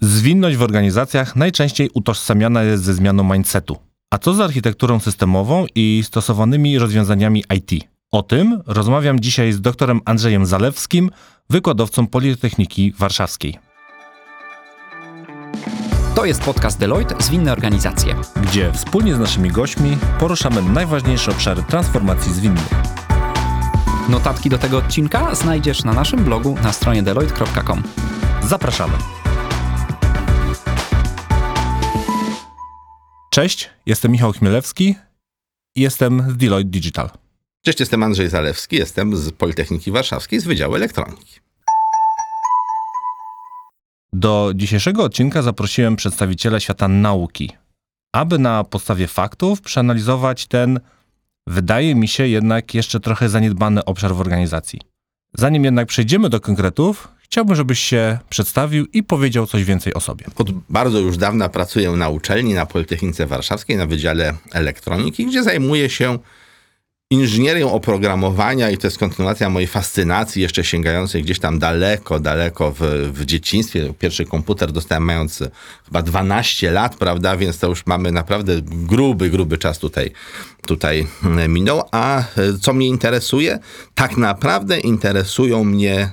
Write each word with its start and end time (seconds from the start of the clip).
Zwinność 0.00 0.56
w 0.56 0.62
organizacjach 0.62 1.36
najczęściej 1.36 1.90
utożsamiana 1.94 2.62
jest 2.62 2.84
ze 2.84 2.94
zmianą 2.94 3.32
mindsetu. 3.34 3.76
A 4.10 4.18
co 4.18 4.34
z 4.34 4.40
architekturą 4.40 5.00
systemową 5.00 5.66
i 5.74 6.02
stosowanymi 6.06 6.78
rozwiązaniami 6.78 7.44
IT? 7.56 7.84
O 8.12 8.22
tym 8.22 8.62
rozmawiam 8.66 9.20
dzisiaj 9.20 9.52
z 9.52 9.60
doktorem 9.60 10.00
Andrzejem 10.04 10.46
Zalewskim, 10.46 11.10
wykładowcą 11.50 12.06
Politechniki 12.06 12.92
Warszawskiej. 12.98 13.58
To 16.14 16.24
jest 16.24 16.42
podcast 16.42 16.78
Deloitte 16.78 17.14
Zwinne 17.22 17.52
Organizacje, 17.52 18.14
gdzie 18.42 18.72
wspólnie 18.72 19.14
z 19.14 19.18
naszymi 19.18 19.50
gośćmi 19.50 19.96
poruszamy 20.18 20.62
najważniejsze 20.62 21.30
obszary 21.30 21.62
transformacji 21.62 22.32
zwinnej. 22.32 22.64
Notatki 24.08 24.50
do 24.50 24.58
tego 24.58 24.78
odcinka 24.78 25.34
znajdziesz 25.34 25.84
na 25.84 25.92
naszym 25.92 26.24
blogu 26.24 26.56
na 26.62 26.72
stronie 26.72 27.02
deloitte.com. 27.02 27.82
Zapraszamy. 28.42 29.17
Cześć, 33.30 33.70
jestem 33.86 34.12
Michał 34.12 34.32
Chmielewski 34.32 34.94
i 35.74 35.80
jestem 35.80 36.30
z 36.30 36.36
Deloitte 36.36 36.70
Digital. 36.70 37.10
Cześć, 37.64 37.80
jestem 37.80 38.02
Andrzej 38.02 38.28
Zalewski, 38.28 38.76
jestem 38.76 39.16
z 39.16 39.32
Politechniki 39.32 39.90
Warszawskiej 39.90 40.40
z 40.40 40.44
Wydziału 40.44 40.74
Elektroniki. 40.74 41.40
Do 44.12 44.52
dzisiejszego 44.54 45.04
odcinka 45.04 45.42
zaprosiłem 45.42 45.96
przedstawiciela 45.96 46.60
świata 46.60 46.88
nauki, 46.88 47.50
aby 48.12 48.38
na 48.38 48.64
podstawie 48.64 49.06
faktów 49.06 49.60
przeanalizować 49.60 50.46
ten, 50.46 50.80
wydaje 51.46 51.94
mi 51.94 52.08
się, 52.08 52.26
jednak 52.26 52.74
jeszcze 52.74 53.00
trochę 53.00 53.28
zaniedbany 53.28 53.84
obszar 53.84 54.14
w 54.14 54.20
organizacji. 54.20 54.80
Zanim 55.34 55.64
jednak 55.64 55.88
przejdziemy 55.88 56.28
do 56.28 56.40
konkretów, 56.40 57.08
chciałbym, 57.30 57.56
żebyś 57.56 57.80
się 57.80 58.18
przedstawił 58.28 58.86
i 58.92 59.02
powiedział 59.02 59.46
coś 59.46 59.64
więcej 59.64 59.94
o 59.94 60.00
sobie. 60.00 60.26
Od 60.36 60.50
bardzo 60.50 60.98
już 60.98 61.16
dawna 61.16 61.48
pracuję 61.48 61.90
na 61.90 62.08
uczelni, 62.08 62.54
na 62.54 62.66
Politechnice 62.66 63.26
Warszawskiej, 63.26 63.76
na 63.76 63.86
Wydziale 63.86 64.34
Elektroniki, 64.52 65.26
gdzie 65.26 65.42
zajmuję 65.42 65.90
się 65.90 66.18
inżynierią 67.10 67.72
oprogramowania 67.72 68.70
i 68.70 68.78
to 68.78 68.86
jest 68.86 68.98
kontynuacja 68.98 69.50
mojej 69.50 69.66
fascynacji, 69.66 70.42
jeszcze 70.42 70.64
sięgającej 70.64 71.22
gdzieś 71.22 71.38
tam 71.38 71.58
daleko, 71.58 72.20
daleko 72.20 72.72
w, 72.72 72.80
w 73.12 73.24
dzieciństwie. 73.24 73.94
Pierwszy 73.98 74.24
komputer 74.24 74.72
dostałem 74.72 75.04
mając 75.04 75.42
chyba 75.84 76.02
12 76.02 76.70
lat, 76.70 76.96
prawda, 76.96 77.36
więc 77.36 77.58
to 77.58 77.68
już 77.68 77.86
mamy 77.86 78.12
naprawdę 78.12 78.60
gruby, 78.62 79.30
gruby 79.30 79.58
czas 79.58 79.78
tutaj, 79.78 80.10
tutaj 80.66 81.06
minął. 81.48 81.82
A 81.92 82.24
co 82.60 82.72
mnie 82.72 82.86
interesuje? 82.86 83.58
Tak 83.94 84.16
naprawdę 84.16 84.80
interesują 84.80 85.64
mnie 85.64 86.10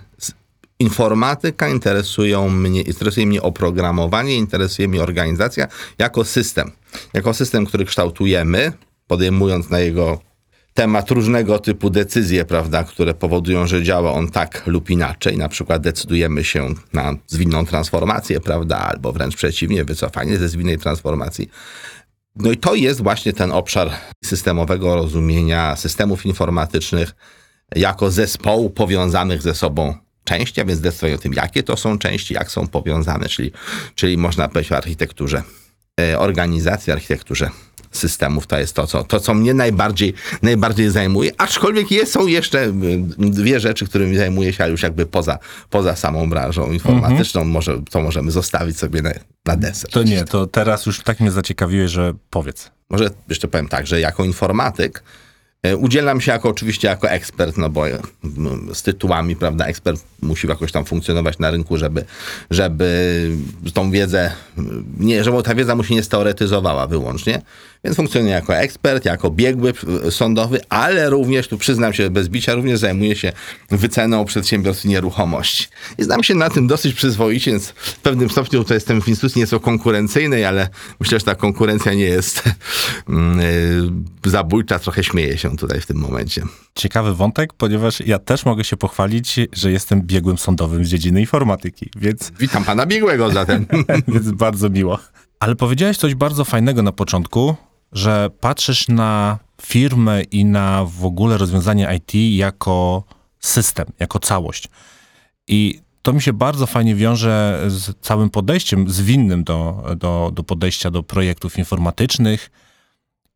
informatyka, 0.79 1.69
interesują 1.69 2.49
mnie, 2.49 2.81
interesuje 2.81 3.25
mnie 3.25 3.41
oprogramowanie, 3.41 4.35
interesuje 4.35 4.87
mnie 4.87 5.03
organizacja 5.03 5.67
jako 5.99 6.25
system. 6.25 6.71
Jako 7.13 7.33
system, 7.33 7.65
który 7.65 7.85
kształtujemy, 7.85 8.71
podejmując 9.07 9.69
na 9.69 9.79
jego 9.79 10.19
temat 10.73 11.11
różnego 11.11 11.59
typu 11.59 11.89
decyzje, 11.89 12.45
prawda, 12.45 12.83
które 12.83 13.13
powodują, 13.13 13.67
że 13.67 13.83
działa 13.83 14.11
on 14.11 14.31
tak 14.31 14.63
lub 14.67 14.89
inaczej. 14.89 15.37
Na 15.37 15.49
przykład 15.49 15.81
decydujemy 15.81 16.43
się 16.43 16.73
na 16.93 17.15
zwinną 17.27 17.65
transformację, 17.65 18.39
prawda, 18.39 18.77
albo 18.77 19.11
wręcz 19.11 19.35
przeciwnie, 19.35 19.85
wycofanie 19.85 20.37
ze 20.37 20.49
zwinnej 20.49 20.77
transformacji. 20.77 21.49
No 22.35 22.51
i 22.51 22.57
to 22.57 22.75
jest 22.75 23.03
właśnie 23.03 23.33
ten 23.33 23.51
obszar 23.51 23.91
systemowego 24.23 24.95
rozumienia 24.95 25.75
systemów 25.75 26.25
informatycznych 26.25 27.15
jako 27.75 28.11
zespołu 28.11 28.69
powiązanych 28.69 29.41
ze 29.41 29.55
sobą 29.55 30.04
części, 30.25 30.61
a 30.61 30.65
więc 30.65 30.79
decydują 30.79 31.15
o 31.15 31.17
tym, 31.17 31.33
jakie 31.33 31.63
to 31.63 31.77
są 31.77 31.97
części, 31.97 32.33
jak 32.33 32.51
są 32.51 32.67
powiązane, 32.67 33.29
czyli, 33.29 33.51
czyli 33.95 34.17
można 34.17 34.47
powiedzieć 34.47 34.71
o 34.71 34.77
architekturze 34.77 35.43
e, 36.01 36.19
organizacji, 36.19 36.93
architekturze 36.93 37.49
systemów. 37.91 38.47
To 38.47 38.59
jest 38.59 38.73
to, 38.73 38.87
co, 38.87 39.03
to, 39.03 39.19
co 39.19 39.33
mnie 39.33 39.53
najbardziej, 39.53 40.13
najbardziej 40.41 40.89
zajmuje. 40.89 41.31
Aczkolwiek 41.37 41.91
jest, 41.91 42.11
są 42.11 42.27
jeszcze 42.27 42.73
dwie 43.17 43.59
rzeczy, 43.59 43.85
którymi 43.85 44.17
zajmuję 44.17 44.53
się, 44.53 44.63
ale 44.63 44.71
już 44.71 44.83
jakby 44.83 45.05
poza, 45.05 45.39
poza 45.69 45.95
samą 45.95 46.29
branżą 46.29 46.71
informatyczną. 46.71 47.41
Mhm. 47.41 47.53
Może, 47.53 47.81
to 47.89 48.01
możemy 48.01 48.31
zostawić 48.31 48.77
sobie 48.77 49.01
na, 49.01 49.11
na 49.45 49.55
deser. 49.55 49.91
To 49.91 50.03
nie, 50.03 50.23
to 50.23 50.47
teraz 50.47 50.85
już 50.85 50.99
tak 50.99 51.19
mnie 51.19 51.31
zaciekawiłeś, 51.31 51.91
że 51.91 52.13
powiedz. 52.29 52.71
Może 52.89 53.09
jeszcze 53.29 53.47
powiem 53.47 53.67
tak, 53.67 53.87
że 53.87 53.99
jako 53.99 54.25
informatyk 54.25 55.03
E, 55.03 55.24
udzielam 55.77 56.21
się 56.21 56.31
jako 56.31 56.49
oczywiście 56.49 56.87
jako 56.87 57.09
ekspert, 57.09 57.57
no 57.57 57.69
bo 57.69 57.83
z 58.73 58.83
tytułami, 58.83 59.35
prawda, 59.35 59.65
ekspert 59.65 60.03
musi 60.21 60.47
jakoś 60.47 60.71
tam 60.71 60.85
funkcjonować 60.85 61.39
na 61.39 61.51
rynku, 61.51 61.77
żeby, 61.77 62.05
żeby 62.51 63.29
tą 63.73 63.91
wiedzę, 63.91 64.31
nie, 64.99 65.23
żeby 65.23 65.43
ta 65.43 65.55
wiedza 65.55 65.75
mu 65.75 65.83
się 65.83 65.95
nie 65.95 66.03
steoretyzowała 66.03 66.87
wyłącznie. 66.87 67.41
Więc 67.83 67.97
funkcjonuję 67.97 68.33
jako 68.33 68.55
ekspert, 68.55 69.05
jako 69.05 69.31
biegły 69.31 69.73
sądowy, 70.09 70.59
ale 70.69 71.09
również, 71.09 71.47
tu 71.47 71.57
przyznam 71.57 71.93
się 71.93 72.09
bez 72.09 72.29
bicia, 72.29 72.55
również 72.55 72.79
zajmuję 72.79 73.15
się 73.15 73.31
wyceną 73.71 74.25
przedsiębiorstw 74.25 74.85
nieruchomości. 74.85 75.67
I 75.97 76.03
znam 76.03 76.23
się 76.23 76.35
na 76.35 76.49
tym 76.49 76.67
dosyć 76.67 76.93
przyzwoicie, 76.93 77.51
więc 77.51 77.69
w 77.69 77.99
pewnym 77.99 78.29
stopniu 78.29 78.63
to 78.63 78.73
jestem 78.73 79.01
w 79.01 79.07
instytucji 79.07 79.41
nieco 79.41 79.59
konkurencyjnej, 79.59 80.45
ale 80.45 80.69
myślę, 80.99 81.19
że 81.19 81.25
ta 81.25 81.35
konkurencja 81.35 81.93
nie 81.93 82.05
jest 82.05 82.43
yy, 83.09 84.31
zabójcza, 84.31 84.79
trochę 84.79 85.03
śmieję 85.03 85.37
się 85.37 85.54
tutaj 85.57 85.81
w 85.81 85.85
tym 85.85 85.97
momencie. 85.97 86.43
Ciekawy 86.75 87.15
wątek, 87.15 87.53
ponieważ 87.53 87.99
ja 87.99 88.19
też 88.19 88.45
mogę 88.45 88.63
się 88.63 88.77
pochwalić, 88.77 89.39
że 89.53 89.71
jestem 89.71 90.01
biegłym 90.01 90.37
sądowym 90.37 90.85
z 90.85 90.87
dziedziny 90.87 91.19
informatyki, 91.19 91.89
więc... 91.97 92.31
Witam 92.39 92.63
pana 92.63 92.85
biegłego 92.85 93.31
zatem. 93.31 93.65
więc 94.07 94.31
bardzo 94.31 94.69
miło. 94.69 94.99
Ale 95.39 95.55
powiedziałeś 95.55 95.97
coś 95.97 96.15
bardzo 96.15 96.45
fajnego 96.45 96.81
na 96.81 96.91
początku, 96.91 97.55
że 97.91 98.29
patrzysz 98.39 98.87
na 98.87 99.39
firmę 99.61 100.23
i 100.23 100.45
na 100.45 100.85
w 100.85 101.05
ogóle 101.05 101.37
rozwiązanie 101.37 101.97
IT 101.97 102.35
jako 102.35 103.03
system, 103.39 103.85
jako 103.99 104.19
całość. 104.19 104.67
I 105.47 105.79
to 106.01 106.13
mi 106.13 106.21
się 106.21 106.33
bardzo 106.33 106.65
fajnie 106.65 106.95
wiąże 106.95 107.63
z 107.67 107.99
całym 108.01 108.29
podejściem 108.29 108.89
zwinnym 108.89 109.43
do, 109.43 109.85
do, 109.97 110.31
do 110.33 110.43
podejścia 110.43 110.91
do 110.91 111.03
projektów 111.03 111.57
informatycznych. 111.57 112.51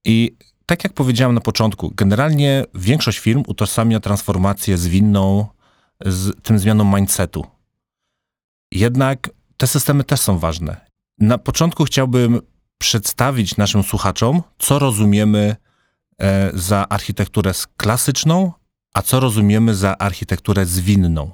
I 0.06 0.36
tak 0.70 0.84
jak 0.84 0.94
powiedziałem 0.94 1.36
na 1.36 1.42
początku, 1.42 1.92
generalnie 1.96 2.66
większość 2.76 3.20
firm 3.20 3.44
utożsamia 3.48 4.00
transformację 4.00 4.78
zwinną 4.78 5.48
z 6.06 6.44
tym 6.44 6.60
zmianą 6.60 6.98
mindsetu. 6.98 7.46
Jednak 8.72 9.30
te 9.58 9.68
systemy 9.68 10.04
też 10.04 10.20
są 10.20 10.40
ważne. 10.40 10.86
Na 11.20 11.38
początku 11.38 11.84
chciałbym 11.84 12.42
przedstawić 12.78 13.58
naszym 13.58 13.84
słuchaczom, 13.84 14.42
co 14.60 14.80
rozumiemy 14.80 15.56
e, 16.22 16.52
za 16.54 16.90
architekturę 16.90 17.52
klasyczną, 17.78 18.52
a 18.94 19.02
co 19.02 19.20
rozumiemy 19.20 19.76
za 19.76 19.98
architekturę 19.98 20.66
zwinną. 20.66 21.32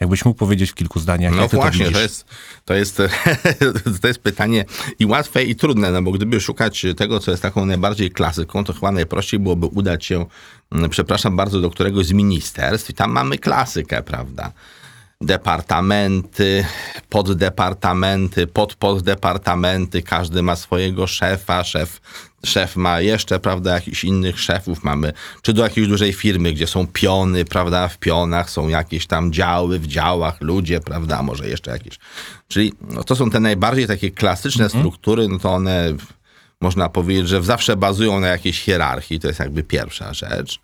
Jakbyś 0.00 0.24
mógł 0.24 0.38
powiedzieć 0.38 0.70
w 0.70 0.74
kilku 0.74 1.00
zdaniach, 1.00 1.34
no 1.34 1.42
jak 1.42 1.50
właśnie, 1.50 1.86
to, 1.86 1.92
to, 1.92 2.00
jest, 2.00 2.24
to, 2.64 2.74
jest, 2.74 3.02
to 4.02 4.08
jest 4.08 4.20
pytanie 4.20 4.64
i 4.98 5.06
łatwe, 5.06 5.44
i 5.44 5.56
trudne, 5.56 5.90
no 5.90 6.02
bo 6.02 6.10
gdyby 6.12 6.40
szukać 6.40 6.86
tego, 6.96 7.20
co 7.20 7.30
jest 7.30 7.42
taką 7.42 7.66
najbardziej 7.66 8.10
klasyką, 8.10 8.64
to 8.64 8.72
chyba 8.72 8.92
najprościej 8.92 9.40
byłoby 9.40 9.66
udać 9.66 10.04
się, 10.04 10.26
mm, 10.72 10.90
przepraszam 10.90 11.36
bardzo, 11.36 11.60
do 11.60 11.70
któregoś 11.70 12.06
z 12.06 12.12
ministerstw 12.12 12.90
i 12.90 12.94
tam 12.94 13.10
mamy 13.10 13.38
klasykę, 13.38 14.02
prawda? 14.02 14.52
departamenty, 15.20 16.64
poddepartamenty, 17.08 18.46
podpoddepartamenty, 18.46 20.02
każdy 20.02 20.42
ma 20.42 20.56
swojego 20.56 21.06
szefa, 21.06 21.64
szef, 21.64 22.00
szef 22.44 22.76
ma 22.76 23.00
jeszcze, 23.00 23.40
prawda, 23.40 23.74
jakichś 23.74 24.04
innych 24.04 24.40
szefów 24.40 24.84
mamy, 24.84 25.12
czy 25.42 25.52
do 25.52 25.62
jakiejś 25.62 25.88
dużej 25.88 26.12
firmy, 26.12 26.52
gdzie 26.52 26.66
są 26.66 26.86
piony, 26.86 27.44
prawda, 27.44 27.88
w 27.88 27.98
pionach 27.98 28.50
są 28.50 28.68
jakieś 28.68 29.06
tam 29.06 29.32
działy, 29.32 29.78
w 29.78 29.86
działach 29.86 30.40
ludzie, 30.40 30.80
prawda, 30.80 31.22
może 31.22 31.48
jeszcze 31.48 31.70
jakieś. 31.70 31.98
Czyli 32.48 32.72
no, 32.80 33.04
to 33.04 33.16
są 33.16 33.30
te 33.30 33.40
najbardziej 33.40 33.86
takie 33.86 34.10
klasyczne 34.10 34.64
mm 34.64 34.76
-hmm. 34.76 34.80
struktury, 34.80 35.28
no 35.28 35.38
to 35.38 35.52
one 35.52 35.94
można 36.60 36.88
powiedzieć, 36.88 37.28
że 37.28 37.42
zawsze 37.42 37.76
bazują 37.76 38.20
na 38.20 38.26
jakiejś 38.26 38.60
hierarchii, 38.60 39.20
to 39.20 39.28
jest 39.28 39.40
jakby 39.40 39.62
pierwsza 39.62 40.14
rzecz. 40.14 40.60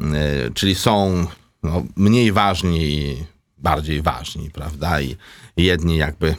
Yy, 0.00 0.06
czyli 0.54 0.74
są 0.74 1.26
no, 1.62 1.82
mniej 1.96 2.32
ważni 2.32 3.16
bardziej 3.58 4.02
ważni, 4.02 4.50
prawda? 4.50 5.00
I 5.00 5.16
jedni 5.58 5.96
jakby 5.96 6.34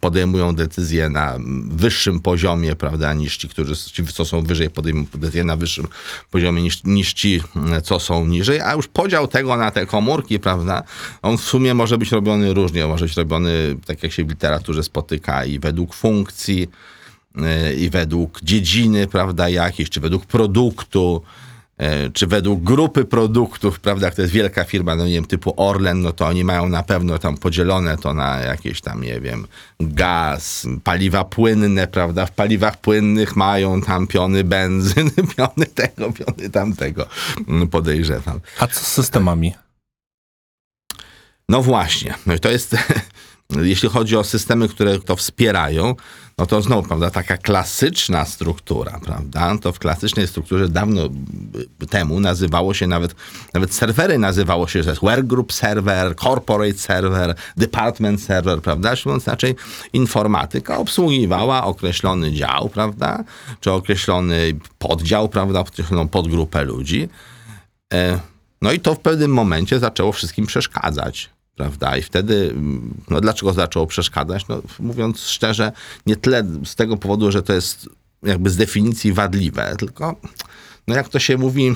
podejmują 0.00 0.54
decyzje 0.54 1.10
na 1.10 1.38
wyższym 1.68 2.20
poziomie, 2.20 2.76
prawda, 2.76 3.14
niż 3.14 3.36
ci, 3.36 3.48
którzy 3.48 3.76
ci, 3.76 4.06
co 4.06 4.24
są 4.24 4.42
wyżej, 4.42 4.70
podejmują 4.70 5.06
decyzje 5.14 5.44
na 5.44 5.56
wyższym 5.56 5.86
poziomie 6.30 6.62
niż, 6.62 6.84
niż 6.84 7.12
ci, 7.12 7.42
co 7.82 8.00
są 8.00 8.26
niżej, 8.26 8.60
a 8.60 8.74
już 8.74 8.88
podział 8.88 9.28
tego 9.28 9.56
na 9.56 9.70
te 9.70 9.86
komórki, 9.86 10.38
prawda, 10.38 10.82
on 11.22 11.38
w 11.38 11.42
sumie 11.42 11.74
może 11.74 11.98
być 11.98 12.12
robiony 12.12 12.54
różnie, 12.54 12.86
może 12.86 13.04
być 13.04 13.16
robiony, 13.16 13.76
tak 13.86 14.02
jak 14.02 14.12
się 14.12 14.24
w 14.24 14.28
literaturze 14.28 14.82
spotyka, 14.82 15.44
i 15.44 15.58
według 15.58 15.94
funkcji, 15.94 16.68
i 17.78 17.90
według 17.90 18.40
dziedziny, 18.42 19.06
prawda, 19.06 19.48
jakiejś, 19.48 19.90
czy 19.90 20.00
według 20.00 20.26
produktu, 20.26 21.22
czy 22.12 22.26
według 22.26 22.62
grupy 22.62 23.04
produktów, 23.04 23.80
prawda, 23.80 24.06
jak 24.06 24.14
to 24.14 24.22
jest 24.22 24.34
wielka 24.34 24.64
firma, 24.64 24.96
no 24.96 25.06
nie 25.06 25.12
wiem, 25.12 25.24
typu 25.24 25.54
Orlen, 25.56 26.00
no 26.00 26.12
to 26.12 26.26
oni 26.26 26.44
mają 26.44 26.68
na 26.68 26.82
pewno 26.82 27.18
tam 27.18 27.36
podzielone 27.36 27.96
to 27.96 28.14
na 28.14 28.38
jakieś 28.38 28.80
tam, 28.80 29.02
nie 29.02 29.20
wiem, 29.20 29.46
gaz, 29.80 30.66
paliwa 30.84 31.24
płynne, 31.24 31.86
prawda, 31.86 32.26
w 32.26 32.30
paliwach 32.30 32.80
płynnych 32.80 33.36
mają 33.36 33.80
tam 33.80 34.06
piony 34.06 34.44
benzyny, 34.44 35.10
piony 35.36 35.66
tego, 35.66 36.12
piony 36.12 36.50
tamtego, 36.50 37.06
mm, 37.48 37.68
podejrzewam. 37.68 38.40
A 38.58 38.66
co 38.66 38.80
z 38.80 38.86
systemami? 38.86 39.54
No 41.48 41.62
właśnie, 41.62 42.14
no 42.26 42.34
i 42.34 42.40
to 42.40 42.50
jest, 42.50 42.76
jeśli 43.62 43.88
chodzi 43.88 44.16
o 44.16 44.24
systemy, 44.24 44.68
które 44.68 44.98
to 44.98 45.16
wspierają, 45.16 45.94
no 46.38 46.46
to 46.46 46.62
znowu, 46.62 46.88
prawda, 46.88 47.10
taka 47.10 47.36
klasyczna 47.36 48.24
struktura, 48.24 49.00
prawda, 49.04 49.58
to 49.58 49.72
w 49.72 49.78
klasycznej 49.78 50.26
strukturze 50.26 50.68
dawno 50.68 51.02
temu 51.90 52.20
nazywało 52.20 52.74
się 52.74 52.86
nawet, 52.86 53.14
nawet 53.54 53.74
serwery 53.74 54.18
nazywało 54.18 54.68
się, 54.68 54.82
że 54.82 54.90
jest 54.90 55.02
workgroup 55.02 55.52
server, 55.52 56.16
corporate 56.16 56.78
server, 56.78 57.34
department 57.56 58.22
server, 58.22 58.62
prawda, 58.62 58.94
mówiąc 59.06 59.26
inaczej 59.26 59.54
informatyka 59.92 60.78
obsługiwała 60.78 61.64
określony 61.64 62.32
dział, 62.32 62.68
prawda, 62.68 63.24
czy 63.60 63.72
określony 63.72 64.54
poddział, 64.78 65.28
prawda, 65.28 65.60
określoną 65.60 66.08
podgrupę 66.08 66.64
ludzi, 66.64 67.08
E, 67.94 68.20
No 68.62 68.72
i 68.72 68.80
to 68.80 68.94
w 68.94 69.00
pewnym 69.00 69.30
momencie 69.30 69.78
zaczęło 69.78 70.12
wszystkim 70.12 70.46
przeszkadzać. 70.46 71.30
Prawda? 71.58 71.96
I 71.96 72.02
wtedy, 72.02 72.50
mm, 72.50 72.94
no 73.10 73.20
dlaczego 73.20 73.52
zaczęło 73.52 73.86
przeszkadzać? 73.86 74.48
No, 74.48 74.62
mówiąc 74.80 75.20
szczerze, 75.20 75.72
nie 76.06 76.16
tyle 76.16 76.44
z 76.64 76.74
tego 76.74 76.96
powodu, 76.96 77.32
że 77.32 77.42
to 77.42 77.52
jest 77.52 77.88
jakby 78.22 78.50
z 78.50 78.56
definicji 78.56 79.12
wadliwe, 79.12 79.76
tylko 79.78 80.20
no 80.88 80.94
jak 80.94 81.08
to 81.08 81.18
się 81.18 81.38
mówi, 81.38 81.74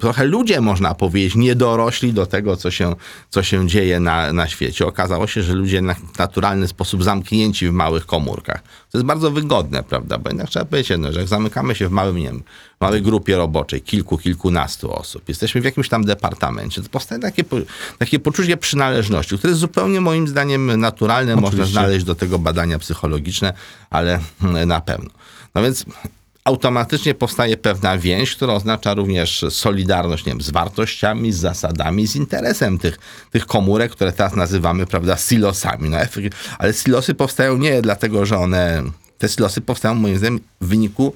trochę 0.00 0.24
ludzie, 0.24 0.60
można 0.60 0.94
powiedzieć, 0.94 1.34
nie 1.34 1.54
dorośli 1.54 2.12
do 2.12 2.26
tego, 2.26 2.56
co 2.56 2.70
się, 2.70 2.94
co 3.30 3.42
się 3.42 3.68
dzieje 3.68 4.00
na, 4.00 4.32
na 4.32 4.48
świecie. 4.48 4.86
Okazało 4.86 5.26
się, 5.26 5.42
że 5.42 5.54
ludzie 5.54 5.82
na 5.82 5.94
naturalny 6.18 6.68
sposób 6.68 7.04
zamknięci 7.04 7.68
w 7.68 7.72
małych 7.72 8.06
komórkach. 8.06 8.62
To 8.62 8.98
jest 8.98 9.06
bardzo 9.06 9.30
wygodne, 9.30 9.82
prawda? 9.82 10.18
Bo 10.18 10.30
jednak 10.30 10.48
trzeba 10.48 10.64
powiedzieć, 10.64 10.98
no, 10.98 11.12
że 11.12 11.20
jak 11.20 11.28
zamykamy 11.28 11.74
się 11.74 11.88
w 11.88 11.90
małym, 11.90 12.16
nie 12.16 12.26
wiem, 12.26 12.42
małej 12.80 13.02
grupie 13.02 13.36
roboczej, 13.36 13.80
kilku, 13.80 14.18
kilkunastu 14.18 14.92
osób, 14.92 15.28
jesteśmy 15.28 15.60
w 15.60 15.64
jakimś 15.64 15.88
tam 15.88 16.04
departamencie, 16.04 16.82
to 16.82 16.88
powstaje 16.88 17.20
takie, 17.20 17.44
takie 17.98 18.18
poczucie 18.18 18.56
przynależności, 18.56 19.38
które 19.38 19.50
jest 19.50 19.60
zupełnie 19.60 20.00
moim 20.00 20.28
zdaniem 20.28 20.80
naturalne, 20.80 21.36
można 21.36 21.48
Oczywiście. 21.48 21.72
znaleźć 21.72 22.04
do 22.04 22.14
tego 22.14 22.38
badania 22.38 22.78
psychologiczne, 22.78 23.52
ale 23.90 24.20
hmm, 24.40 24.68
na 24.68 24.80
pewno. 24.80 25.10
No 25.54 25.62
więc 25.62 25.84
automatycznie 26.44 27.14
powstaje 27.14 27.56
pewna 27.56 27.98
więź, 27.98 28.36
która 28.36 28.54
oznacza 28.54 28.94
również 28.94 29.44
solidarność 29.50 30.26
nie 30.26 30.32
wiem, 30.32 30.40
z 30.40 30.50
wartościami, 30.50 31.32
z 31.32 31.36
zasadami, 31.36 32.06
z 32.06 32.16
interesem 32.16 32.78
tych, 32.78 32.98
tych 33.30 33.46
komórek, 33.46 33.92
które 33.92 34.12
teraz 34.12 34.36
nazywamy 34.36 34.86
prawda, 34.86 35.16
silosami. 35.16 35.90
No, 35.90 35.96
ale 36.58 36.72
silosy 36.72 37.14
powstają 37.14 37.56
nie 37.58 37.82
dlatego, 37.82 38.26
że 38.26 38.38
one. 38.38 38.82
Te 39.18 39.28
silosy 39.28 39.60
powstają 39.60 39.94
moim 39.94 40.18
zdaniem 40.18 40.40
w 40.60 40.66
wyniku 40.66 41.14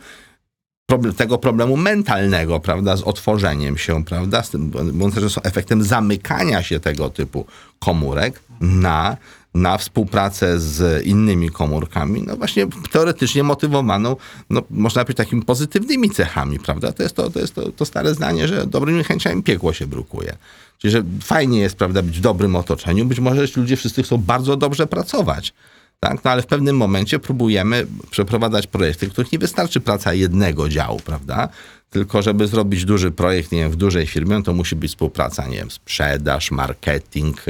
problem, 0.87 1.15
tego 1.15 1.39
problemu 1.39 1.77
mentalnego, 1.77 2.61
prawda, 2.61 2.97
z 2.97 3.03
otworzeniem 3.03 3.79
się, 3.79 4.05
prawda, 4.05 4.43
z 4.43 4.51
tym, 4.51 4.73
mówiąc, 4.93 5.15
że 5.15 5.31
są 5.31 5.43
efektem 5.43 5.83
zamykania 5.83 6.63
się 6.63 6.81
tego 6.81 7.11
typu 7.11 7.47
komórek 7.79 8.41
na, 8.61 9.17
na 9.55 9.79
współpracę 9.79 10.61
z 10.61 11.07
innymi 11.07 11.51
komórkami, 11.51 12.23
no 12.23 12.37
właśnie 12.37 12.67
teoretycznie 12.91 13.43
motywowaną, 13.43 14.17
no 14.51 14.63
można 14.71 15.05
powiedzieć 15.05 15.17
takimi 15.17 15.43
pozytywnymi 15.43 16.11
cechami, 16.11 16.59
prawda, 16.59 16.93
to 16.93 17.03
jest 17.03 17.17
to, 17.17 17.31
to, 17.31 17.41
jest 17.41 17.55
to, 17.55 17.73
to 17.73 17.85
stare 17.85 18.15
zdanie, 18.15 18.49
że 18.49 18.67
dobrymi 18.67 19.05
chęciami 19.05 19.43
piekło 19.43 19.73
się 19.73 19.87
brukuje. 19.87 20.37
Czyli, 20.79 20.93
że 20.93 21.03
fajnie 21.23 21.61
jest, 21.61 21.77
prawda, 21.77 22.03
być 22.03 22.19
w 22.19 22.21
dobrym 22.21 22.57
otoczeniu, 22.57 23.05
być 23.05 23.21
może 23.21 23.47
ludzie 23.57 23.77
wszyscy 23.77 24.03
chcą 24.03 24.19
bardzo 24.19 24.57
dobrze 24.57 24.87
pracować, 24.87 25.53
tak? 26.01 26.25
No 26.25 26.31
ale 26.31 26.43
w 26.43 26.47
pewnym 26.47 26.77
momencie 26.77 27.19
próbujemy 27.19 27.87
przeprowadzać 28.11 28.67
projekty, 28.67 29.09
w 29.09 29.13
których 29.13 29.33
nie 29.33 29.39
wystarczy 29.39 29.81
praca 29.81 30.15
jednego 30.15 30.69
działu, 30.69 31.01
prawda? 31.05 31.49
Tylko 31.91 32.23
żeby 32.23 32.47
zrobić 32.47 32.85
duży 32.85 33.11
projekt, 33.11 33.53
nie 33.53 33.59
wiem, 33.59 33.71
w 33.71 33.77
dużej 33.77 34.07
firmie, 34.07 34.43
to 34.43 34.53
musi 34.53 34.77
być 34.77 34.91
współpraca, 34.91 35.47
nie 35.47 35.57
wiem, 35.57 35.71
sprzedaż, 35.71 36.51
marketing, 36.51 37.45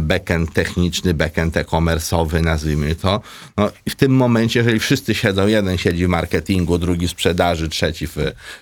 backend 0.00 0.52
techniczny, 0.52 1.14
backend 1.14 1.56
e-commerce'owy, 1.56 2.42
nazwijmy 2.42 2.94
to. 2.94 3.20
No 3.56 3.70
i 3.86 3.90
w 3.90 3.94
tym 3.94 4.12
momencie, 4.12 4.60
jeżeli 4.60 4.80
wszyscy 4.80 5.14
siedzą, 5.14 5.46
jeden 5.46 5.78
siedzi 5.78 6.06
w 6.06 6.08
marketingu, 6.08 6.78
drugi 6.78 7.08
w 7.08 7.10
sprzedaży, 7.10 7.68
trzeci 7.68 8.06
w 8.06 8.16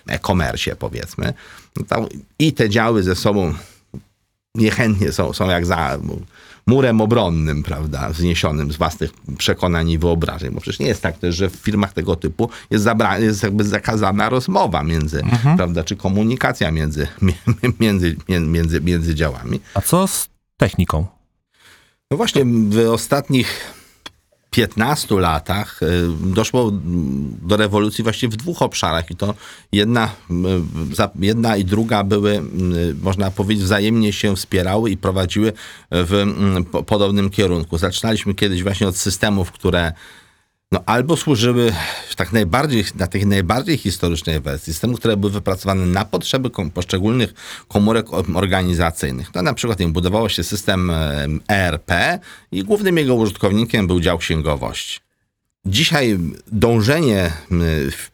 e-commerce, 0.07 0.75
powiedzmy, 0.75 1.33
no 1.91 2.09
i 2.39 2.53
te 2.53 2.69
działy 2.69 3.03
ze 3.03 3.15
sobą 3.15 3.53
niechętnie 4.55 5.11
są, 5.11 5.33
są 5.33 5.49
jak 5.49 5.65
za 5.65 5.99
murem 6.67 7.01
obronnym, 7.01 7.63
prawda, 7.63 8.09
wzniesionym 8.09 8.71
z 8.71 8.77
własnych 8.77 9.11
przekonań 9.37 9.89
i 9.89 9.97
wyobrażeń. 9.97 10.51
Bo 10.51 10.61
przecież 10.61 10.79
nie 10.79 10.87
jest 10.87 11.01
tak 11.01 11.17
też, 11.17 11.35
że 11.35 11.49
w 11.49 11.55
firmach 11.55 11.93
tego 11.93 12.15
typu 12.15 12.49
jest, 12.71 12.85
zabra- 12.85 13.21
jest 13.21 13.43
jakby 13.43 13.63
zakazana 13.63 14.29
rozmowa 14.29 14.83
między, 14.83 15.23
prawda, 15.57 15.83
czy 15.83 15.95
komunikacja 15.95 16.71
między, 16.79 17.07
między, 17.79 18.15
między, 18.29 18.81
między 18.81 19.15
działami. 19.15 19.59
A 19.73 19.81
co 19.81 20.07
z 20.07 20.34
techniką? 20.57 21.05
No 22.11 22.17
właśnie 22.17 22.45
w 22.45 22.89
ostatnich 22.91 23.73
15 24.55 25.15
latach 25.15 25.83
y, 25.83 25.87
doszło 26.33 26.71
do 27.41 27.57
rewolucji 27.57 28.03
właśnie 28.03 28.29
w 28.29 28.35
dwóch 28.35 28.61
obszarach 28.61 29.11
i 29.11 29.15
to 29.15 29.33
jedna, 29.71 30.09
y, 30.31 31.25
jedna 31.25 31.57
i 31.57 31.65
druga 31.65 32.03
były, 32.03 32.31
y, 32.31 32.41
można 33.01 33.31
powiedzieć, 33.31 33.63
wzajemnie 33.63 34.13
się 34.13 34.35
wspierały 34.35 34.91
i 34.91 34.97
prowadziły 34.97 35.53
w 35.91 36.13
mm, 36.13 36.65
po- 36.65 36.83
podobnym 36.83 37.29
kierunku. 37.29 37.77
Zaczynaliśmy 37.77 38.35
kiedyś 38.35 38.63
właśnie 38.63 38.87
od 38.87 38.97
systemów, 38.97 39.51
które 39.51 39.93
no, 40.71 40.83
albo 40.85 41.17
służyły 41.17 41.73
tak 42.15 42.33
najbardziej, 42.33 42.83
na 42.95 43.07
tej 43.07 43.25
najbardziej 43.25 43.77
historycznej 43.77 44.41
wersji, 44.41 44.73
systemów, 44.73 44.99
które 44.99 45.17
były 45.17 45.31
wypracowane 45.31 45.85
na 45.85 46.05
potrzeby 46.05 46.49
kom, 46.49 46.71
poszczególnych 46.71 47.33
komórek 47.67 48.13
organizacyjnych. 48.13 49.31
To 49.31 49.41
na 49.41 49.53
przykład 49.53 49.79
nie 49.79 49.87
budowało 49.87 50.29
się 50.29 50.43
system 50.43 50.89
em, 50.89 51.41
ERP 51.47 51.91
i 52.51 52.63
głównym 52.63 52.97
jego 52.97 53.15
użytkownikiem 53.15 53.87
był 53.87 53.99
dział 53.99 54.17
księgowości. 54.17 54.99
Dzisiaj 55.65 56.19
dążenie 56.51 57.31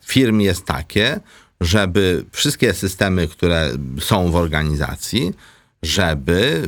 firm 0.06 0.40
jest 0.40 0.66
takie, 0.66 1.20
żeby 1.62 2.26
wszystkie 2.32 2.74
systemy, 2.74 3.28
które 3.28 3.70
są 4.00 4.32
w 4.32 4.36
organizacji, 4.36 5.34
żeby 5.84 6.68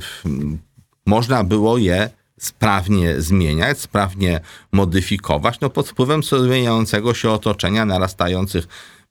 można 1.06 1.44
było 1.44 1.77
je 1.77 2.09
sprawnie 2.45 3.22
zmieniać, 3.22 3.80
sprawnie 3.80 4.40
modyfikować, 4.72 5.60
no 5.60 5.69
pod 5.69 5.90
wpływem 5.90 6.24
zmieniającego 6.24 7.14
się 7.14 7.31
otoczenia, 7.31 7.85
narastających 7.85 8.68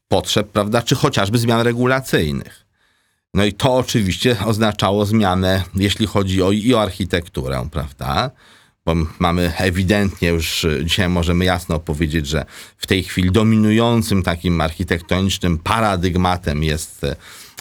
potrzeb, 0.08 0.48
prawda, 0.48 0.82
czy 0.82 0.94
chociażby 0.94 1.38
zmian 1.38 1.60
regulacyjnych. 1.60 2.66
No 3.34 3.44
i 3.44 3.52
to 3.52 3.74
oczywiście 3.74 4.36
oznaczało 4.44 5.06
zmianę, 5.06 5.62
jeśli 5.74 6.06
chodzi 6.06 6.42
o, 6.42 6.52
i 6.52 6.74
o 6.74 6.82
architekturę, 6.82 7.68
prawda? 7.70 8.30
Bo 8.84 8.94
mamy 9.18 9.52
ewidentnie 9.56 10.28
już 10.28 10.66
dzisiaj 10.84 11.08
możemy 11.08 11.44
jasno 11.44 11.78
powiedzieć, 11.78 12.26
że 12.26 12.44
w 12.76 12.86
tej 12.86 13.02
chwili 13.02 13.30
dominującym 13.30 14.22
takim 14.22 14.60
architektonicznym 14.60 15.58
paradygmatem 15.58 16.62
jest 16.62 17.06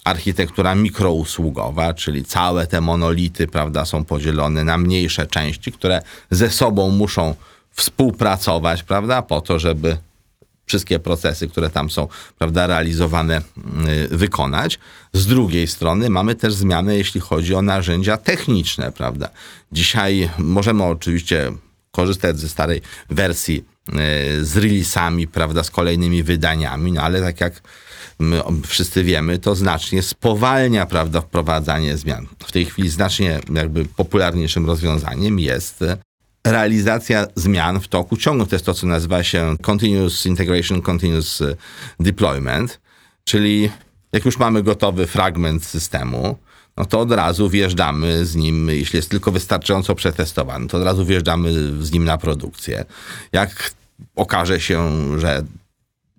architektura 0.03 0.75
mikrousługowa, 0.75 1.93
czyli 1.93 2.25
całe 2.25 2.67
te 2.67 2.81
monolity, 2.81 3.47
prawda, 3.47 3.85
są 3.85 4.05
podzielone 4.05 4.63
na 4.63 4.77
mniejsze 4.77 5.27
części, 5.27 5.71
które 5.71 6.01
ze 6.31 6.49
sobą 6.49 6.89
muszą 6.89 7.35
współpracować, 7.71 8.83
prawda, 8.83 9.21
po 9.21 9.41
to, 9.41 9.59
żeby 9.59 9.97
wszystkie 10.65 10.99
procesy, 10.99 11.47
które 11.47 11.69
tam 11.69 11.89
są 11.89 12.07
prawda, 12.37 12.67
realizowane, 12.67 13.41
y, 14.11 14.17
wykonać. 14.17 14.79
Z 15.13 15.25
drugiej 15.25 15.67
strony 15.67 16.09
mamy 16.09 16.35
też 16.35 16.53
zmiany, 16.53 16.97
jeśli 16.97 17.21
chodzi 17.21 17.55
o 17.55 17.61
narzędzia 17.61 18.17
techniczne, 18.17 18.91
prawda. 18.91 19.29
Dzisiaj 19.71 20.29
możemy 20.37 20.83
oczywiście 20.83 21.51
korzystać 21.91 22.39
ze 22.39 22.49
starej 22.49 22.81
wersji 23.09 23.65
y, 23.89 24.45
z 24.45 24.57
releasami, 24.57 25.27
prawda, 25.27 25.63
z 25.63 25.71
kolejnymi 25.71 26.23
wydaniami, 26.23 26.91
no 26.91 27.01
ale 27.01 27.21
tak 27.21 27.41
jak 27.41 27.61
my 28.21 28.43
wszyscy 28.67 29.03
wiemy, 29.03 29.39
to 29.39 29.55
znacznie 29.55 30.03
spowalnia, 30.03 30.85
prawda, 30.85 31.21
wprowadzanie 31.21 31.97
zmian. 31.97 32.27
W 32.39 32.51
tej 32.51 32.65
chwili 32.65 32.89
znacznie 32.89 33.39
jakby 33.53 33.85
popularniejszym 33.85 34.65
rozwiązaniem 34.65 35.39
jest 35.39 35.81
y, 35.81 35.97
realizacja 36.47 37.27
zmian 37.35 37.79
w 37.79 37.87
toku 37.87 38.17
ciągu. 38.17 38.45
To 38.45 38.55
jest 38.55 38.65
to, 38.65 38.73
co 38.73 38.87
nazywa 38.87 39.23
się 39.23 39.55
Continuous 39.61 40.25
Integration, 40.25 40.81
Continuous 40.81 41.41
e, 41.41 41.55
Deployment, 41.99 42.79
czyli 43.23 43.69
jak 44.13 44.25
już 44.25 44.37
mamy 44.37 44.63
gotowy 44.63 45.07
fragment 45.07 45.65
systemu, 45.65 46.37
no 46.77 46.85
to 46.85 46.99
od 46.99 47.11
razu 47.11 47.49
wjeżdżamy 47.49 48.25
z 48.25 48.35
nim, 48.35 48.69
jeśli 48.69 48.97
jest 48.97 49.09
tylko 49.09 49.31
wystarczająco 49.31 49.95
przetestowany, 49.95 50.67
to 50.67 50.77
od 50.77 50.83
razu 50.83 51.05
wjeżdżamy 51.05 51.53
z 51.83 51.91
nim 51.91 52.05
na 52.05 52.17
produkcję. 52.17 52.85
Jak 53.31 53.71
okaże 54.15 54.59
się, 54.59 54.89
że 55.19 55.43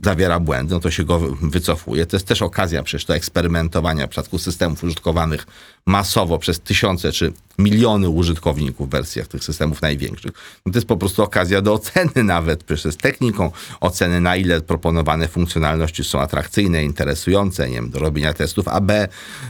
zawiera 0.04 0.40
błędy, 0.40 0.74
no 0.74 0.80
to 0.80 0.90
się 0.90 1.04
go 1.04 1.18
wy- 1.18 1.48
wycofuje. 1.50 2.06
To 2.06 2.16
jest 2.16 2.26
też 2.26 2.42
okazja 2.42 2.82
przecież 2.82 3.04
do 3.04 3.14
eksperymentowania 3.14 4.06
w 4.06 4.10
przypadku 4.10 4.38
systemów 4.38 4.84
użytkowanych 4.84 5.46
masowo 5.86 6.38
przez 6.38 6.60
tysiące 6.60 7.12
czy 7.12 7.32
miliony 7.58 8.08
użytkowników 8.08 8.88
w 8.88 8.90
wersjach 8.90 9.26
tych 9.28 9.44
systemów 9.44 9.82
największych. 9.82 10.32
No 10.66 10.72
to 10.72 10.78
jest 10.78 10.88
po 10.88 10.96
prostu 10.96 11.22
okazja 11.22 11.62
do 11.62 11.72
oceny 11.72 12.24
nawet, 12.24 12.64
przecież 12.64 12.94
z 12.94 12.96
techniką 12.96 13.50
oceny, 13.80 14.20
na 14.20 14.36
ile 14.36 14.60
proponowane 14.60 15.28
funkcjonalności 15.28 16.04
są 16.04 16.20
atrakcyjne, 16.20 16.84
interesujące, 16.84 17.68
nie 17.68 17.74
wiem, 17.74 17.90
do 17.90 17.98
robienia 17.98 18.32
testów 18.34 18.68
AB. 18.68 18.92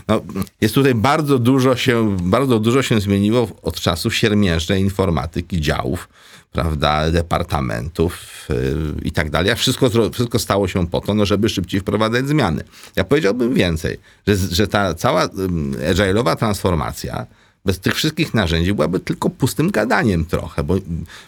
No, 0.07 0.21
jest 0.61 0.75
tutaj 0.75 0.95
bardzo 0.95 1.39
dużo 1.39 1.75
się, 1.75 2.17
bardzo 2.21 2.59
dużo 2.59 2.81
się 2.81 3.01
zmieniło 3.01 3.47
od 3.61 3.79
czasów 3.79 4.15
siermiężnej 4.15 4.81
informatyki, 4.81 5.61
działów, 5.61 6.09
prawda, 6.53 7.11
departamentów 7.11 8.47
yy, 8.49 8.95
i 9.03 9.11
tak 9.11 9.29
dalej. 9.29 9.55
Wszystko, 9.55 9.89
wszystko 10.11 10.39
stało 10.39 10.67
się 10.67 10.87
po 10.87 11.01
to, 11.01 11.13
no, 11.13 11.25
żeby 11.25 11.49
szybciej 11.49 11.79
wprowadzać 11.79 12.27
zmiany. 12.27 12.63
Ja 12.95 13.03
powiedziałbym 13.03 13.53
więcej, 13.53 13.97
że, 14.27 14.35
że 14.35 14.67
ta 14.67 14.93
cała 14.93 15.25
agile'owa 15.25 16.35
transformacja 16.35 17.25
bez 17.65 17.79
tych 17.79 17.95
wszystkich 17.95 18.33
narzędzi 18.33 18.73
byłaby 18.73 18.99
tylko 18.99 19.29
pustym 19.29 19.71
gadaniem 19.71 20.25
trochę, 20.25 20.63
bo 20.63 20.75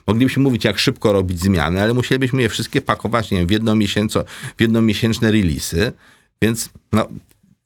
moglibyśmy 0.07 0.43
mówić, 0.43 0.63
jak 0.65 0.79
szybko 0.79 1.13
robić 1.13 1.41
zmiany, 1.41 1.81
ale 1.81 1.93
musielibyśmy 1.93 2.41
je 2.41 2.49
wszystkie 2.49 2.81
pakować 2.81 3.31
nie 3.31 3.45
wiem, 3.45 3.47
w, 3.77 4.11
w 4.57 4.61
jednomiesięczne 4.61 5.31
releasy, 5.31 5.91
więc 6.41 6.69
no, 6.91 7.07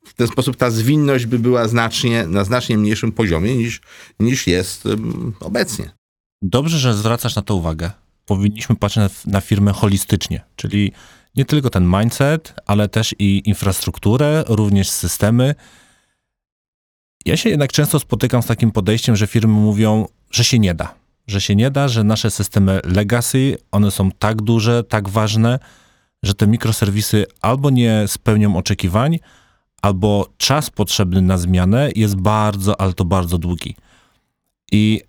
w 0.06 0.14
ten 0.14 0.28
sposób 0.28 0.56
ta 0.56 0.72
zwinność 0.72 1.26
by 1.26 1.40
była 1.40 1.68
znacznie, 1.68 2.28
na 2.28 2.44
znacznie 2.44 2.78
mniejszym 2.78 3.12
poziomie 3.12 3.56
niż, 3.56 3.82
niż 4.20 4.48
jest 4.48 4.84
obecnie. 5.40 5.99
Dobrze, 6.42 6.78
że 6.80 6.94
zwracasz 6.94 7.36
na 7.36 7.42
to 7.42 7.56
uwagę. 7.56 7.92
Powinniśmy 8.26 8.76
patrzeć 8.76 9.26
na, 9.26 9.42
firmę 9.42 9.74
holistycznie, 9.74 10.42
czyli 10.56 10.92
nie 11.36 11.46
tylko 11.46 11.70
ten 11.70 11.86
mindset, 11.86 12.54
ale 12.66 12.90
też 12.90 13.16
i 13.20 13.42
infrastrukturę, 13.46 14.44
również 14.48 14.90
systemy. 14.90 15.56
Ja 17.26 17.38
się 17.38 17.50
jednak 17.50 17.72
często 17.72 18.00
spotykam 18.00 18.44
z 18.44 18.46
takim 18.46 18.72
podejściem, 18.72 19.16
że 19.16 19.28
firmy 19.28 19.54
mówią, 19.54 20.08
że 20.32 20.44
się 20.44 20.60
nie 20.60 20.74
da. 20.74 20.96
Że 21.28 21.42
się 21.42 21.56
nie 21.56 21.72
da, 21.72 21.88
że 21.88 22.04
nasze 22.04 22.32
systemy 22.32 22.80
legacy, 22.84 23.58
one 23.72 23.92
są 23.92 24.12
tak 24.12 24.42
duże, 24.42 24.84
tak 24.84 25.10
ważne, 25.10 25.60
że 26.24 26.34
te 26.34 26.48
mikroserwisy 26.48 27.26
albo 27.42 27.70
nie 27.70 28.04
spełnią 28.08 28.58
oczekiwań, 28.58 29.20
albo 29.82 30.30
czas 30.38 30.70
potrzebny 30.70 31.22
na 31.22 31.38
zmianę 31.38 31.90
jest 31.96 32.16
bardzo, 32.16 32.82
ale 32.82 32.94
to 32.94 33.06
bardzo 33.06 33.38
długi. 33.38 33.76
I 34.72 35.02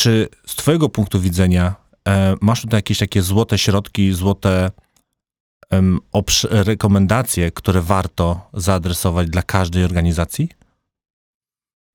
czy 0.00 0.28
z 0.46 0.54
Twojego 0.54 0.88
punktu 0.88 1.20
widzenia 1.20 1.74
e, 2.08 2.36
masz 2.40 2.62
tutaj 2.62 2.78
jakieś 2.78 2.98
takie 2.98 3.22
złote 3.22 3.58
środki, 3.58 4.12
złote 4.12 4.70
rekomendacje, 6.50 7.50
które 7.50 7.82
warto 7.82 8.50
zaadresować 8.54 9.30
dla 9.30 9.42
każdej 9.42 9.84
organizacji? 9.84 10.48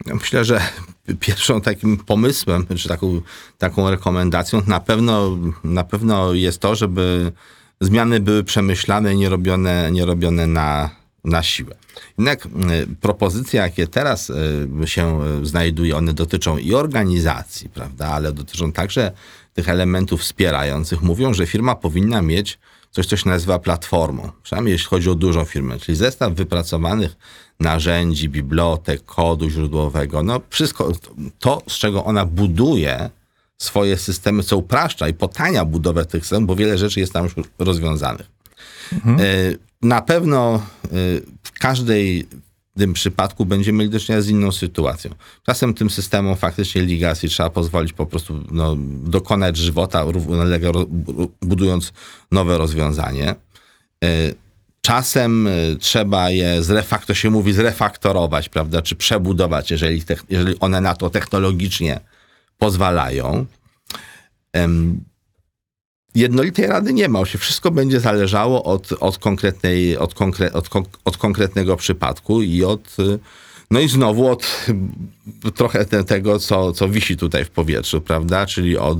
Ja 0.05 0.15
Myślę, 0.15 0.45
że 0.45 0.61
pierwszą 1.19 1.61
takim 1.61 1.97
pomysłem, 1.97 2.67
czy 2.77 2.87
taką, 2.87 3.21
taką 3.57 3.89
rekomendacją 3.89 4.61
na 4.67 4.79
pewno, 4.79 5.37
na 5.63 5.83
pewno 5.83 6.33
jest 6.33 6.59
to, 6.59 6.75
żeby 6.75 7.31
zmiany 7.81 8.19
były 8.19 8.43
przemyślane 8.43 9.13
i 9.13 9.17
nie 9.17 9.29
robione, 9.29 9.91
nie 9.91 10.05
robione 10.05 10.47
na, 10.47 10.89
na 11.25 11.43
siłę. 11.43 11.75
Jednak 12.17 12.47
propozycje, 13.01 13.59
jakie 13.59 13.87
teraz 13.87 14.29
y, 14.29 14.67
się 14.85 15.21
y, 15.41 15.45
znajduje, 15.45 15.97
one 15.97 16.13
dotyczą 16.13 16.57
i 16.57 16.73
organizacji, 16.73 17.69
prawda, 17.69 18.07
ale 18.07 18.31
dotyczą 18.31 18.71
także 18.71 19.11
tych 19.53 19.69
elementów 19.69 20.21
wspierających. 20.21 21.01
Mówią, 21.01 21.33
że 21.33 21.45
firma 21.45 21.75
powinna 21.75 22.21
mieć 22.21 22.59
coś, 22.91 23.05
co 23.07 23.17
się 23.17 23.29
nazywa 23.29 23.59
platformą. 23.59 24.31
Przynajmniej 24.43 24.71
jeśli 24.71 24.87
chodzi 24.87 25.09
o 25.09 25.15
dużą 25.15 25.45
firmę, 25.45 25.79
czyli 25.79 25.97
zestaw 25.97 26.33
wypracowanych 26.33 27.15
narzędzi, 27.59 28.29
bibliotek, 28.29 29.05
kodu 29.05 29.49
źródłowego. 29.49 30.23
No 30.23 30.41
wszystko 30.49 30.91
to, 31.39 31.61
z 31.67 31.73
czego 31.73 32.05
ona 32.05 32.25
buduje 32.25 33.09
swoje 33.57 33.97
systemy, 33.97 34.43
co 34.43 34.57
upraszcza 34.57 35.07
i 35.07 35.13
potania 35.13 35.65
budowę 35.65 36.05
tych 36.05 36.23
systemów, 36.23 36.47
bo 36.47 36.55
wiele 36.55 36.77
rzeczy 36.77 36.99
jest 36.99 37.13
tam 37.13 37.23
już 37.23 37.33
rozwiązanych. 37.59 38.34
E, 38.93 39.55
Na 39.81 40.01
pewno 40.01 40.55
e, 40.55 40.89
w 41.43 41.51
każdej 41.59 42.27
tym 42.77 42.93
przypadku 42.93 43.45
będziemy 43.45 43.77
mieli 43.77 43.91
do 43.91 43.99
czynienia 43.99 44.21
z 44.21 44.29
inną 44.29 44.51
sytuacją. 44.51 45.11
Czasem 45.45 45.73
tym 45.73 45.89
systemom 45.89 46.35
faktycznie 46.35 46.81
legacy 46.81 47.27
trzeba 47.29 47.49
pozwolić 47.49 47.93
po 47.93 48.05
prostu 48.05 48.43
no, 48.51 48.75
dokonać 49.03 49.57
żywota, 49.57 50.03
równolegle 50.03 50.71
budując 51.41 51.93
nowe 52.31 52.57
rozwiązanie. 52.57 53.35
E, 54.03 54.45
Czasem 54.81 55.49
trzeba 55.79 56.29
je 56.29 56.63
zrefak, 56.63 57.05
się 57.13 57.29
mówi 57.29 57.53
zrefaktorować, 57.53 58.49
prawda, 58.49 58.81
czy 58.81 58.95
przebudować, 58.95 59.71
jeżeli, 59.71 60.03
jeżeli 60.29 60.59
one 60.59 60.81
na 60.81 60.95
to 60.95 61.09
technologicznie 61.09 61.99
pozwalają. 62.57 63.45
Jednolitej 66.15 66.67
rady 66.67 66.93
nie 66.93 67.09
ma, 67.09 67.25
się 67.25 67.37
wszystko 67.37 67.71
będzie 67.71 67.99
zależało 67.99 68.63
od, 68.63 68.93
od, 68.99 69.17
konkretnej, 69.17 69.97
od, 69.97 70.13
konkre, 70.13 70.53
od, 70.53 70.69
od 71.05 71.17
konkretnego 71.17 71.77
przypadku 71.77 72.41
i 72.41 72.63
od, 72.63 72.99
y, 72.99 73.19
no 73.71 73.79
i 73.79 73.89
znowu 73.89 74.27
od 74.31 74.67
y, 75.47 75.51
trochę 75.51 75.85
te, 75.85 76.03
tego, 76.03 76.39
co, 76.39 76.73
co 76.73 76.89
wisi 76.89 77.17
tutaj 77.17 77.45
w 77.45 77.49
powietrzu, 77.49 78.01
prawda, 78.01 78.45
czyli 78.45 78.77
od, 78.77 78.99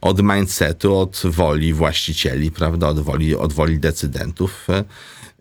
od 0.00 0.22
mindsetu, 0.22 0.96
od 0.96 1.22
woli 1.24 1.72
właścicieli, 1.72 2.50
prawda, 2.50 2.88
od 2.88 3.00
woli, 3.00 3.36
od 3.36 3.52
woli 3.52 3.78
decydentów. 3.78 4.66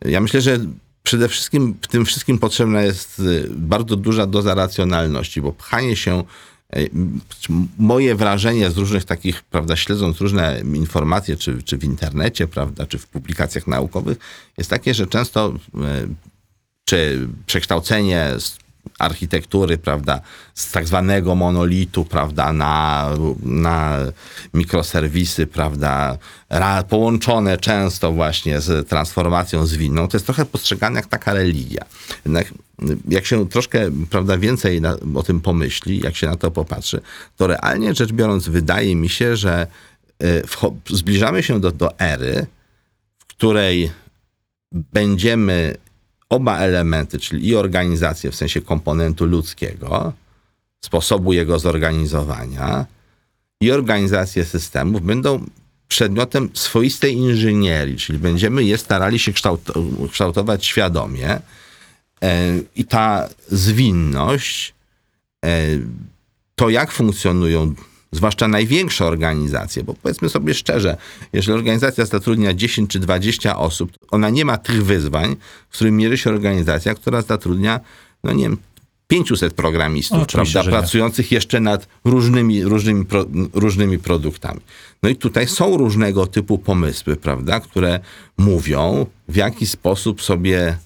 Ja 0.05 0.21
myślę, 0.21 0.41
że 0.41 0.59
przede 1.03 1.29
wszystkim 1.29 1.75
w 1.81 1.87
tym 1.87 2.05
wszystkim 2.05 2.37
potrzebna 2.37 2.81
jest 2.81 3.19
y, 3.19 3.47
bardzo 3.49 3.95
duża 3.95 4.25
doza 4.25 4.55
racjonalności, 4.55 5.41
bo 5.41 5.51
pchanie 5.51 5.95
się 5.95 6.23
moje 7.77 8.15
wrażenie 8.15 8.71
z 8.71 8.77
różnych 8.77 9.05
takich, 9.05 9.43
prawda, 9.43 9.75
śledząc 9.75 10.21
różne 10.21 10.61
informacje, 10.73 11.37
czy, 11.37 11.63
czy 11.63 11.77
w 11.77 11.83
internecie, 11.83 12.47
prawda, 12.47 12.85
czy 12.85 12.97
w 12.97 13.07
publikacjach 13.07 13.67
naukowych, 13.67 14.17
jest 14.57 14.69
takie, 14.69 14.93
że 14.93 15.07
często 15.07 15.53
y, 15.75 15.79
czy 16.85 17.27
przekształcenie 17.45 18.29
architektury, 19.01 19.77
prawda, 19.77 20.21
z 20.53 20.71
tak 20.71 20.87
zwanego 20.87 21.35
monolitu, 21.35 22.05
prawda, 22.05 22.53
na, 22.53 23.09
na 23.43 23.97
mikroserwisy, 24.53 25.47
prawda, 25.47 26.17
ra, 26.49 26.83
połączone 26.83 27.57
często 27.57 28.11
właśnie 28.11 28.61
z 28.61 28.89
transformacją 28.89 29.65
zwinną, 29.65 30.07
to 30.07 30.17
jest 30.17 30.25
trochę 30.25 30.45
postrzegane 30.45 30.95
jak 30.95 31.07
taka 31.07 31.33
religia. 31.33 31.85
Jednak 32.25 32.53
jak 33.07 33.25
się 33.25 33.49
troszkę, 33.49 33.91
prawda, 34.09 34.37
więcej 34.37 34.81
na, 34.81 34.97
o 35.15 35.23
tym 35.23 35.41
pomyśli, 35.41 35.99
jak 35.99 36.15
się 36.15 36.27
na 36.27 36.35
to 36.35 36.51
popatrzy, 36.51 37.01
to 37.37 37.47
realnie 37.47 37.95
rzecz 37.95 38.11
biorąc 38.11 38.47
wydaje 38.47 38.95
mi 38.95 39.09
się, 39.09 39.35
że 39.35 39.67
y, 40.23 40.43
zbliżamy 40.89 41.43
się 41.43 41.59
do, 41.59 41.71
do 41.71 41.99
ery, 41.99 42.45
w 43.19 43.25
której 43.25 43.91
będziemy 44.71 45.75
oba 46.31 46.57
elementy, 46.57 47.19
czyli 47.19 47.47
i 47.47 47.55
organizację 47.55 48.31
w 48.31 48.35
sensie 48.35 48.61
komponentu 48.61 49.25
ludzkiego, 49.25 50.13
sposobu 50.85 51.33
jego 51.33 51.59
zorganizowania 51.59 52.85
i 53.61 53.71
organizację 53.71 54.45
systemów 54.45 55.01
będą 55.01 55.45
przedmiotem 55.87 56.49
swoistej 56.53 57.15
inżynierii, 57.15 57.97
czyli 57.97 58.19
będziemy 58.19 58.63
je 58.63 58.77
starali 58.77 59.19
się 59.19 59.31
kształt- 59.31 60.09
kształtować 60.11 60.65
świadomie 60.65 61.29
e, 61.29 61.41
i 62.75 62.85
ta 62.85 63.29
zwinność, 63.47 64.73
e, 65.45 65.67
to 66.55 66.69
jak 66.69 66.91
funkcjonują 66.91 67.75
zwłaszcza 68.11 68.47
największe 68.47 69.05
organizacje, 69.05 69.83
bo 69.83 69.93
powiedzmy 69.93 70.29
sobie 70.29 70.53
szczerze, 70.53 70.97
jeżeli 71.33 71.57
organizacja 71.57 72.05
zatrudnia 72.05 72.53
10 72.53 72.89
czy 72.89 72.99
20 72.99 73.57
osób, 73.57 73.91
ona 74.11 74.29
nie 74.29 74.45
ma 74.45 74.57
tych 74.57 74.85
wyzwań, 74.85 75.35
z 75.71 75.75
którymi 75.75 75.97
mierzy 75.97 76.17
się 76.17 76.29
organizacja, 76.29 76.95
która 76.95 77.21
zatrudnia, 77.21 77.79
no 78.23 78.33
nie 78.33 78.43
wiem, 78.43 78.57
500 79.07 79.53
programistów, 79.53 80.27
prawda, 80.27 80.63
pracujących 80.63 81.31
jeszcze 81.31 81.59
nad 81.59 81.87
różnymi, 82.05 82.63
różnymi, 82.63 83.05
pro, 83.05 83.25
różnymi 83.53 83.99
produktami. 83.99 84.59
No 85.03 85.09
i 85.09 85.15
tutaj 85.15 85.47
są 85.47 85.77
różnego 85.77 86.27
typu 86.27 86.57
pomysły, 86.57 87.15
prawda, 87.15 87.59
które 87.59 87.99
mówią, 88.37 89.05
w 89.27 89.35
jaki 89.35 89.67
sposób 89.67 90.21
sobie 90.21 90.77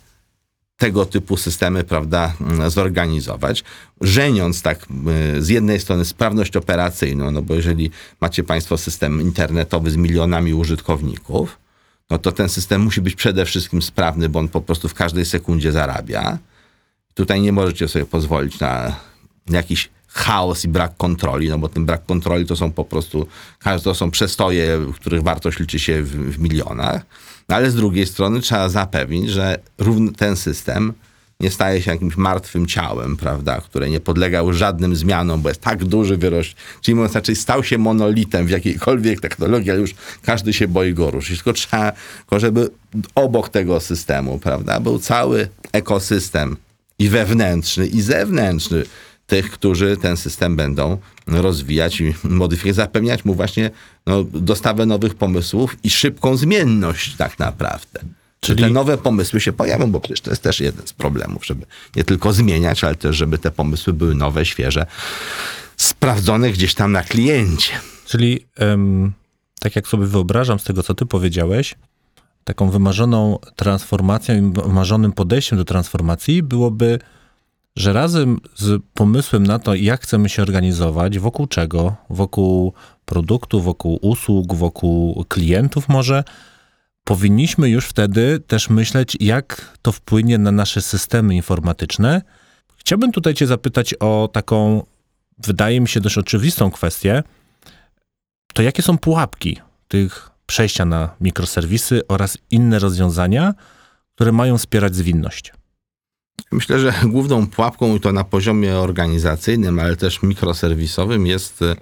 tego 0.78 1.06
typu 1.06 1.38
systemy, 1.38 1.84
prawda, 1.84 2.34
mm, 2.42 2.70
zorganizować, 2.70 3.64
żeniąc 4.02 4.62
tak 4.62 4.88
y, 5.38 5.44
z 5.44 5.50
jednej 5.50 5.80
strony 5.80 6.06
sprawność 6.06 6.58
operacyjną, 6.58 7.32
no 7.32 7.42
bo 7.42 7.56
jeżeli 7.56 7.92
macie 8.22 8.44
Państwo 8.44 8.78
system 8.78 9.22
internetowy 9.22 9.92
z 9.92 9.96
milionami 9.96 10.54
użytkowników, 10.54 11.58
no 12.10 12.18
to 12.18 12.32
ten 12.32 12.50
system 12.50 12.82
musi 12.82 13.02
być 13.02 13.16
przede 13.16 13.46
wszystkim 13.46 13.82
sprawny, 13.82 14.30
bo 14.30 14.40
on 14.40 14.48
po 14.48 14.62
prostu 14.62 14.88
w 14.88 14.94
każdej 14.94 15.26
sekundzie 15.26 15.72
zarabia. 15.72 16.38
Tutaj 17.14 17.42
nie 17.42 17.52
możecie 17.52 17.88
sobie 17.88 18.06
pozwolić 18.06 18.60
na 18.60 18.96
jakiś 19.50 19.90
chaos 20.08 20.66
i 20.66 20.68
brak 20.68 20.98
kontroli, 20.98 21.50
no 21.50 21.58
bo 21.58 21.70
ten 21.70 21.86
brak 21.86 22.06
kontroli 22.06 22.46
to 22.46 22.56
są 22.56 22.72
po 22.72 22.86
prostu, 22.86 23.28
to 23.84 23.96
są 23.96 24.12
przestoje, 24.12 24.80
których 24.96 25.24
wartość 25.24 25.60
liczy 25.60 25.80
się 25.80 26.04
w, 26.04 26.10
w 26.10 26.40
milionach, 26.40 27.06
ale 27.48 27.72
z 27.72 27.76
drugiej 27.76 28.06
strony 28.06 28.40
trzeba 28.40 28.70
zapewnić, 28.70 29.30
że 29.30 29.60
ten 30.18 30.36
system 30.36 30.94
nie 31.40 31.52
staje 31.52 31.82
się 31.82 31.92
jakimś 31.92 32.18
martwym 32.18 32.68
ciałem, 32.68 33.18
prawda, 33.18 33.62
które 33.62 33.90
nie 33.90 34.00
podlega 34.00 34.40
już 34.40 34.58
żadnym 34.58 34.96
zmianom, 34.96 35.42
bo 35.42 35.50
jest 35.50 35.62
tak 35.62 35.86
duży 35.86 36.18
wyrost, 36.18 36.50
czyli 36.82 36.96
mówiąc 36.96 37.12
inaczej, 37.14 37.36
stał 37.36 37.64
się 37.64 37.78
monolitem 37.78 38.46
w 38.46 38.50
jakiejkolwiek 38.50 39.22
technologii, 39.22 39.72
ale 39.72 39.80
już 39.80 39.96
każdy 40.22 40.54
się 40.54 40.68
boi 40.68 40.94
go 40.94 41.12
ruszyć, 41.12 41.36
tylko 41.36 41.54
trzeba, 41.54 41.92
tylko 42.18 42.40
żeby 42.40 42.70
obok 43.16 43.50
tego 43.50 43.80
systemu, 43.80 44.40
prawda, 44.40 44.80
był 44.80 45.00
cały 45.00 45.48
ekosystem 45.72 46.58
i 47.00 47.10
wewnętrzny, 47.10 47.88
i 47.88 48.02
zewnętrzny 48.02 48.84
tych, 49.28 49.52
którzy 49.52 49.98
ten 49.98 50.18
system 50.18 50.56
będą 50.56 50.98
rozwijać 51.28 52.02
i 52.02 52.14
modyfikować, 52.24 52.76
zapewniać 52.76 53.26
mu 53.26 53.36
właśnie 53.36 53.72
no, 54.06 54.24
dostawę 54.24 54.86
nowych 54.86 55.16
pomysłów 55.16 55.78
i 55.84 55.90
szybką 55.90 56.38
zmienność 56.38 57.16
tak 57.16 57.40
naprawdę. 57.40 58.00
Czyli 58.40 58.64
te 58.64 58.70
nowe 58.70 58.98
pomysły 58.98 59.42
się 59.42 59.54
pojawią, 59.54 59.92
bo 59.92 60.00
przecież 60.00 60.22
to 60.22 60.30
jest 60.30 60.42
też 60.42 60.60
jeden 60.60 60.88
z 60.88 60.94
problemów, 60.94 61.46
żeby 61.46 61.66
nie 61.96 62.04
tylko 62.04 62.34
zmieniać, 62.34 62.84
ale 62.84 62.96
też, 62.96 63.16
żeby 63.16 63.38
te 63.38 63.52
pomysły 63.52 63.94
były 63.94 64.16
nowe, 64.16 64.46
świeże, 64.46 64.86
sprawdzone 65.78 66.52
gdzieś 66.52 66.74
tam 66.74 66.92
na 66.92 67.04
kliencie. 67.04 67.74
Czyli 68.06 68.46
em, 68.56 69.14
tak 69.60 69.76
jak 69.76 69.88
sobie 69.88 70.06
wyobrażam 70.06 70.60
z 70.60 70.64
tego, 70.64 70.84
co 70.84 70.96
ty 70.96 71.06
powiedziałeś, 71.06 71.76
taką 72.44 72.70
wymarzoną 72.70 73.40
transformacją 73.56 74.36
i 74.36 74.54
wymarzonym 74.54 75.12
podejściem 75.12 75.58
do 75.58 75.66
transformacji 75.66 76.44
byłoby, 76.44 77.00
że 77.76 77.94
razem 77.94 78.40
z 78.56 78.82
pomysłem 78.94 79.48
na 79.48 79.60
to, 79.60 79.76
jak 79.76 80.02
chcemy 80.02 80.30
się 80.30 80.42
organizować, 80.42 81.20
wokół 81.20 81.48
czego, 81.48 81.96
wokół 82.10 82.74
produktu, 83.06 83.62
wokół 83.62 84.00
usług, 84.02 84.54
wokół 84.54 85.26
klientów 85.28 85.90
może, 85.90 86.24
powinniśmy 87.04 87.70
już 87.70 87.86
wtedy 87.86 88.40
też 88.40 88.70
myśleć, 88.70 89.18
jak 89.20 89.78
to 89.82 89.92
wpłynie 89.92 90.38
na 90.38 90.52
nasze 90.52 90.82
systemy 90.82 91.36
informatyczne. 91.36 92.22
Chciałbym 92.78 93.12
tutaj 93.12 93.34
Cię 93.34 93.48
zapytać 93.48 93.94
o 93.94 94.30
taką, 94.34 94.86
wydaje 95.38 95.82
mi 95.82 95.88
się, 95.88 96.02
dość 96.02 96.18
oczywistą 96.18 96.72
kwestię. 96.72 97.24
To 98.54 98.62
jakie 98.62 98.82
są 98.82 98.98
pułapki 98.98 99.58
tych 99.88 100.30
przejścia 100.46 100.86
na 100.86 101.16
mikroserwisy 101.22 102.02
oraz 102.08 102.38
inne 102.52 102.80
rozwiązania, 102.80 103.54
które 104.16 104.32
mają 104.32 104.58
wspierać 104.58 104.96
zwinność? 104.96 105.54
Myślę, 106.52 106.80
że 106.80 106.94
główną 107.14 107.48
pułapką, 107.48 107.96
i 107.96 108.00
to 108.00 108.12
na 108.12 108.24
poziomie 108.24 108.78
organizacyjnym, 108.78 109.80
ale 109.80 109.96
też 109.96 110.24
mikroserwisowym, 110.24 111.28
jest 111.28 111.62
e, 111.62 111.76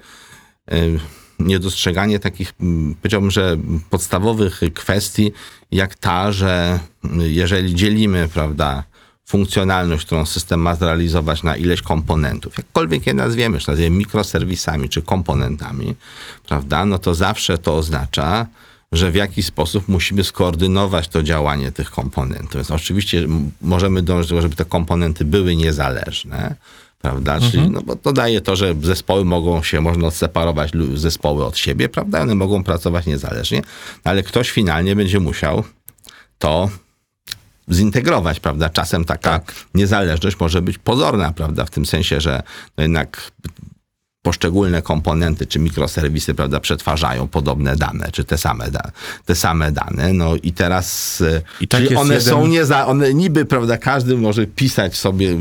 niedostrzeganie 1.40 2.20
takich, 2.20 2.54
powiedziałbym, 3.02 3.32
że 3.32 3.58
podstawowych 3.90 4.62
kwestii, 4.74 5.32
jak 5.72 5.96
ta, 5.96 6.32
że 6.32 6.80
jeżeli 7.18 7.76
dzielimy, 7.76 8.30
prawda, 8.34 8.84
funkcjonalność, 9.26 10.06
którą 10.06 10.26
system 10.26 10.60
ma 10.60 10.76
zrealizować 10.76 11.44
na 11.44 11.58
ileś 11.58 11.82
komponentów, 11.82 12.58
jakkolwiek 12.58 13.08
je 13.08 13.14
nazwiemy, 13.14 13.60
czy 13.60 13.68
nazwiemy 13.68 13.98
mikroserwisami, 13.98 14.90
czy 14.90 15.02
komponentami, 15.02 15.96
prawda, 16.48 16.86
no 16.86 17.00
to 17.00 17.16
zawsze 17.16 17.58
to 17.58 17.78
oznacza, 17.78 18.48
że 18.94 19.12
w 19.12 19.16
jakiś 19.16 19.46
sposób 19.46 19.88
musimy 19.88 20.24
skoordynować 20.24 21.08
to 21.08 21.24
działanie 21.24 21.72
tych 21.72 21.92
komponentów. 21.92 22.54
Więc 22.56 22.72
oczywiście 22.72 23.28
możemy 23.62 24.02
dążyć 24.02 24.30
do 24.30 24.36
tego, 24.36 24.42
żeby 24.42 24.56
te 24.56 24.66
komponenty 24.66 25.26
były 25.26 25.56
niezależne, 25.56 26.56
prawda? 27.02 27.40
Czyli, 27.40 27.58
mhm. 27.58 27.74
no 27.74 27.82
bo 27.82 27.96
to 27.96 28.14
daje 28.14 28.42
to, 28.42 28.56
że 28.56 28.76
zespoły 28.82 29.26
mogą 29.26 29.64
się, 29.64 29.82
można 29.82 30.08
odseparować 30.08 30.72
zespoły 30.94 31.46
od 31.46 31.58
siebie, 31.58 31.90
prawda? 31.90 32.22
One 32.22 32.36
mogą 32.36 32.64
pracować 32.64 33.06
niezależnie, 33.06 33.62
ale 34.04 34.24
ktoś 34.24 34.52
finalnie 34.52 34.96
będzie 34.96 35.20
musiał 35.20 35.64
to 36.40 36.70
zintegrować, 37.72 38.40
prawda? 38.40 38.70
Czasem 38.70 39.06
taka 39.06 39.40
tak. 39.40 39.56
niezależność 39.76 40.40
może 40.40 40.62
być 40.62 40.78
pozorna, 40.78 41.32
prawda? 41.32 41.66
W 41.66 41.70
tym 41.70 41.86
sensie, 41.86 42.22
że 42.22 42.44
no 42.78 42.82
jednak 42.82 43.32
poszczególne 44.24 44.82
komponenty 44.82 45.48
czy 45.48 45.60
mikroserwisy, 45.60 46.34
prawda, 46.34 46.60
przetwarzają 46.60 47.28
podobne 47.28 47.76
dane, 47.76 48.12
czy 48.12 48.24
te 48.24 48.38
same, 48.38 48.72
da, 48.72 48.92
te 49.26 49.36
same 49.36 49.72
dane. 49.72 50.14
No 50.14 50.36
i 50.36 50.52
teraz 50.54 51.22
e, 51.22 51.42
I 51.62 51.68
tak 51.68 51.82
one 51.96 52.14
jeden... 52.14 52.34
są 52.34 52.48
nieza, 52.48 52.88
one 52.88 53.14
niby, 53.14 53.46
prawda, 53.46 53.78
każdy 53.78 54.18
może 54.18 54.48
pisać 54.48 54.98
sobie, 54.98 55.30
e, 55.30 55.36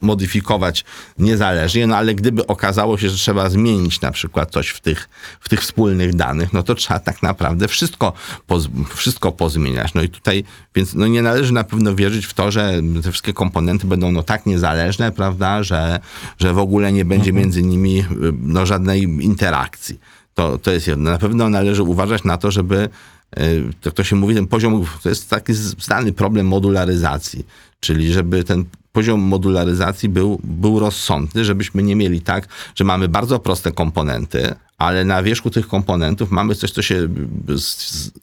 modyfikować 0.00 0.84
niezależnie, 1.18 1.86
no 1.86 1.96
ale 1.96 2.14
gdyby 2.14 2.46
okazało 2.46 2.98
się, 2.98 3.10
że 3.10 3.16
trzeba 3.16 3.50
zmienić 3.50 4.00
na 4.00 4.10
przykład 4.10 4.50
coś 4.50 4.68
w 4.68 4.80
tych, 4.80 5.08
w 5.40 5.48
tych 5.48 5.60
wspólnych 5.60 6.14
danych, 6.14 6.52
no 6.52 6.62
to 6.62 6.74
trzeba 6.74 7.00
tak 7.00 7.22
naprawdę 7.22 7.68
wszystko, 7.68 8.12
poz, 8.46 8.68
wszystko 8.94 9.32
pozmieniać. 9.32 9.94
No 9.94 10.02
i 10.02 10.08
tutaj, 10.08 10.44
więc 10.74 10.94
no 10.94 11.06
nie 11.06 11.22
należy 11.22 11.52
na 11.52 11.64
pewno 11.64 11.94
wierzyć 11.94 12.26
w 12.26 12.34
to, 12.34 12.50
że 12.50 12.80
te 13.02 13.10
wszystkie 13.10 13.32
komponenty 13.32 13.86
będą 13.86 14.12
no 14.12 14.22
tak 14.22 14.46
niezależne, 14.46 15.12
prawda, 15.12 15.62
że, 15.62 16.00
że 16.38 16.52
w 16.52 16.58
ogóle 16.58 16.92
nie 16.92 17.04
będzie 17.04 17.30
mhm. 17.30 17.44
między 17.44 17.62
nimi 17.62 18.04
no, 18.42 18.66
żadnej 18.66 19.02
interakcji. 19.02 20.00
To, 20.34 20.58
to 20.58 20.70
jest 20.70 20.86
jedno. 20.86 21.10
Na 21.10 21.18
pewno 21.18 21.48
należy 21.48 21.82
uważać 21.82 22.24
na 22.24 22.36
to, 22.36 22.50
żeby 22.50 22.88
e, 23.36 23.42
to, 23.80 23.90
to 23.90 24.04
się 24.04 24.16
mówi, 24.16 24.34
ten 24.34 24.46
poziom, 24.46 24.86
to 25.02 25.08
jest 25.08 25.30
taki 25.30 25.54
znany 25.54 26.12
problem 26.12 26.46
modularyzacji, 26.46 27.46
czyli 27.80 28.12
żeby 28.12 28.44
ten 28.44 28.64
poziom 28.92 29.20
modularyzacji 29.20 30.08
był, 30.08 30.40
był 30.44 30.78
rozsądny, 30.78 31.44
żebyśmy 31.44 31.82
nie 31.82 31.96
mieli 31.96 32.20
tak, 32.20 32.48
że 32.74 32.84
mamy 32.84 33.08
bardzo 33.08 33.38
proste 33.38 33.72
komponenty, 33.72 34.54
ale 34.78 35.04
na 35.04 35.22
wierzchu 35.22 35.50
tych 35.50 35.68
komponentów 35.68 36.30
mamy 36.30 36.54
coś, 36.54 36.70
co 36.70 36.82
się 36.82 37.08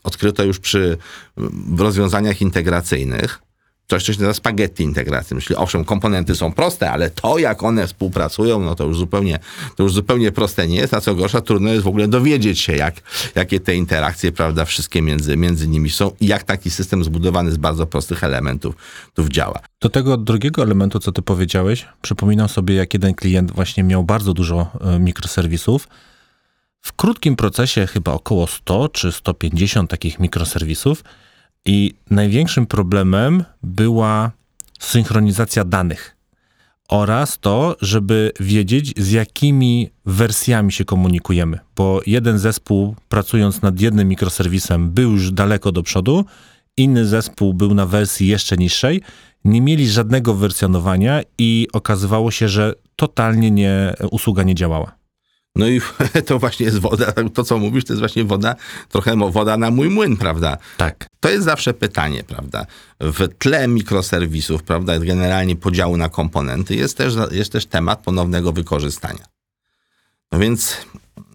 odkryto 0.04 0.44
już 0.44 0.60
przy 0.60 0.98
rozwiązaniach 1.78 2.42
integracyjnych, 2.42 3.47
coś, 3.88 4.04
co 4.04 4.14
się 4.14 4.20
nazywa 4.20 4.34
spaghetti 4.34 4.84
integracyjnym. 4.84 5.42
Czyli 5.42 5.58
owszem, 5.58 5.86
komponenty 5.86 6.36
są 6.36 6.52
proste, 6.52 6.92
ale 6.92 7.10
to, 7.10 7.38
jak 7.38 7.64
one 7.64 7.88
współpracują, 7.88 8.60
no 8.60 8.76
to 8.76 8.84
już 8.84 8.98
zupełnie, 8.98 9.40
to 9.76 9.84
już 9.84 9.94
zupełnie 9.94 10.32
proste 10.32 10.68
nie 10.68 10.76
jest, 10.76 10.94
a 10.94 11.02
co 11.02 11.16
gorsza, 11.16 11.42
trudno 11.42 11.70
jest 11.70 11.84
w 11.84 11.88
ogóle 11.88 12.08
dowiedzieć 12.08 12.60
się, 12.60 12.76
jak, 12.76 12.96
jakie 13.36 13.60
te 13.60 13.76
interakcje, 13.76 14.32
prawda, 14.32 14.66
wszystkie 14.66 15.02
między, 15.02 15.38
między 15.38 15.68
nimi 15.68 15.90
są 15.90 16.12
i 16.20 16.28
jak 16.28 16.44
taki 16.44 16.70
system 16.70 17.04
zbudowany 17.04 17.52
z 17.52 17.58
bardzo 17.58 17.86
prostych 17.86 18.24
elementów 18.24 18.76
tu 19.14 19.30
działa. 19.30 19.60
Do 19.82 19.90
tego 19.90 20.18
drugiego 20.18 20.64
elementu, 20.64 21.00
co 21.00 21.12
ty 21.12 21.22
powiedziałeś, 21.22 21.86
przypominam 22.02 22.50
sobie, 22.50 22.76
jak 22.76 22.94
jeden 22.94 23.14
klient 23.14 23.52
właśnie 23.52 23.84
miał 23.84 24.04
bardzo 24.04 24.34
dużo 24.34 24.68
e, 24.82 25.00
mikroserwisów, 25.00 25.88
w 26.82 26.94
krótkim 26.94 27.36
procesie 27.36 27.88
chyba 27.88 28.14
około 28.14 28.48
100 28.48 28.90
czy 28.90 29.12
150 29.12 29.90
takich 29.90 30.20
mikroserwisów, 30.20 31.04
i 31.66 31.94
największym 32.10 32.66
problemem 32.66 33.44
była 33.64 34.32
synchronizacja 34.80 35.64
danych 35.64 36.18
oraz 36.90 37.40
to, 37.40 37.76
żeby 37.82 38.32
wiedzieć, 38.40 38.94
z 38.98 39.12
jakimi 39.12 39.90
wersjami 40.06 40.72
się 40.72 40.86
komunikujemy, 40.86 41.60
bo 41.76 42.02
jeden 42.06 42.40
zespół 42.40 42.96
pracując 43.10 43.62
nad 43.62 43.82
jednym 43.82 44.08
mikroserwisem 44.08 44.92
był 44.92 45.12
już 45.12 45.32
daleko 45.32 45.72
do 45.72 45.84
przodu, 45.84 46.26
inny 46.78 47.06
zespół 47.06 47.54
był 47.54 47.74
na 47.74 47.86
wersji 47.86 48.28
jeszcze 48.28 48.58
niższej, 48.58 49.02
nie 49.46 49.62
mieli 49.62 49.90
żadnego 49.90 50.34
wersjonowania 50.34 51.22
i 51.38 51.68
okazywało 51.74 52.32
się, 52.32 52.50
że 52.50 52.74
totalnie 52.96 53.52
nie, 53.52 53.94
usługa 54.12 54.44
nie 54.44 54.56
działała. 54.56 54.97
No 55.58 55.68
i 55.68 55.82
to 56.28 56.40
właśnie 56.40 56.66
jest 56.66 56.80
woda, 56.80 57.14
to 57.34 57.44
co 57.44 57.58
mówisz, 57.58 57.86
to 57.86 57.94
jest 57.94 58.00
właśnie 58.00 58.24
woda, 58.24 58.56
trochę 58.90 59.32
woda 59.32 59.58
na 59.58 59.72
mój 59.72 59.90
młyn, 59.90 60.18
prawda? 60.18 60.58
Tak. 60.78 61.08
To 61.20 61.30
jest 61.30 61.46
zawsze 61.46 61.74
pytanie, 61.74 62.24
prawda? 62.24 62.66
W 63.00 63.28
tle 63.38 63.68
mikroserwisów, 63.68 64.64
prawda, 64.64 65.00
generalnie 65.00 65.56
podziału 65.56 65.98
na 65.98 66.10
komponenty 66.10 66.76
jest 66.76 66.98
też, 66.98 67.14
jest 67.32 67.52
też 67.52 67.66
temat 67.66 68.00
ponownego 68.00 68.52
wykorzystania. 68.52 69.26
No 70.32 70.40
więc 70.40 70.78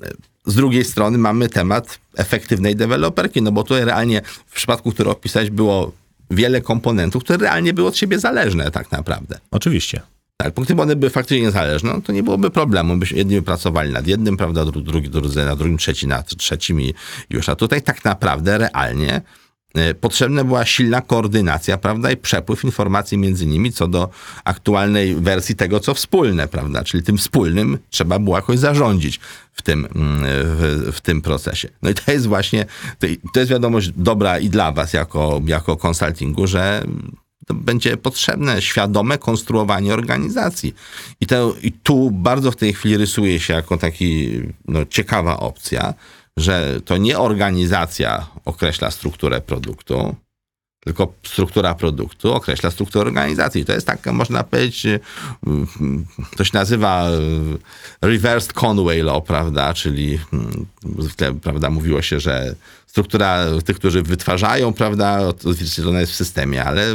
e, 0.02 0.11
z 0.46 0.54
drugiej 0.54 0.85
strony 0.85 1.18
mamy 1.18 1.48
temat 1.48 1.98
efektywnej 2.16 2.76
deweloperki, 2.76 3.42
no 3.42 3.52
bo 3.52 3.62
tutaj 3.62 3.85
realnie 3.85 4.22
w 4.46 4.54
przypadku, 4.54 4.92
który 4.92 5.11
opisać 5.11 5.50
było 5.50 5.92
wiele 6.30 6.61
komponentów, 6.61 7.24
które 7.24 7.38
realnie 7.38 7.72
były 7.74 7.88
od 7.88 7.96
siebie 7.96 8.18
zależne 8.18 8.70
tak 8.70 8.92
naprawdę. 8.92 9.38
Oczywiście. 9.50 10.02
Tak, 10.42 10.55
gdyby 10.55 10.83
one 10.83 10.96
były 10.96 11.11
faktycznie 11.11 11.40
niezależne, 11.40 11.92
no 11.94 12.00
to 12.00 12.12
nie 12.12 12.22
byłoby 12.22 12.50
problemu. 12.50 12.96
Byśmy 12.96 13.18
jedni 13.18 13.42
pracowali 13.42 13.92
nad 13.92 14.07
jednym, 14.07 14.37
prawda, 14.37 14.64
drugi, 14.64 15.09
drugi 15.11 15.37
na 15.37 15.57
drugim, 15.57 15.78
trzeci 15.78 16.07
nad 16.07 16.37
trzecim 16.37 16.81
i 16.81 16.94
już. 17.31 17.48
A 17.48 17.57
tutaj 17.57 17.83
tak 17.83 18.05
naprawdę 18.05 18.59
realnie 18.59 19.22
e, 19.74 19.94
potrzebna 19.94 20.44
była 20.44 20.64
silna 20.64 21.00
koordynacja, 21.00 21.78
prawda, 21.78 22.11
i 22.11 22.16
przepływ 22.16 22.64
informacji 22.64 23.18
między 23.18 23.46
nimi 23.46 23.72
co 23.72 23.88
do 23.88 24.11
aktualnej 24.44 25.14
wersji 25.14 25.57
tego, 25.57 25.81
co 25.81 25.94
wspólne, 25.94 26.48
prawda, 26.48 26.85
czyli 26.85 27.02
tym 27.02 27.18
wspólnym 27.18 27.78
trzeba 27.90 28.18
było 28.18 28.37
jakoś 28.37 28.59
zarządzić 28.59 29.20
w 29.52 29.62
tym, 29.62 29.87
mm, 29.94 30.24
w, 30.24 30.90
w 30.92 31.00
tym 31.00 31.22
procesie. 31.22 31.68
No 31.83 31.90
i 31.90 31.94
to 31.94 32.12
jest 32.12 32.26
właśnie, 32.26 32.66
to 33.33 33.40
jest 33.40 33.50
wiadomość 33.50 33.90
dobra 33.96 34.38
i 34.38 34.48
dla 34.48 34.72
was 34.72 34.92
jako, 34.92 35.40
jako 35.46 35.76
konsultingu, 35.76 36.46
że 36.46 36.85
będzie 37.48 37.96
potrzebne 37.96 38.62
świadome 38.62 39.18
konstruowanie 39.18 39.94
organizacji. 39.94 40.74
I, 41.20 41.26
to, 41.26 41.55
I 41.62 41.72
tu 41.72 42.11
bardzo 42.11 42.50
w 42.50 42.57
tej 42.57 42.72
chwili 42.72 42.96
rysuje 42.96 43.40
się 43.40 43.55
jako 43.55 43.78
taki 43.78 44.40
no, 44.68 44.87
ciekawa 44.87 45.40
opcja, 45.40 45.94
że 46.37 46.81
to 46.85 46.96
nie 46.96 47.18
organizacja 47.18 48.26
określa 48.44 48.90
strukturę 48.90 49.40
produktu, 49.40 50.16
tylko 50.85 51.12
struktura 51.23 51.75
produktu 51.75 52.33
określa 52.33 52.71
strukturę 52.71 53.05
organizacji. 53.05 53.64
To 53.64 53.73
jest 53.73 53.87
taka, 53.87 54.12
można 54.12 54.45
powiedzieć, 54.45 54.87
mm, 55.47 56.07
to 56.37 56.45
się 56.45 56.51
nazywa 56.55 57.09
e, 58.03 58.09
reversed 58.09 58.53
Conway 58.53 59.03
law, 59.03 59.25
prawda, 59.25 59.75
czyli 59.75 60.18
mm, 60.33 60.66
zwykle, 60.99 61.35
prawda, 61.35 61.71
mówiło 61.71 62.03
się, 62.03 62.21
że 62.21 62.55
struktura 62.87 63.45
tych, 63.64 63.77
którzy 63.77 64.03
wytwarzają, 64.03 64.73
prawda, 64.73 65.21
odzwierciedlona 65.21 66.01
jest 66.01 66.12
w 66.12 66.16
systemie, 66.16 66.64
ale 66.64 66.87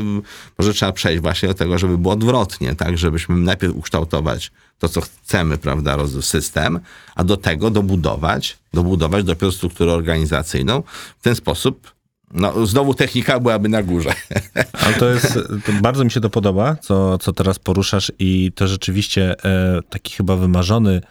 może 0.60 0.73
trzeba 0.73 0.91
przejść 0.91 1.21
właśnie 1.21 1.47
do 1.47 1.54
tego, 1.56 1.78
żeby 1.78 1.97
było 1.97 2.13
odwrotnie, 2.13 2.76
tak, 2.76 2.97
żebyśmy 2.97 3.36
najpierw 3.36 3.76
ukształtować 3.76 4.52
to, 4.80 4.89
co 4.89 5.02
chcemy, 5.02 5.58
prawda, 5.58 5.97
system, 6.21 6.80
a 7.15 7.23
do 7.23 7.38
tego 7.38 7.69
dobudować, 7.69 8.58
dobudować 8.73 9.23
dopiero 9.23 9.52
strukturę 9.52 9.93
organizacyjną. 9.93 10.84
W 11.19 11.23
ten 11.23 11.36
sposób 11.36 11.96
no, 12.33 12.65
znowu 12.65 12.93
technika 12.93 13.39
byłaby 13.39 13.69
na 13.69 13.83
górze. 13.83 14.13
Ale 14.85 14.93
to 14.93 15.09
jest, 15.09 15.33
to 15.65 15.71
bardzo 15.81 16.03
mi 16.03 16.11
się 16.11 16.21
to 16.21 16.29
podoba, 16.29 16.75
co, 16.75 17.17
co 17.17 17.33
teraz 17.33 17.59
poruszasz 17.59 18.11
i 18.19 18.51
to 18.55 18.67
rzeczywiście 18.67 19.35
e, 19.45 19.81
taki 19.89 20.13
chyba 20.13 20.35
wymarzony 20.35 21.01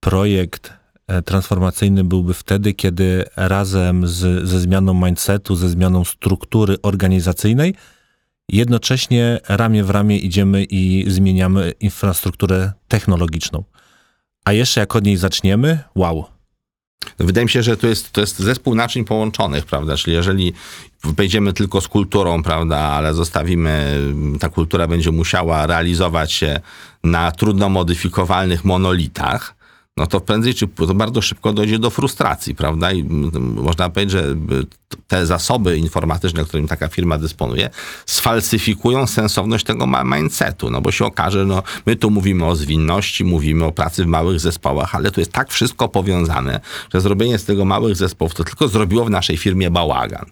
projekt 0.00 0.72
e, 1.06 1.22
transformacyjny 1.22 2.04
byłby 2.04 2.34
wtedy, 2.34 2.74
kiedy 2.74 3.24
razem 3.36 4.08
z, 4.08 4.48
ze 4.48 4.60
zmianą 4.60 4.94
mindsetu, 5.06 5.56
ze 5.56 5.68
zmianą 5.68 6.04
struktury 6.04 6.76
organizacyjnej, 6.82 7.74
jednocześnie 8.48 9.40
ramię 9.48 9.84
w 9.84 9.90
ramię 9.90 10.18
idziemy 10.18 10.64
i 10.64 11.04
zmieniamy 11.10 11.72
infrastrukturę 11.80 12.72
technologiczną. 12.88 13.64
A 14.44 14.52
jeszcze 14.52 14.80
jak 14.80 14.96
od 14.96 15.04
niej 15.04 15.16
zaczniemy, 15.16 15.78
wow. 15.94 16.24
Wydaje 17.18 17.44
mi 17.44 17.50
się, 17.50 17.62
że 17.62 17.76
to 17.76 17.86
jest, 17.86 18.12
to 18.12 18.20
jest 18.20 18.38
zespół 18.38 18.74
naczyń 18.74 19.04
połączonych, 19.04 19.66
prawda? 19.66 19.96
Czyli 19.96 20.16
jeżeli 20.16 20.52
wejdziemy 21.04 21.52
tylko 21.52 21.80
z 21.80 21.88
kulturą, 21.88 22.42
prawda, 22.42 22.78
ale 22.78 23.14
zostawimy, 23.14 24.00
ta 24.40 24.48
kultura 24.48 24.86
będzie 24.86 25.12
musiała 25.12 25.66
realizować 25.66 26.32
się 26.32 26.60
na 27.04 27.32
trudno 27.32 27.68
modyfikowalnych 27.68 28.64
monolitach, 28.64 29.54
no 29.96 30.06
to 30.06 30.20
prędzej 30.20 30.54
czy 30.54 30.68
to 30.68 30.94
bardzo 30.94 31.22
szybko 31.22 31.52
dojdzie 31.52 31.78
do 31.78 31.90
frustracji, 31.90 32.54
prawda? 32.54 32.92
I 32.92 33.04
można 33.40 33.90
powiedzieć, 33.90 34.12
że 34.12 34.34
te 35.08 35.26
zasoby 35.26 35.76
informatyczne, 35.76 36.44
którymi 36.44 36.68
taka 36.68 36.88
firma 36.88 37.18
dysponuje, 37.18 37.70
sfalsyfikują 38.06 39.06
sensowność 39.06 39.64
tego 39.64 39.86
mindsetu, 40.04 40.70
no 40.70 40.80
bo 40.80 40.90
się 40.90 41.04
okaże, 41.04 41.44
no 41.44 41.62
my 41.86 41.96
tu 41.96 42.10
mówimy 42.10 42.46
o 42.46 42.56
zwinności, 42.56 43.24
mówimy 43.24 43.64
o 43.64 43.72
pracy 43.72 44.04
w 44.04 44.06
małych 44.06 44.40
zespołach, 44.40 44.94
ale 44.94 45.10
tu 45.10 45.20
jest 45.20 45.32
tak 45.32 45.50
wszystko 45.50 45.88
powiązane, 45.88 46.60
że 46.94 47.00
zrobienie 47.00 47.38
z 47.38 47.44
tego 47.44 47.64
małych 47.64 47.96
zespołów 47.96 48.34
to 48.34 48.44
tylko 48.44 48.68
zrobiło 48.68 49.04
w 49.04 49.10
naszej 49.10 49.36
firmie 49.36 49.70
bałagan. 49.70 50.26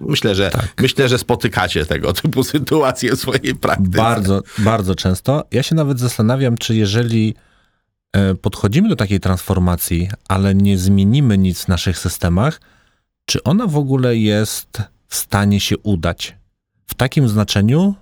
Myślę, 0.00 0.34
że 0.34 0.50
myślę, 0.78 1.08
że 1.08 1.18
spotykacie 1.18 1.86
tego 1.86 2.12
typu 2.12 2.44
sytuacje 2.54 3.16
w 3.16 3.20
swojej 3.20 3.54
praktyce. 3.54 3.98
Bardzo, 3.98 4.42
bardzo 4.58 4.94
często. 4.94 5.44
Ja 5.50 5.62
się 5.62 5.74
nawet 5.74 5.98
zastanawiam, 5.98 6.58
czy 6.58 6.74
jeżeli 6.74 7.34
podchodzimy 8.42 8.88
do 8.88 8.96
takiej 8.96 9.20
transformacji, 9.20 10.08
ale 10.28 10.54
nie 10.54 10.78
zmienimy 10.78 11.38
nic 11.38 11.64
w 11.64 11.68
naszych 11.68 11.98
systemach, 11.98 12.60
czy 13.26 13.42
ona 13.42 13.66
w 13.66 13.76
ogóle 13.76 14.16
jest 14.16 14.82
w 15.08 15.16
stanie 15.16 15.60
się 15.60 15.78
udać? 15.78 16.36
W 16.86 16.94
takim 16.94 17.28
znaczeniu, 17.28 17.94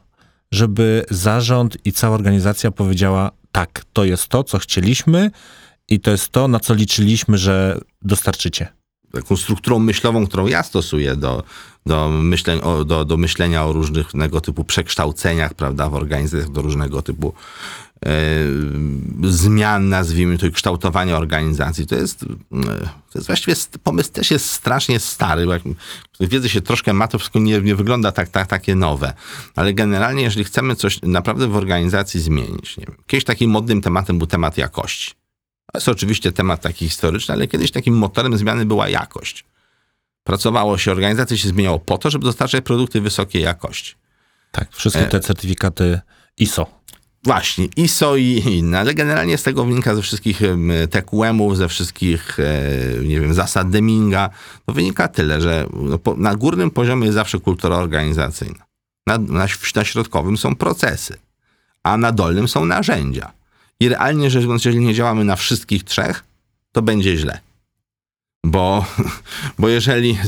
żeby 0.52 1.04
zarząd 1.10 1.76
i 1.84 1.92
cała 1.92 2.14
organizacja 2.14 2.70
powiedziała: 2.70 3.30
tak, 3.52 3.84
to 3.92 4.04
jest 4.04 4.28
to, 4.28 4.44
co 4.44 4.58
chcieliśmy 4.58 5.30
i 5.88 6.00
to 6.00 6.10
jest 6.10 6.28
to, 6.28 6.48
na 6.48 6.60
co 6.60 6.74
liczyliśmy, 6.74 7.38
że 7.38 7.80
dostarczycie. 8.02 8.68
Taką 9.12 9.36
strukturą 9.36 9.78
myślową, 9.78 10.26
którą 10.26 10.46
ja 10.46 10.62
stosuję 10.62 11.16
do, 11.16 11.42
do, 11.86 12.08
myśleń, 12.08 12.60
do, 12.86 13.04
do 13.04 13.16
myślenia 13.16 13.64
o 13.64 13.72
różnego 13.72 14.40
typu 14.40 14.64
przekształceniach, 14.64 15.54
prawda, 15.54 15.88
w 15.88 15.94
organizacjach, 15.94 16.50
do 16.50 16.62
różnego 16.62 17.02
typu 17.02 17.28
e, 17.28 17.32
zmian, 19.24 19.88
nazwijmy 19.88 20.38
to, 20.38 20.50
kształtowania 20.50 21.16
organizacji. 21.16 21.86
To 21.86 21.94
jest, 21.94 22.22
e, 22.22 22.26
to 23.12 23.18
jest 23.18 23.26
właściwie, 23.26 23.56
pomysł 23.82 24.12
też 24.12 24.30
jest 24.30 24.50
strasznie 24.50 25.00
stary, 25.00 25.46
bo 25.46 25.52
jak 25.52 25.62
wiedzy 26.20 26.48
się 26.48 26.60
troszkę 26.60 26.92
ma, 26.92 27.08
to 27.08 27.18
wszystko 27.18 27.38
nie, 27.38 27.60
nie 27.60 27.74
wygląda 27.74 28.12
tak, 28.12 28.28
tak, 28.28 28.46
takie 28.46 28.74
nowe. 28.74 29.12
Ale 29.56 29.74
generalnie, 29.74 30.22
jeżeli 30.22 30.44
chcemy 30.44 30.76
coś 30.76 31.02
naprawdę 31.02 31.48
w 31.48 31.56
organizacji 31.56 32.20
zmienić, 32.20 32.76
nie 32.76 32.86
wiem, 32.86 32.96
kiedyś 33.06 33.24
takim 33.24 33.50
modnym 33.50 33.80
tematem 33.80 34.18
był 34.18 34.26
temat 34.26 34.58
jakości. 34.58 35.10
To 35.72 35.78
jest 35.78 35.88
oczywiście 35.88 36.32
temat 36.32 36.60
taki 36.60 36.84
historyczny, 36.88 37.34
ale 37.34 37.48
kiedyś 37.48 37.70
takim 37.70 37.94
motorem 37.94 38.38
zmiany 38.38 38.66
była 38.66 38.88
jakość. 38.88 39.44
Pracowało 40.24 40.78
się, 40.78 40.90
organizacja 40.90 41.36
się 41.36 41.48
zmieniało 41.48 41.78
po 41.78 41.98
to, 41.98 42.10
żeby 42.10 42.24
dostarczać 42.24 42.64
produkty 42.64 43.00
wysokiej 43.00 43.42
jakości. 43.42 43.94
Tak, 44.52 44.72
wszystkie 44.72 45.06
te 45.06 45.20
certyfikaty 45.20 46.00
ISO. 46.36 46.66
Właśnie, 47.28 47.68
ISO 47.76 48.16
i 48.16 48.42
inne, 48.46 48.78
ale 48.78 48.94
generalnie 48.94 49.38
z 49.38 49.42
tego 49.42 49.64
wynika 49.64 49.94
ze 49.94 50.02
wszystkich 50.02 50.40
TQM-ów, 50.90 51.56
ze 51.56 51.68
wszystkich, 51.68 52.40
e, 52.40 53.04
nie 53.04 53.20
wiem, 53.20 53.34
zasad 53.34 53.70
Deminga, 53.70 54.30
to 54.66 54.72
wynika 54.72 55.08
tyle, 55.08 55.40
że 55.40 55.66
no, 55.72 55.98
na 56.16 56.36
górnym 56.36 56.70
poziomie 56.70 57.04
jest 57.04 57.14
zawsze 57.14 57.38
kultura 57.38 57.76
organizacyjna. 57.76 58.64
Na, 59.06 59.18
na, 59.18 59.46
na 59.74 59.84
środkowym 59.84 60.36
są 60.36 60.56
procesy, 60.56 61.16
a 61.82 61.96
na 61.96 62.12
dolnym 62.12 62.48
są 62.48 62.64
narzędzia. 62.64 63.32
I 63.80 63.88
realnie 63.88 64.30
rzecz 64.30 64.42
biorąc, 64.44 64.64
jeżeli 64.64 64.84
nie 64.84 64.94
działamy 64.94 65.24
na 65.24 65.36
wszystkich 65.36 65.84
trzech, 65.84 66.24
to 66.72 66.82
będzie 66.82 67.16
źle. 67.16 67.40
Bo, 68.44 68.84
bo 69.58 69.68
jeżeli 69.68 70.18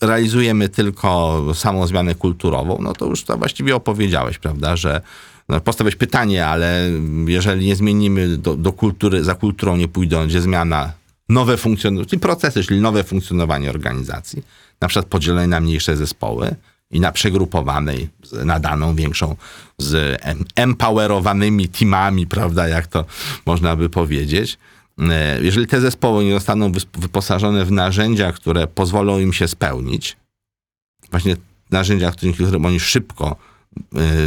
realizujemy 0.00 0.68
tylko 0.68 1.42
samą 1.54 1.86
zmianę 1.86 2.14
kulturową, 2.14 2.78
no 2.80 2.92
to 2.92 3.06
już 3.06 3.24
to 3.24 3.36
właściwie 3.36 3.76
opowiedziałeś, 3.76 4.38
prawda, 4.38 4.76
że 4.76 5.00
no, 5.48 5.60
postawić 5.60 5.96
pytanie, 5.96 6.46
ale 6.46 6.90
jeżeli 7.26 7.66
nie 7.66 7.76
zmienimy 7.76 8.36
do, 8.38 8.56
do 8.56 8.72
kultury, 8.72 9.24
za 9.24 9.34
kulturą 9.34 9.76
nie 9.76 9.88
pójdą, 9.88 10.26
gdzie 10.26 10.40
zmiana, 10.40 10.92
nowe 11.28 11.56
funkcjonowanie, 11.56 12.06
czyli 12.10 12.20
procesy, 12.20 12.64
czyli 12.64 12.80
nowe 12.80 13.04
funkcjonowanie 13.04 13.70
organizacji, 13.70 14.42
na 14.80 14.88
przykład 14.88 15.06
podzielone 15.06 15.46
na 15.46 15.60
mniejsze 15.60 15.96
zespoły 15.96 16.54
i 16.90 17.00
na 17.00 17.12
przegrupowanej, 17.12 18.08
na 18.44 18.60
daną 18.60 18.94
większą, 18.94 19.36
z 19.78 20.20
em- 20.22 20.44
empowerowanymi 20.56 21.68
teamami, 21.68 22.26
prawda, 22.26 22.68
jak 22.68 22.86
to 22.86 23.04
można 23.46 23.76
by 23.76 23.88
powiedzieć. 23.88 24.58
E, 24.98 25.38
Jeżeli 25.42 25.66
te 25.66 25.80
zespoły 25.80 26.24
nie 26.24 26.32
zostaną 26.32 26.72
wyposażone 26.94 27.64
w 27.64 27.70
narzędzia, 27.72 28.32
które 28.32 28.66
pozwolą 28.66 29.18
im 29.18 29.32
się 29.32 29.48
spełnić, 29.48 30.16
właśnie 31.10 31.36
narzędzia, 31.70 32.12
którym 32.12 32.66
oni 32.66 32.80
szybko 32.80 33.36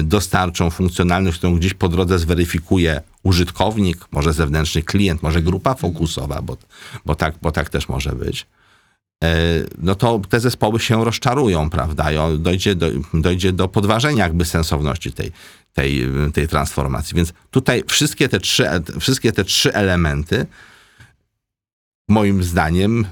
dostarczą 0.03 0.69
funkcjonalność, 0.69 1.37
którą 1.37 1.55
gdzieś 1.55 1.73
po 1.73 1.89
drodze 1.89 2.19
zweryfikuje 2.19 3.01
użytkownik, 3.23 4.07
może 4.11 4.33
zewnętrzny 4.33 4.83
klient, 4.83 5.23
może 5.23 5.41
grupa 5.41 5.73
fokusowa, 5.73 6.41
bo, 6.41 6.57
bo, 7.05 7.15
tak, 7.15 7.35
bo 7.41 7.51
tak 7.51 7.69
też 7.69 7.89
może 7.89 8.11
być, 8.11 8.47
e, 9.23 9.37
no 9.77 9.95
to 9.95 10.21
te 10.29 10.39
zespoły 10.39 10.79
się 10.79 11.05
rozczarują, 11.05 11.69
prawda? 11.69 12.11
I 12.11 12.39
dojdzie 12.39 12.75
do, 12.75 12.87
dojdzie 13.13 13.51
do 13.53 13.67
podważenia 13.67 14.23
jakby 14.23 14.45
sensowności 14.45 15.11
tej, 15.11 15.31
tej, 15.73 16.07
tej 16.33 16.47
transformacji. 16.47 17.15
Więc 17.15 17.33
tutaj 17.51 17.83
wszystkie 17.87 18.29
te 18.29 18.39
trzy, 18.39 18.67
wszystkie 18.99 19.31
te 19.31 19.43
trzy 19.43 19.73
elementy 19.73 20.45
moim 22.09 22.43
zdaniem 22.43 23.05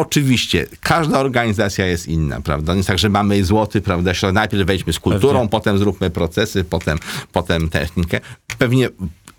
Oczywiście, 0.00 0.66
każda 0.80 1.20
organizacja 1.20 1.86
jest 1.86 2.06
inna, 2.08 2.40
prawda? 2.40 2.72
Nie 2.72 2.76
jest 2.76 2.88
tak, 2.88 2.98
że 2.98 3.08
mamy 3.08 3.44
złoty, 3.44 3.80
prawda? 3.80 4.12
Najpierw 4.32 4.66
wejdźmy 4.66 4.92
z 4.92 4.98
kulturą, 4.98 5.32
Pewnie. 5.32 5.48
potem 5.48 5.78
zróbmy 5.78 6.10
procesy, 6.10 6.64
potem, 6.64 6.98
potem 7.32 7.68
technikę. 7.68 8.20
Pewnie 8.58 8.88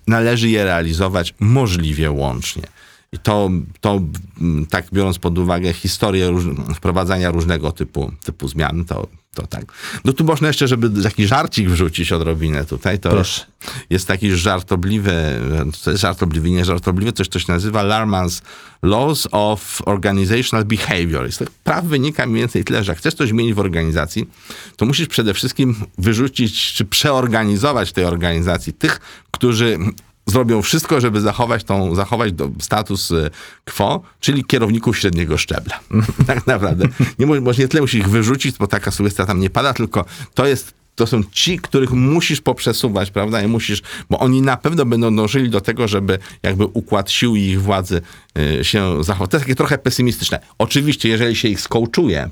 należy 0.08 0.50
je 0.50 0.64
realizować 0.64 1.34
możliwie 1.40 2.12
łącznie. 2.12 2.64
I 3.12 3.18
to, 3.18 3.50
to 3.82 4.02
mm, 4.42 4.66
tak 4.66 4.86
biorąc 4.94 5.20
pod 5.20 5.38
uwagę 5.38 5.74
historię 5.74 6.28
róż, 6.28 6.44
wprowadzania 6.76 7.32
różnego 7.32 7.72
typu, 7.72 8.12
typu 8.24 8.48
zmian, 8.48 8.86
to, 8.86 9.08
to 9.34 9.48
tak. 9.48 9.66
No 10.06 10.14
tu 10.14 10.24
można 10.24 10.48
jeszcze, 10.48 10.68
żeby 10.68 11.04
taki 11.04 11.28
żarcik 11.28 11.70
wrzucić 11.70 12.12
odrobinę 12.12 12.66
tutaj, 12.66 13.00
to 13.00 13.10
Proszę. 13.10 13.46
jest 13.90 14.08
taki 14.08 14.36
żartobliwy, 14.36 15.14
to 15.84 15.92
jest 15.92 16.02
żartobliwy, 16.02 16.52
nie 16.52 16.66
żartobliwy, 16.66 17.12
coś, 17.12 17.28
co 17.28 17.40
się 17.40 17.54
nazywa 17.54 17.84
Larman's 17.84 18.42
Laws 18.84 19.28
of 19.32 19.82
Organizational 19.86 20.66
Behavior. 20.66 21.32
Z 21.32 21.38
tych 21.38 21.52
praw 21.52 21.86
wynika 21.86 22.26
mniej 22.26 22.40
więcej 22.40 22.64
tyle, 22.64 22.84
że 22.84 22.92
jak 22.92 23.00
chcesz 23.00 23.14
coś 23.14 23.30
zmienić 23.30 23.54
w 23.54 23.60
organizacji, 23.60 24.30
to 24.76 24.86
musisz 24.86 25.08
przede 25.08 25.34
wszystkim 25.34 25.76
wyrzucić, 25.98 26.74
czy 26.74 26.86
przeorganizować 26.86 27.90
w 27.90 27.94
tej 27.94 28.06
organizacji 28.06 28.74
tych, 28.74 29.00
którzy 29.32 29.78
zrobią 30.30 30.62
wszystko, 30.62 31.02
żeby 31.02 31.22
zachować 31.22 31.64
tą, 31.64 31.96
zachować 31.96 32.34
do, 32.34 32.50
status 32.60 33.12
y, 33.12 33.30
quo, 33.66 34.02
czyli 34.20 34.44
kierowników 34.46 34.98
średniego 34.98 35.38
szczebla. 35.38 35.80
tak 36.28 36.48
naprawdę. 36.48 36.86
Nie, 37.20 37.26
mo- 37.26 37.42
może 37.42 37.62
nie 37.62 37.68
tyle 37.68 37.82
musisz 37.82 38.00
ich 38.00 38.10
wyrzucić, 38.10 38.58
bo 38.58 38.68
taka 38.68 38.92
sugestia 38.92 39.26
tam 39.26 39.40
nie 39.40 39.50
pada, 39.50 39.74
tylko 39.74 40.06
to 40.34 40.46
jest 40.46 40.80
to 41.00 41.08
są 41.08 41.22
ci, 41.32 41.60
których 41.60 41.92
musisz 41.92 42.42
poprzesuwać, 42.42 43.12
prawda? 43.12 43.42
I 43.42 43.48
musisz, 43.48 43.82
bo 44.10 44.20
oni 44.20 44.42
na 44.42 44.58
pewno 44.58 44.86
będą 44.86 45.16
dążyli 45.16 45.50
do 45.50 45.62
tego, 45.62 45.88
żeby 45.88 46.20
jakby 46.44 46.66
układ 46.66 47.12
sił 47.12 47.36
i 47.36 47.42
ich 47.42 47.62
władzy 47.62 48.02
y, 48.60 48.64
się 48.64 49.04
zachował. 49.04 49.28
To 49.28 49.38
jest 49.38 49.46
takie 49.46 49.56
trochę 49.56 49.78
pesymistyczne. 49.78 50.40
Oczywiście, 50.58 51.10
jeżeli 51.10 51.36
się 51.36 51.48
ich 51.48 51.62
skołczuje, 51.62 52.30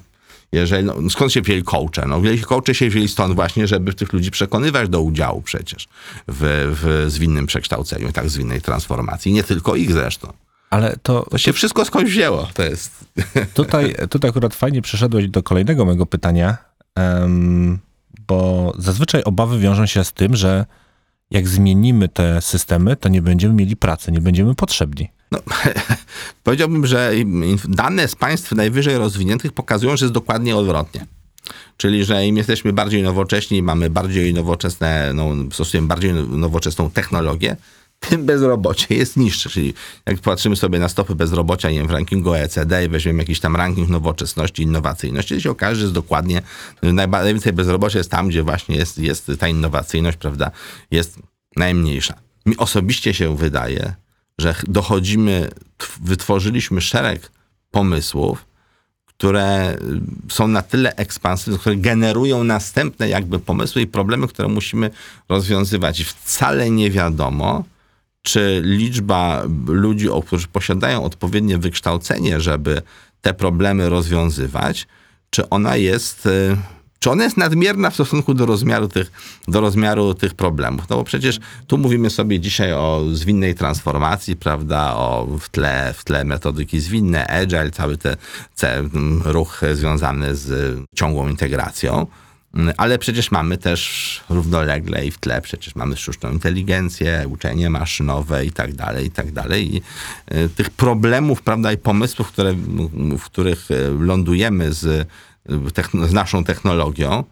jeżeli, 0.52 0.84
no, 0.84 0.96
skąd 1.10 1.34
się 1.34 1.42
wzięli 1.42 1.64
coache? 1.64 2.06
No, 2.08 2.20
wzięli 2.22 2.42
coache 2.42 2.74
się 2.74 2.90
wzięli 2.90 3.08
stąd 3.08 3.36
właśnie, 3.36 3.68
żeby 3.68 3.94
tych 3.94 4.14
ludzi 4.14 4.32
przekonywać 4.32 4.90
do 4.90 5.02
udziału 5.02 5.42
przecież 5.42 5.88
w, 6.28 6.76
w 6.82 7.12
zwinnym 7.12 7.46
przekształceniu, 7.46 8.12
tak 8.12 8.30
zwinnej 8.30 8.62
transformacji. 8.62 9.34
Nie 9.34 9.44
tylko 9.44 9.76
ich 9.76 9.92
zresztą. 9.92 10.34
Ale 10.70 10.98
to, 11.04 11.26
To 11.30 11.38
się 11.38 11.54
wszystko 11.54 11.86
skądś 11.86 12.12
wzięło. 12.12 12.50
To 12.54 12.64
jest... 12.64 13.06
Tutaj, 13.54 13.96
tutaj 14.10 14.30
akurat 14.30 14.56
fajnie 14.56 14.82
przeszedłeś 14.82 15.28
do 15.28 15.44
kolejnego 15.44 15.86
mojego 15.86 16.06
pytania, 16.06 16.58
em, 16.96 17.80
bo 18.28 18.74
zazwyczaj 18.78 19.24
obawy 19.24 19.60
wiążą 19.60 19.86
się 19.86 20.04
z 20.04 20.14
tym, 20.14 20.36
że 20.36 20.66
jak 21.32 21.48
zmienimy 21.48 22.10
te 22.10 22.42
systemy, 22.42 22.96
to 22.96 23.10
nie 23.10 23.22
będziemy 23.22 23.54
mieli 23.54 23.76
pracy, 23.76 24.12
nie 24.12 24.22
będziemy 24.22 24.56
potrzebni. 24.56 25.10
No, 25.32 25.40
powiedziałbym, 26.44 26.86
że 26.86 27.12
dane 27.68 28.08
z 28.08 28.16
państw 28.16 28.52
najwyżej 28.52 28.98
rozwiniętych 28.98 29.54
pokazują, 29.54 29.98
że 29.98 30.06
jest 30.06 30.14
dokładnie 30.14 30.56
odwrotnie. 30.56 31.06
Czyli, 31.78 32.06
że 32.06 32.26
im 32.26 32.38
jesteśmy 32.38 32.74
bardziej 32.74 33.04
nowocześni, 33.04 33.64
mamy 33.64 33.90
bardziej 33.90 34.34
nowoczesne, 34.34 35.12
no, 35.14 35.30
stosujemy 35.52 35.88
bardziej 35.88 36.14
nowoczesną 36.14 36.90
technologię, 36.90 37.56
tym 38.00 38.26
bezrobocie 38.26 38.96
jest 38.96 39.18
niższe. 39.18 39.50
Czyli 39.50 39.74
jak 40.06 40.20
patrzymy 40.20 40.56
sobie 40.56 40.80
na 40.80 40.90
stopy 40.90 41.16
bezrobocia 41.16 41.72
nie 41.72 41.78
wiem, 41.78 41.88
w 41.88 41.92
rankingu 41.92 42.30
OECD 42.30 42.86
i 42.86 42.90
weźmiemy 42.90 43.20
jakiś 43.20 43.40
tam 43.40 43.56
ranking 43.56 43.90
nowoczesności, 43.90 44.64
innowacyjności, 44.64 45.36
to 45.36 45.42
się 45.42 45.52
okaże, 45.52 45.76
że 45.76 45.82
jest 45.82 45.94
dokładnie, 45.94 46.42
najwięcej 46.84 47.54
bezrobocia 47.54 47.98
jest 47.98 48.12
tam, 48.12 48.28
gdzie 48.28 48.44
właśnie 48.44 48.76
jest, 48.76 48.98
jest 48.98 49.32
ta 49.40 49.48
innowacyjność, 49.48 50.18
prawda, 50.18 50.52
jest 50.92 51.20
najmniejsza. 51.56 52.14
Mi 52.46 52.58
osobiście 52.58 53.14
się 53.14 53.38
wydaje, 53.38 53.94
że 54.40 54.54
ch- 54.54 54.66
dochodzimy, 54.68 55.50
tw- 55.78 56.00
wytworzyliśmy 56.02 56.82
szereg 56.82 57.32
pomysłów, 57.72 58.46
które 59.06 59.78
y, 60.30 60.34
są 60.34 60.48
na 60.48 60.62
tyle 60.62 60.96
ekspansywne, 60.96 61.60
które 61.60 61.76
generują 61.76 62.44
następne 62.44 63.10
jakby 63.10 63.40
pomysły 63.40 63.82
i 63.82 63.88
problemy, 63.88 64.28
które 64.28 64.48
musimy 64.48 64.90
rozwiązywać. 65.30 66.00
I 66.00 66.04
wcale 66.04 66.70
nie 66.70 66.92
wiadomo, 66.92 67.64
czy 68.22 68.62
liczba 68.64 69.44
ludzi, 69.68 70.08
którzy 70.26 70.48
posiadają 70.48 71.04
odpowiednie 71.04 71.58
wykształcenie, 71.58 72.40
żeby 72.40 72.82
te 73.22 73.34
problemy 73.34 73.90
rozwiązywać, 73.90 74.88
czy 75.30 75.50
ona 75.50 75.76
jest, 75.76 76.26
y, 76.26 76.58
czy 77.00 77.12
ona 77.12 77.24
jest 77.24 77.38
nadmierna 77.38 77.90
w 77.90 77.94
stosunku 77.94 78.34
do 78.34 78.46
rozmiaru 78.46 78.88
tych, 78.88 79.12
do 79.48 79.62
rozmiaru 79.62 80.14
tych 80.14 80.34
problemów. 80.34 80.90
No 80.90 80.96
bo 80.96 81.04
przecież 81.04 81.40
tu 81.68 81.78
mówimy 81.78 82.10
sobie 82.10 82.40
dzisiaj 82.40 82.74
o 82.74 83.04
zwinnej 83.14 83.56
transformacji, 83.56 84.36
prawda, 84.36 84.94
o 84.96 85.28
w 85.40 85.50
tle, 85.50 85.94
w 85.98 86.04
tle 86.04 86.24
metodyki 86.24 86.80
zwinne, 86.80 87.28
agile, 87.28 87.72
cały 87.72 87.98
ten 87.98 88.16
ten 88.56 88.90
ruch 89.26 89.62
związany 89.74 90.36
z 90.36 90.80
ciągłą 90.96 91.30
integracją. 91.30 92.08
Mm, 92.54 92.74
Ale 92.78 93.00
przecież 93.00 93.32
mamy 93.32 93.58
też 93.58 94.22
równolegle 94.30 95.06
i 95.06 95.12
w 95.12 95.18
tle 95.18 95.42
przecież 95.42 95.76
mamy 95.76 95.98
sztuczną 95.98 96.32
inteligencję, 96.32 97.26
uczenie 97.30 97.70
maszynowe 97.70 98.46
i 98.46 98.52
tak 98.52 98.74
dalej, 98.74 99.06
i 99.06 99.12
tak 99.12 99.32
dalej. 99.32 99.76
I 99.76 99.82
y, 100.36 100.50
tych 100.50 100.70
problemów, 100.70 101.42
prawda, 101.42 101.74
i 101.74 101.78
pomysłów, 101.78 102.28
które, 102.28 102.54
w 103.20 103.24
których 103.24 103.72
y, 103.72 103.90
lądujemy 104.00 104.74
z, 104.74 105.08
z 106.08 106.14
naszą 106.14 106.44
technologią, 106.44 107.24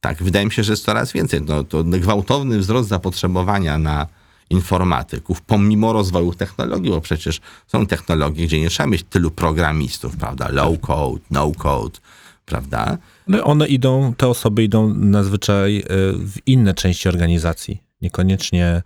tak, 0.00 0.22
wydaje 0.22 0.46
mi 0.46 0.52
się, 0.52 0.62
że 0.62 0.72
jest 0.72 0.84
coraz 0.84 1.12
więcej. 1.12 1.42
No, 1.42 1.64
to 1.64 1.84
gwałtowny 1.84 2.58
wzrost 2.58 2.88
zapotrzebowania 2.88 3.78
na 3.78 4.06
informatyków, 4.50 5.42
pomimo 5.42 5.92
rozwoju 5.92 6.34
technologii, 6.34 6.90
bo 6.90 7.00
przecież 7.00 7.40
są 7.66 7.86
technologie, 7.86 8.46
gdzie 8.46 8.60
nie 8.60 8.70
trzeba 8.70 8.86
mieć 8.86 9.02
tylu 9.02 9.30
programistów, 9.30 10.16
prawda? 10.16 10.48
Low 10.48 10.80
code, 10.80 11.20
no 11.30 11.52
code, 11.52 11.98
prawda? 12.44 12.98
No 13.28 13.44
one 13.44 13.66
idą, 13.66 14.14
te 14.16 14.28
osoby 14.28 14.64
idą 14.64 14.94
nazwyczaj 14.94 15.78
y, 15.78 15.82
w 16.12 16.34
inne 16.46 16.74
części 16.74 17.08
organizacji. 17.08 17.82
Niekoniecznie 18.02 18.82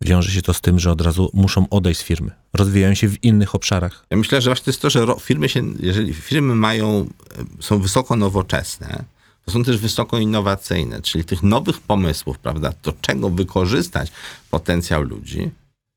wiąże 0.00 0.30
się 0.30 0.42
to 0.42 0.54
z 0.54 0.60
tym, 0.60 0.78
że 0.78 0.92
od 0.92 1.00
razu 1.00 1.30
muszą 1.34 1.68
odejść 1.68 2.00
z 2.00 2.02
firmy. 2.02 2.30
Rozwijają 2.52 2.94
się 2.94 3.08
w 3.08 3.24
innych 3.24 3.54
obszarach. 3.54 4.06
Ja 4.10 4.16
myślę, 4.16 4.40
że 4.40 4.50
właśnie 4.50 4.64
to 4.64 4.70
jest 4.70 4.82
to, 4.82 4.90
że 4.90 5.06
firmy 5.20 5.48
się, 5.48 5.62
jeżeli 5.80 6.14
firmy 6.14 6.54
mają, 6.54 7.08
e, 7.38 7.62
są 7.62 7.78
wysoko 7.78 8.16
nowoczesne, 8.16 9.04
to 9.44 9.52
są 9.52 9.64
też 9.64 9.78
wysoko 9.78 10.18
innowacyjne, 10.18 11.02
czyli 11.02 11.24
tych 11.24 11.42
nowych 11.42 11.80
pomysłów, 11.80 12.38
prawda, 12.38 12.72
do 12.82 12.92
czego 13.00 13.30
wykorzystać 13.30 14.12
potencjał 14.50 15.02
ludzi, 15.02 15.50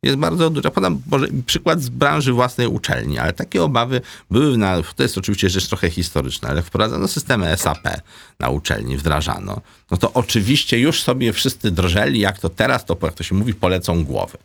jest 0.04 0.18
bardzo 0.18 0.50
dużo. 0.50 0.72
Podam 0.72 1.02
może 1.12 1.28
przykład 1.46 1.82
z 1.82 1.90
branży 1.90 2.34
własnej 2.34 2.68
uczelni, 2.68 3.20
ale 3.20 3.34
takie 3.34 3.64
obawy 3.64 4.02
były, 4.32 4.58
na, 4.58 4.78
to 4.96 5.04
jest 5.04 5.18
oczywiście 5.18 5.50
rzecz 5.50 5.68
trochę 5.68 5.90
historyczna, 5.90 6.50
ale 6.50 6.62
wprowadzono 6.62 7.08
systemy 7.08 7.58
SAP 7.58 7.88
na 8.40 8.50
uczelni, 8.50 8.98
wdrażano, 8.98 9.62
no 9.92 9.98
to 9.98 10.14
oczywiście 10.14 10.80
już 10.80 11.02
sobie 11.02 11.34
wszyscy 11.34 11.72
drżeli, 11.72 12.20
jak 12.20 12.40
to 12.40 12.50
teraz, 12.50 12.86
to 12.86 12.98
jak 13.02 13.14
to 13.14 13.24
się 13.24 13.36
mówi, 13.36 13.54
polecą 13.54 14.04
głowy 14.04 14.38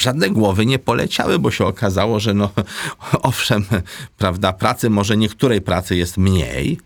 żadne 0.00 0.30
głowy 0.30 0.66
nie 0.66 0.78
poleciały, 0.78 1.38
bo 1.38 1.50
się 1.50 1.66
okazało, 1.66 2.20
że 2.20 2.34
no 2.34 2.50
owszem, 3.22 3.64
prawda, 4.16 4.52
pracy 4.52 4.90
może 4.90 5.16
niektórej 5.16 5.60
pracy 5.60 5.96
jest 5.96 6.16
mniej, 6.16 6.78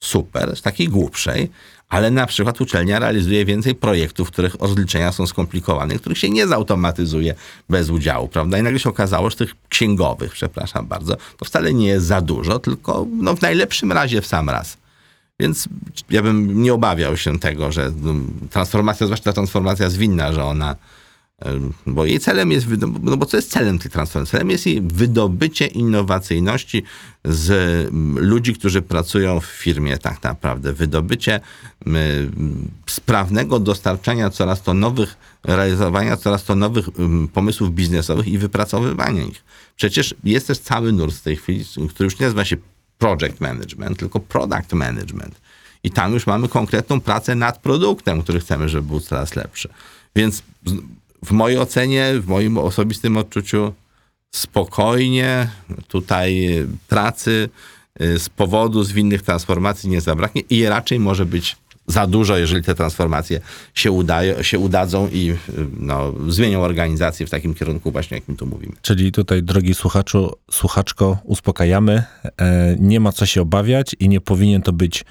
super, 0.00 0.56
z 0.56 0.62
takiej 0.62 0.88
głupszej, 0.88 1.50
ale 1.88 2.10
na 2.10 2.26
przykład 2.26 2.60
uczelnia 2.60 2.98
realizuje 2.98 3.44
więcej 3.44 3.74
projektów, 3.74 4.30
których 4.30 4.54
rozliczenia 4.54 5.12
są 5.12 5.26
skomplikowane, 5.26 5.98
których 5.98 6.18
się 6.18 6.30
nie 6.30 6.46
zautomatyzuje 6.46 7.34
bez 7.68 7.90
udziału, 7.90 8.28
prawda? 8.28 8.58
I 8.58 8.62
nagle 8.62 8.78
się 8.78 8.90
okazało, 8.90 9.30
że 9.30 9.36
tych 9.36 9.54
księgowych, 9.68 10.32
przepraszam 10.32 10.86
bardzo, 10.86 11.16
to 11.36 11.44
wcale 11.44 11.74
nie 11.74 11.86
jest 11.86 12.06
za 12.06 12.20
dużo, 12.20 12.58
tylko 12.58 13.06
no, 13.12 13.36
w 13.36 13.42
najlepszym 13.42 13.92
razie 13.92 14.20
w 14.20 14.26
sam 14.26 14.50
raz. 14.50 14.76
Więc 15.40 15.68
ja 16.10 16.22
bym 16.22 16.62
nie 16.62 16.74
obawiał 16.74 17.16
się 17.16 17.38
tego, 17.38 17.72
że 17.72 17.84
mm, 17.84 18.48
transformacja, 18.50 19.06
zwłaszcza 19.06 19.24
ta 19.24 19.32
transformacja 19.32 19.90
zwinna, 19.90 20.32
że 20.32 20.44
ona 20.44 20.76
Bo 21.86 22.04
jej 22.04 22.20
celem 22.20 22.52
jest, 22.52 22.66
no 23.02 23.16
bo 23.16 23.26
co 23.26 23.36
jest 23.36 23.50
celem 23.50 23.78
tej 23.78 23.90
transformacji? 23.90 24.30
Celem 24.30 24.50
jest 24.50 24.66
jej 24.66 24.80
wydobycie 24.80 25.66
innowacyjności 25.66 26.82
z 27.24 27.88
ludzi, 28.16 28.54
którzy 28.54 28.82
pracują 28.82 29.40
w 29.40 29.44
firmie 29.46 29.98
tak 29.98 30.22
naprawdę. 30.22 30.72
Wydobycie 30.72 31.40
sprawnego 32.86 33.58
dostarczania 33.58 34.30
coraz 34.30 34.62
to 34.62 34.74
nowych, 34.74 35.16
realizowania 35.44 36.16
coraz 36.16 36.44
to 36.44 36.54
nowych 36.54 36.88
pomysłów 37.32 37.74
biznesowych 37.74 38.28
i 38.28 38.38
wypracowywania 38.38 39.22
ich. 39.22 39.44
Przecież 39.76 40.14
jest 40.24 40.46
też 40.46 40.58
cały 40.58 40.92
nurt 40.92 41.14
w 41.14 41.22
tej 41.22 41.36
chwili, 41.36 41.64
który 41.90 42.04
już 42.04 42.18
nie 42.18 42.26
nazywa 42.26 42.44
się 42.44 42.56
project 42.98 43.40
management, 43.40 43.98
tylko 43.98 44.20
product 44.20 44.72
management. 44.72 45.40
I 45.84 45.90
tam 45.90 46.12
już 46.12 46.26
mamy 46.26 46.48
konkretną 46.48 47.00
pracę 47.00 47.34
nad 47.34 47.58
produktem, 47.58 48.22
który 48.22 48.40
chcemy, 48.40 48.68
żeby 48.68 48.88
był 48.88 49.00
coraz 49.00 49.36
lepszy. 49.36 49.68
Więc 50.16 50.42
w 51.24 51.30
mojej 51.30 51.58
ocenie, 51.58 52.12
w 52.20 52.26
moim 52.26 52.58
osobistym 52.58 53.16
odczuciu, 53.16 53.72
spokojnie 54.30 55.48
tutaj 55.88 56.48
pracy 56.88 57.48
y, 58.02 58.18
z 58.18 58.28
powodu 58.28 58.84
zwinnych 58.84 59.22
transformacji 59.22 59.90
nie 59.90 60.00
zabraknie 60.00 60.42
i 60.50 60.66
raczej 60.66 61.00
może 61.00 61.26
być 61.26 61.56
za 61.86 62.06
dużo, 62.06 62.36
jeżeli 62.36 62.62
te 62.62 62.74
transformacje 62.74 63.40
się, 63.74 63.92
udają, 63.92 64.42
się 64.42 64.58
udadzą 64.58 65.08
i 65.08 65.30
y, 65.30 65.36
no, 65.78 66.14
zmienią 66.28 66.62
organizację 66.62 67.26
w 67.26 67.30
takim 67.30 67.54
kierunku 67.54 67.90
właśnie, 67.90 68.16
jakim 68.16 68.36
tu 68.36 68.46
mówimy. 68.46 68.72
Czyli 68.82 69.12
tutaj, 69.12 69.42
drogi 69.42 69.74
słuchaczu, 69.74 70.32
słuchaczko, 70.50 71.18
uspokajamy. 71.24 72.02
E, 72.40 72.76
nie 72.78 73.00
ma 73.00 73.12
co 73.12 73.26
się 73.26 73.42
obawiać 73.42 73.96
i 74.00 74.08
nie 74.08 74.20
powinien 74.20 74.62
to 74.62 74.72
być 74.72 75.04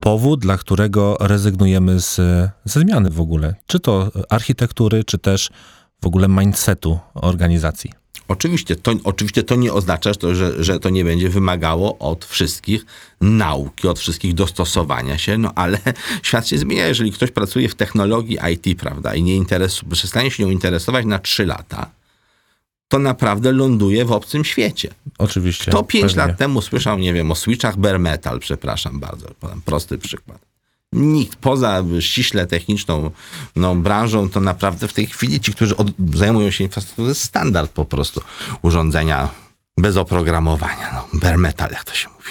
powód, 0.00 0.40
dla 0.40 0.56
którego 0.56 1.16
rezygnujemy 1.20 2.00
z, 2.00 2.14
ze 2.64 2.80
zmiany 2.80 3.10
w 3.10 3.20
ogóle. 3.20 3.54
Czy 3.66 3.80
to 3.80 4.10
architektury, 4.30 5.04
czy 5.04 5.18
też 5.18 5.50
w 6.02 6.06
ogóle 6.06 6.28
mindsetu 6.28 6.98
organizacji. 7.14 7.90
Oczywiście 8.28 8.76
to, 8.76 8.92
oczywiście 9.04 9.42
to 9.42 9.54
nie 9.54 9.72
oznacza, 9.72 10.10
że 10.32 10.64
że 10.64 10.80
to 10.80 10.90
nie 10.90 11.04
będzie 11.04 11.28
wymagało 11.28 11.98
od 11.98 12.24
wszystkich 12.24 12.86
nauki, 13.20 13.88
od 13.88 13.98
wszystkich 13.98 14.34
dostosowania 14.34 15.18
się, 15.18 15.38
no 15.38 15.52
ale 15.54 15.78
świat 16.22 16.48
się 16.48 16.58
zmienia. 16.58 16.86
Jeżeli 16.86 17.12
ktoś 17.12 17.30
pracuje 17.30 17.68
w 17.68 17.74
technologii 17.74 18.38
IT, 18.52 18.80
prawda, 18.80 19.14
i 19.14 19.22
nie 19.22 19.36
interesu, 19.36 19.86
przestanie 19.86 20.30
się 20.30 20.42
nią 20.42 20.50
interesować 20.50 21.06
na 21.06 21.18
3 21.18 21.46
lata, 21.46 21.90
to 22.94 22.98
naprawdę 22.98 23.52
ląduje 23.52 24.04
w 24.04 24.12
obcym 24.12 24.44
świecie. 24.44 24.90
Oczywiście. 25.18 25.70
Kto 25.70 25.82
5 25.82 26.02
pewnie. 26.04 26.26
lat 26.26 26.38
temu 26.38 26.62
słyszał, 26.62 26.98
nie 26.98 27.12
wiem, 27.12 27.30
o 27.30 27.34
switchach 27.34 27.76
bare 27.76 27.98
metal, 27.98 28.40
przepraszam 28.40 29.00
bardzo, 29.00 29.28
podam 29.40 29.60
prosty 29.60 29.98
przykład. 29.98 30.38
Nikt 30.92 31.36
poza 31.36 31.84
ściśle 32.00 32.46
techniczną 32.46 33.10
no, 33.56 33.74
branżą, 33.74 34.28
to 34.30 34.40
naprawdę 34.40 34.88
w 34.88 34.92
tej 34.92 35.06
chwili 35.06 35.40
ci, 35.40 35.52
którzy 35.52 35.76
od, 35.76 35.86
zajmują 36.14 36.50
się 36.50 36.64
infrastrukturą, 36.64 37.06
to 37.06 37.08
jest 37.08 37.22
standard 37.22 37.72
po 37.72 37.84
prostu 37.84 38.20
urządzenia 38.62 39.28
bez 39.78 39.96
oprogramowania. 39.96 40.90
No, 40.92 41.18
bare 41.20 41.38
metal, 41.38 41.70
jak 41.70 41.84
to 41.84 41.94
się 41.94 42.08
mówi. 42.08 42.30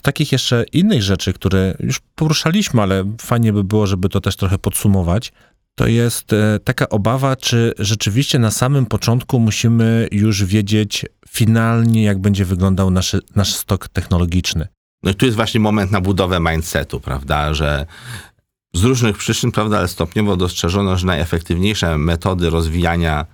z 0.00 0.02
takich 0.02 0.32
jeszcze 0.32 0.64
innych 0.72 1.02
rzeczy, 1.02 1.32
które 1.32 1.76
już 1.80 2.00
poruszaliśmy, 2.14 2.82
ale 2.82 3.04
fajnie 3.20 3.52
by 3.52 3.64
było, 3.64 3.86
żeby 3.86 4.08
to 4.08 4.20
też 4.20 4.36
trochę 4.36 4.58
podsumować, 4.58 5.32
to 5.74 5.86
jest 5.86 6.32
e, 6.32 6.58
taka 6.64 6.88
obawa, 6.88 7.36
czy 7.36 7.74
rzeczywiście 7.78 8.38
na 8.38 8.50
samym 8.50 8.86
początku 8.86 9.40
musimy 9.40 10.08
już 10.12 10.44
wiedzieć 10.44 11.06
finalnie, 11.28 12.02
jak 12.02 12.18
będzie 12.18 12.44
wyglądał 12.44 12.90
nasz, 12.90 13.16
nasz 13.36 13.54
stok 13.54 13.88
technologiczny. 13.88 14.68
No 15.02 15.10
i 15.10 15.14
tu 15.14 15.24
jest 15.26 15.36
właśnie 15.36 15.60
moment 15.60 15.90
na 15.90 16.00
budowę 16.00 16.40
mindsetu, 16.40 17.00
prawda, 17.00 17.54
że 17.54 17.86
z 18.74 18.84
różnych 18.84 19.16
przyczyn, 19.16 19.52
prawda, 19.52 19.78
ale 19.78 19.88
stopniowo 19.88 20.36
dostrzeżono, 20.36 20.96
że 20.96 21.06
najefektywniejsze 21.06 21.98
metody 21.98 22.50
rozwijania 22.50 23.26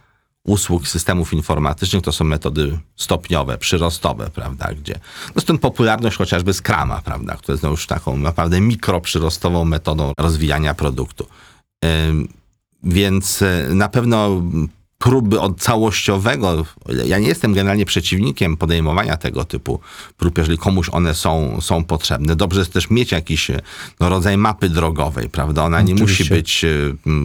usług 0.47 0.89
systemów 0.89 1.33
informatycznych 1.33 2.03
to 2.03 2.13
są 2.13 2.25
metody 2.25 2.79
stopniowe, 2.97 3.59
przyrostowe, 3.59 4.31
prawda, 4.35 4.75
gdzie 4.75 4.99
no 5.35 5.43
stąd 5.43 5.61
popularność 5.61 6.17
chociażby 6.17 6.55
Scrama, 6.55 7.03
prawda, 7.03 7.37
która 7.37 7.53
jest 7.53 7.63
no 7.63 7.71
już 7.71 7.87
taką 7.87 8.17
naprawdę 8.17 8.61
mikroprzyrostową 8.61 9.65
metodą 9.65 10.13
rozwijania 10.19 10.75
produktu. 10.75 11.27
Więc 12.83 13.43
e, 13.43 13.69
na 13.75 13.89
pewno 13.89 14.43
próby 14.99 15.41
od 15.41 15.61
całościowego, 15.61 16.67
ja 17.05 17.19
nie 17.19 17.29
jestem 17.29 17.55
generalnie 17.55 17.87
przeciwnikiem 17.87 18.57
podejmowania 18.57 19.17
tego 19.17 19.45
typu 19.45 19.81
prób, 20.17 20.39
jeżeli 20.39 20.59
komuś 20.59 20.89
one 20.93 21.15
są, 21.15 21.61
są 21.61 21.85
potrzebne. 21.85 22.37
Dobrze 22.37 22.61
jest 22.61 22.73
też 22.73 22.91
mieć 22.91 23.13
jakiś 23.13 23.51
e, 23.51 23.61
no, 24.01 24.09
rodzaj 24.09 24.37
mapy 24.37 24.69
drogowej, 24.69 25.29
prawda? 25.29 25.65
Ona 25.65 25.81
nie 25.83 25.95
Oczywiście. 25.95 26.25
musi 26.25 26.35
być 26.35 26.65
e, 26.65 26.69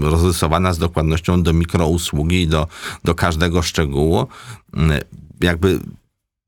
rozrysowana 0.02 0.74
z 0.74 0.78
dokładnością 0.78 1.44
do 1.44 1.54
mikrousługi 1.54 2.42
i 2.42 2.48
do, 2.48 2.68
do 3.04 3.16
każdego 3.16 3.62
szczegółu. 3.62 4.28
Jakby 5.42 5.80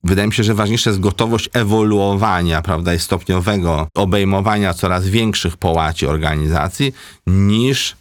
Wydaje 0.06 0.28
mi 0.28 0.34
się, 0.34 0.44
że 0.44 0.54
ważniejsza 0.54 0.90
jest 0.90 1.00
gotowość 1.00 1.50
ewoluowania, 1.54 2.62
prawda, 2.62 2.94
i 2.94 3.00
stopniowego 3.00 3.88
obejmowania 3.96 4.74
coraz 4.74 5.08
większych 5.08 5.58
połaci 5.58 6.08
organizacji, 6.08 6.94
niż 7.28 7.96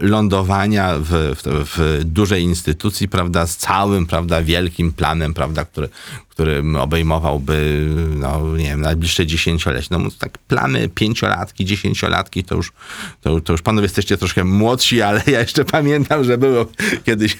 lądowania 0.00 0.98
w, 0.98 1.08
w, 1.08 1.42
w 1.44 2.04
dużej 2.04 2.42
instytucji, 2.42 3.08
prawda, 3.08 3.46
z 3.46 3.56
całym, 3.56 4.06
prawda, 4.06 4.42
wielkim 4.42 4.92
planem, 4.92 5.34
prawda, 5.34 5.64
który, 5.64 5.88
który 6.30 6.62
obejmowałby, 6.78 7.86
no, 8.16 8.56
nie 8.56 8.64
wiem, 8.64 8.80
najbliższe 8.80 9.26
dziesięciolecie. 9.26 9.88
No, 9.90 9.98
tak 10.18 10.38
plany 10.38 10.88
pięciolatki, 10.88 11.64
dziesięciolatki, 11.64 12.44
to 12.44 12.54
już, 12.54 12.72
to, 13.20 13.40
to 13.40 13.52
już 13.52 13.62
panowie 13.62 13.84
jesteście 13.84 14.16
troszkę 14.16 14.44
młodsi, 14.44 15.02
ale 15.02 15.22
ja 15.26 15.40
jeszcze 15.40 15.64
pamiętam, 15.64 16.24
że 16.24 16.38
było 16.38 16.66
kiedyś 17.04 17.36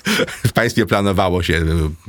w 0.47 0.53
państwie 0.53 0.87
planowało 0.87 1.43
się 1.43 1.65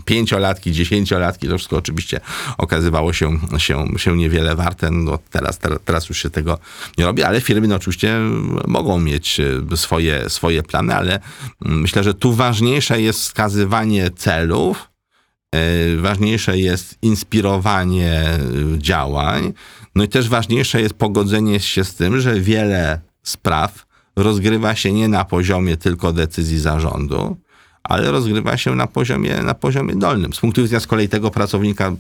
pięciolatki, 0.06 0.72
dziesięciolatki, 0.72 1.48
to 1.48 1.58
wszystko 1.58 1.78
oczywiście 1.78 2.20
okazywało 2.58 3.14
się, 3.14 3.40
się, 3.58 3.86
się 3.98 4.18
niewiele 4.18 4.56
warte. 4.56 4.92
No, 4.92 5.20
teraz, 5.30 5.60
teraz, 5.86 6.10
już 6.10 6.22
się 6.22 6.30
tego 6.30 6.58
nie 6.98 7.06
robi, 7.06 7.24
ale 7.24 7.42
firmy 7.42 7.68
no, 7.68 7.76
oczywiście 7.76 8.20
mogą 8.68 9.00
mieć 9.00 9.40
e, 9.40 9.78
swoje, 9.78 10.30
swoje 10.30 10.64
plany, 10.64 10.96
ale 10.96 11.20
mm, 11.66 11.82
myślę, 11.82 12.04
że 12.04 12.14
tu 12.14 12.34
ważniejsze 12.34 13.02
jest 13.02 13.20
wskazywanie 13.20 14.12
celów, 14.12 14.91
ważniejsze 15.98 16.58
jest 16.58 16.98
inspirowanie 17.02 18.12
e, 18.12 18.40
działań, 18.78 19.54
no 19.96 20.04
i 20.04 20.08
też 20.08 20.30
ważniejsze 20.30 20.82
jest 20.82 20.94
pogodzenie 20.94 21.60
się 21.60 21.84
z 21.84 21.96
tym, 21.96 22.20
że 22.20 22.40
wiele 22.40 23.00
spraw 23.24 23.86
rozgrywa 24.16 24.76
się 24.76 24.92
nie 24.92 25.08
na 25.08 25.26
poziomie 25.26 25.78
tylko 25.78 26.14
decyzji 26.14 26.60
zarządu, 26.60 27.38
ale 27.84 28.12
rozgrywa 28.12 28.58
się 28.58 28.76
na 28.76 28.88
poziomie, 28.88 29.42
na 29.42 29.54
poziomie 29.54 29.96
dolnym. 29.96 30.34
Z 30.34 30.40
punktu 30.40 30.62
widzenia 30.62 30.80
z 30.80 30.88
kolei 30.88 31.10
tego 31.10 31.32
pracownika 31.32 31.88
e, 31.88 31.94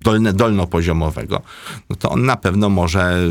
dolne, 0.00 0.32
dolnopoziomowego, 0.32 1.42
no 1.90 1.96
to 1.96 2.10
on 2.10 2.24
na 2.24 2.36
pewno 2.36 2.68
może, 2.68 3.22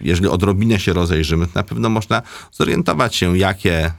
jeżeli 0.00 0.28
odrobinę 0.28 0.80
się 0.80 0.92
rozejrzymy, 0.92 1.46
to 1.46 1.52
na 1.54 1.62
pewno 1.62 1.88
można 1.88 2.22
zorientować 2.52 3.16
się, 3.16 3.38
jakie 3.38 3.92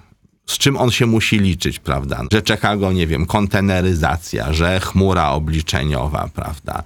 z 0.46 0.58
czym 0.58 0.78
on 0.78 0.92
się 0.92 1.06
musi 1.06 1.40
liczyć, 1.40 1.80
prawda? 1.80 2.22
Że 2.32 2.42
czeka 2.42 2.78
go, 2.78 2.92
nie 2.92 3.08
wiem, 3.08 3.26
konteneryzacja, 3.26 4.54
że 4.54 4.80
chmura 4.80 5.30
obliczeniowa, 5.30 6.30
prawda? 6.34 6.84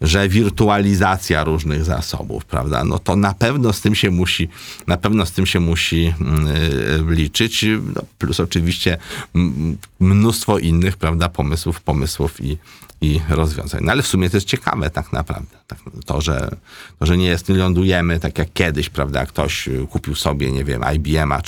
Że 0.00 0.28
wirtualizacja 0.28 1.44
różnych 1.44 1.84
zasobów, 1.84 2.44
prawda? 2.44 2.84
No 2.84 2.98
to 2.98 3.16
na 3.16 3.34
pewno 3.34 3.72
z 3.72 3.80
tym 3.80 3.94
się 3.94 4.10
musi, 4.10 4.48
na 4.86 4.96
pewno 4.96 5.26
z 5.26 5.32
tym 5.32 5.46
się 5.46 5.60
musi 5.60 6.04
yy, 6.04 7.14
liczyć. 7.14 7.64
No, 7.94 8.02
plus 8.18 8.40
oczywiście 8.40 8.98
m- 9.34 9.76
mnóstwo 10.00 10.58
innych, 10.58 10.96
prawda, 10.96 11.28
pomysłów, 11.28 11.80
pomysłów 11.80 12.44
i, 12.44 12.58
i 13.00 13.20
rozwiązań. 13.28 13.80
No 13.84 13.92
ale 13.92 14.02
w 14.02 14.06
sumie 14.06 14.30
to 14.30 14.36
jest 14.36 14.46
ciekawe 14.46 14.90
tak 14.90 15.12
naprawdę. 15.12 15.56
Tak, 15.66 15.78
to, 16.06 16.20
że, 16.20 16.50
to, 16.98 17.06
że 17.06 17.16
nie 17.16 17.26
jest, 17.26 17.48
lądujemy 17.48 18.20
tak 18.20 18.38
jak 18.38 18.52
kiedyś, 18.52 18.88
prawda, 18.88 19.26
ktoś 19.26 19.68
kupił 19.90 20.14
sobie, 20.14 20.52
nie 20.52 20.64
wiem, 20.64 20.84
IBM-a 20.94 21.42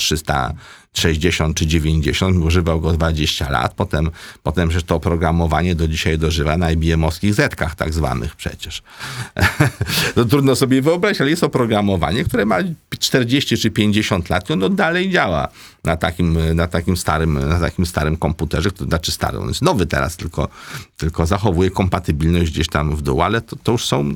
360 0.91 1.57
czy 1.57 1.67
90, 1.67 2.37
używał 2.37 2.81
go 2.81 2.93
20 2.93 3.49
lat, 3.49 3.73
potem, 3.73 4.09
potem 4.43 4.71
że 4.71 4.81
to 4.81 4.95
oprogramowanie 4.95 5.75
do 5.75 5.87
dzisiaj 5.87 6.17
dożywa 6.17 6.57
na 6.57 6.71
IBM-owskich 6.71 7.33
zetkach 7.33 7.75
tak 7.75 7.93
zwanych 7.93 8.35
przecież. 8.35 8.83
to 10.15 10.25
trudno 10.25 10.55
sobie 10.55 10.81
wyobrazić, 10.81 11.21
ale 11.21 11.29
jest 11.29 11.43
oprogramowanie, 11.43 12.23
które 12.23 12.45
ma 12.45 12.57
40 12.99 13.57
czy 13.57 13.71
50 13.71 14.29
lat 14.29 14.49
i 14.49 14.53
ono 14.53 14.69
dalej 14.69 15.09
działa 15.09 15.47
na 15.83 15.97
takim, 15.97 16.55
na 16.55 16.67
takim, 16.67 16.97
starym, 16.97 17.49
na 17.49 17.59
takim 17.59 17.85
starym 17.85 18.17
komputerze, 18.17 18.71
to 18.71 18.85
znaczy 18.85 19.11
stary, 19.11 19.39
on 19.39 19.47
jest 19.47 19.61
nowy 19.61 19.85
teraz, 19.85 20.17
tylko, 20.17 20.47
tylko 20.97 21.25
zachowuje 21.25 21.71
kompatybilność 21.71 22.51
gdzieś 22.51 22.67
tam 22.67 22.95
w 22.95 23.01
dół, 23.01 23.21
ale 23.21 23.41
to, 23.41 23.55
to 23.55 23.71
już 23.71 23.85
są 23.85 24.15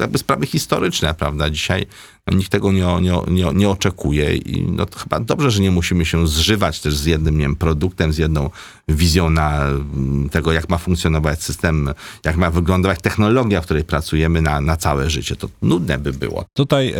jakby 0.00 0.18
sprawy 0.18 0.46
historyczne, 0.46 1.14
prawda? 1.14 1.50
Dzisiaj 1.50 1.86
no, 2.26 2.36
nikt 2.36 2.52
tego 2.52 2.72
nie, 2.72 3.00
nie, 3.00 3.18
nie, 3.28 3.52
nie 3.54 3.68
oczekuje 3.68 4.36
i 4.36 4.62
no, 4.62 4.86
chyba 4.96 5.20
dobrze, 5.20 5.50
że 5.50 5.62
nie 5.62 5.70
musimy 5.70 6.06
się 6.06 6.28
zżywać 6.28 6.80
też 6.80 6.96
z 6.96 7.04
jednym 7.04 7.38
nie 7.38 7.44
wiem, 7.44 7.56
produktem, 7.56 8.12
z 8.12 8.18
jedną 8.18 8.50
wizją 8.88 9.30
na 9.30 9.64
mm, 9.64 10.28
tego, 10.28 10.52
jak 10.52 10.68
ma 10.68 10.78
funkcjonować 10.78 11.42
system, 11.42 11.90
jak 12.24 12.36
ma 12.36 12.50
wyglądać 12.50 13.00
technologia, 13.00 13.60
w 13.60 13.64
której 13.64 13.84
pracujemy 13.84 14.42
na, 14.42 14.60
na 14.60 14.76
całe 14.76 15.10
życie. 15.10 15.36
To 15.36 15.48
nudne 15.62 15.98
by 15.98 16.12
było. 16.12 16.44
Tutaj 16.52 16.92
e, 16.92 16.96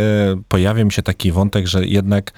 pojawia 0.49 0.85
mi 0.85 0.93
się 0.93 1.03
taki 1.03 1.33
wątek, 1.33 1.67
że 1.67 1.87
jednak 1.87 2.33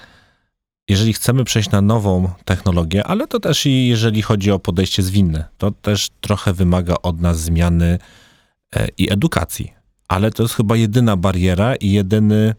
jeżeli 0.89 1.13
chcemy 1.13 1.43
przejść 1.43 1.71
na 1.71 1.81
nową 1.81 2.29
technologię, 2.45 3.03
ale 3.03 3.27
to 3.27 3.39
też 3.39 3.65
i 3.65 3.87
jeżeli 3.87 4.21
chodzi 4.21 4.51
o 4.51 4.59
podejście 4.59 5.03
zwinne, 5.03 5.45
to 5.57 5.71
też 5.71 6.09
trochę 6.21 6.53
wymaga 6.53 6.95
od 7.03 7.21
nas 7.21 7.39
zmiany 7.39 7.99
e, 8.75 8.87
i 8.97 9.11
edukacji. 9.11 9.76
Ale 10.07 10.31
to 10.31 10.43
jest 10.43 10.55
chyba 10.55 10.75
jedyna 10.75 11.17
bariera 11.17 11.75
i 11.75 11.91
jedyny, 11.91 12.55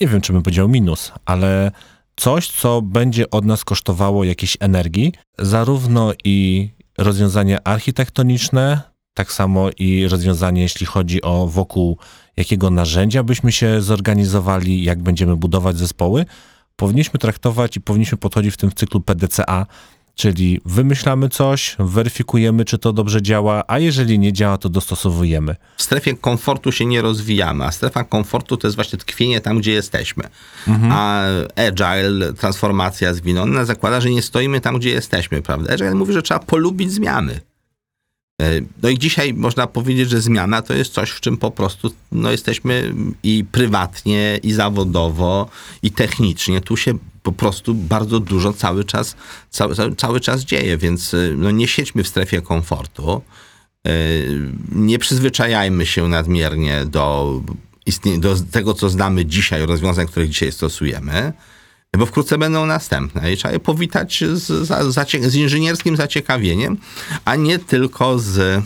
nie 0.00 0.08
wiem 0.08 0.20
czy 0.20 0.32
bym 0.32 0.42
powiedział 0.42 0.68
minus, 0.68 1.12
ale 1.24 1.70
coś, 2.16 2.48
co 2.48 2.82
będzie 2.82 3.30
od 3.30 3.44
nas 3.44 3.64
kosztowało 3.64 4.24
jakiejś 4.24 4.56
energii, 4.60 5.12
zarówno 5.38 6.12
i 6.24 6.68
rozwiązanie 6.98 7.68
architektoniczne, 7.68 8.80
tak 9.14 9.32
samo 9.32 9.68
i 9.78 10.08
rozwiązanie, 10.08 10.62
jeśli 10.62 10.86
chodzi 10.86 11.22
o 11.22 11.46
wokół 11.46 11.98
jakiego 12.36 12.70
narzędzia 12.70 13.22
byśmy 13.22 13.52
się 13.52 13.80
zorganizowali, 13.82 14.84
jak 14.84 15.02
będziemy 15.02 15.36
budować 15.36 15.76
zespoły, 15.76 16.26
powinniśmy 16.76 17.18
traktować 17.18 17.76
i 17.76 17.80
powinniśmy 17.80 18.18
podchodzić 18.18 18.54
w 18.54 18.56
tym 18.56 18.72
cyklu 18.72 19.00
PDCA, 19.00 19.66
czyli 20.14 20.60
wymyślamy 20.64 21.28
coś, 21.28 21.76
weryfikujemy, 21.78 22.64
czy 22.64 22.78
to 22.78 22.92
dobrze 22.92 23.22
działa, 23.22 23.64
a 23.66 23.78
jeżeli 23.78 24.18
nie 24.18 24.32
działa, 24.32 24.58
to 24.58 24.68
dostosowujemy. 24.68 25.56
W 25.76 25.82
strefie 25.82 26.14
komfortu 26.16 26.72
się 26.72 26.86
nie 26.86 27.02
rozwijamy, 27.02 27.64
a 27.64 27.72
strefa 27.72 28.04
komfortu 28.04 28.56
to 28.56 28.66
jest 28.66 28.76
właśnie 28.76 28.98
tkwienie 28.98 29.40
tam, 29.40 29.58
gdzie 29.58 29.72
jesteśmy. 29.72 30.24
A 30.90 31.24
agile, 31.56 32.32
transformacja 32.32 33.14
zwinna 33.14 33.64
zakłada, 33.64 34.00
że 34.00 34.10
nie 34.10 34.22
stoimy 34.22 34.60
tam, 34.60 34.78
gdzie 34.78 34.90
jesteśmy, 34.90 35.42
prawda? 35.42 35.72
Agile 35.74 35.94
mówi, 35.94 36.12
że 36.12 36.22
trzeba 36.22 36.40
polubić 36.40 36.92
zmiany. 36.92 37.40
E, 38.42 38.60
No 38.82 38.88
i 38.88 38.98
dzisiaj 38.98 39.34
można 39.34 39.66
powiedzieć, 39.66 40.10
że 40.10 40.20
zmiana 40.20 40.62
to 40.62 40.74
jest 40.74 40.92
coś, 40.92 41.10
w 41.10 41.20
czym 41.20 41.36
po 41.36 41.50
prostu 41.50 41.94
no, 42.12 42.30
jesteśmy 42.30 42.94
i 43.22 43.44
prywatnie, 43.52 44.40
i 44.42 44.52
zawodowo, 44.52 45.48
i 45.82 45.90
technicznie. 45.90 46.60
Tu 46.60 46.76
się 46.76 46.98
po 47.24 47.32
prostu 47.32 47.74
bardzo 47.74 48.20
dużo 48.20 48.52
cały 48.52 48.84
czas, 48.84 49.16
cały, 49.50 49.74
cały, 49.96 50.20
czas 50.20 50.40
dzieje, 50.44 50.78
więc 50.78 51.14
y, 51.14 51.34
no, 51.38 51.50
nie 51.50 51.68
siedźmy 51.68 52.02
w 52.04 52.08
strefie 52.08 52.42
komfortu. 52.42 53.22
E, 53.86 53.90
Nie 54.72 54.98
przyzwyczajajmy 54.98 55.86
się 55.86 56.08
nadmiernie 56.08 56.84
do, 56.86 57.40
istnie- 57.86 58.18
do 58.20 58.36
tego, 58.50 58.74
co 58.74 58.90
znamy 58.90 59.26
dzisiaj, 59.26 59.66
rozwiązań, 59.66 60.06
których 60.06 60.28
dzisiaj 60.28 60.52
stosujemy, 60.52 61.32
bo 61.98 62.06
wkrótce 62.06 62.38
będą 62.38 62.66
następne 62.66 63.32
i 63.32 63.36
trzeba 63.36 63.52
je 63.52 63.60
powitać 63.60 64.24
z, 64.32 64.68
zacie- 64.94 65.30
z 65.30 65.34
inżynierskim 65.34 65.96
zaciekawieniem, 65.96 66.76
a 67.24 67.36
nie 67.36 67.58
tylko 67.58 68.18
z 68.18 68.38
e, 68.38 68.62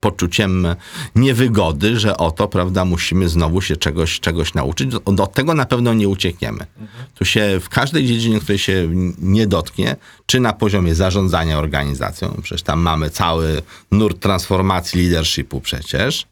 poczuciem 0.00 0.66
niewygody, 1.14 2.00
że 2.00 2.16
oto, 2.16 2.48
prawda, 2.48 2.84
musimy 2.84 3.28
znowu 3.28 3.60
się 3.60 3.76
czegoś, 3.76 4.20
czegoś 4.20 4.54
nauczyć. 4.54 4.90
Od 5.04 5.32
tego 5.32 5.54
na 5.54 5.64
pewno 5.64 5.94
nie 5.94 6.08
uciekniemy. 6.08 6.66
Tu 7.14 7.24
się 7.24 7.60
w 7.60 7.68
każdej 7.68 8.06
dziedzinie, 8.06 8.40
której 8.40 8.58
się 8.58 8.88
nie 9.18 9.46
dotknie, 9.46 9.96
czy 10.26 10.40
na 10.40 10.52
poziomie 10.52 10.94
zarządzania 10.94 11.58
organizacją, 11.58 12.40
przecież 12.42 12.62
tam 12.62 12.80
mamy 12.80 13.10
cały 13.10 13.62
nurt 13.92 14.20
transformacji 14.20 15.02
leadershipu 15.02 15.60
przecież, 15.60 16.26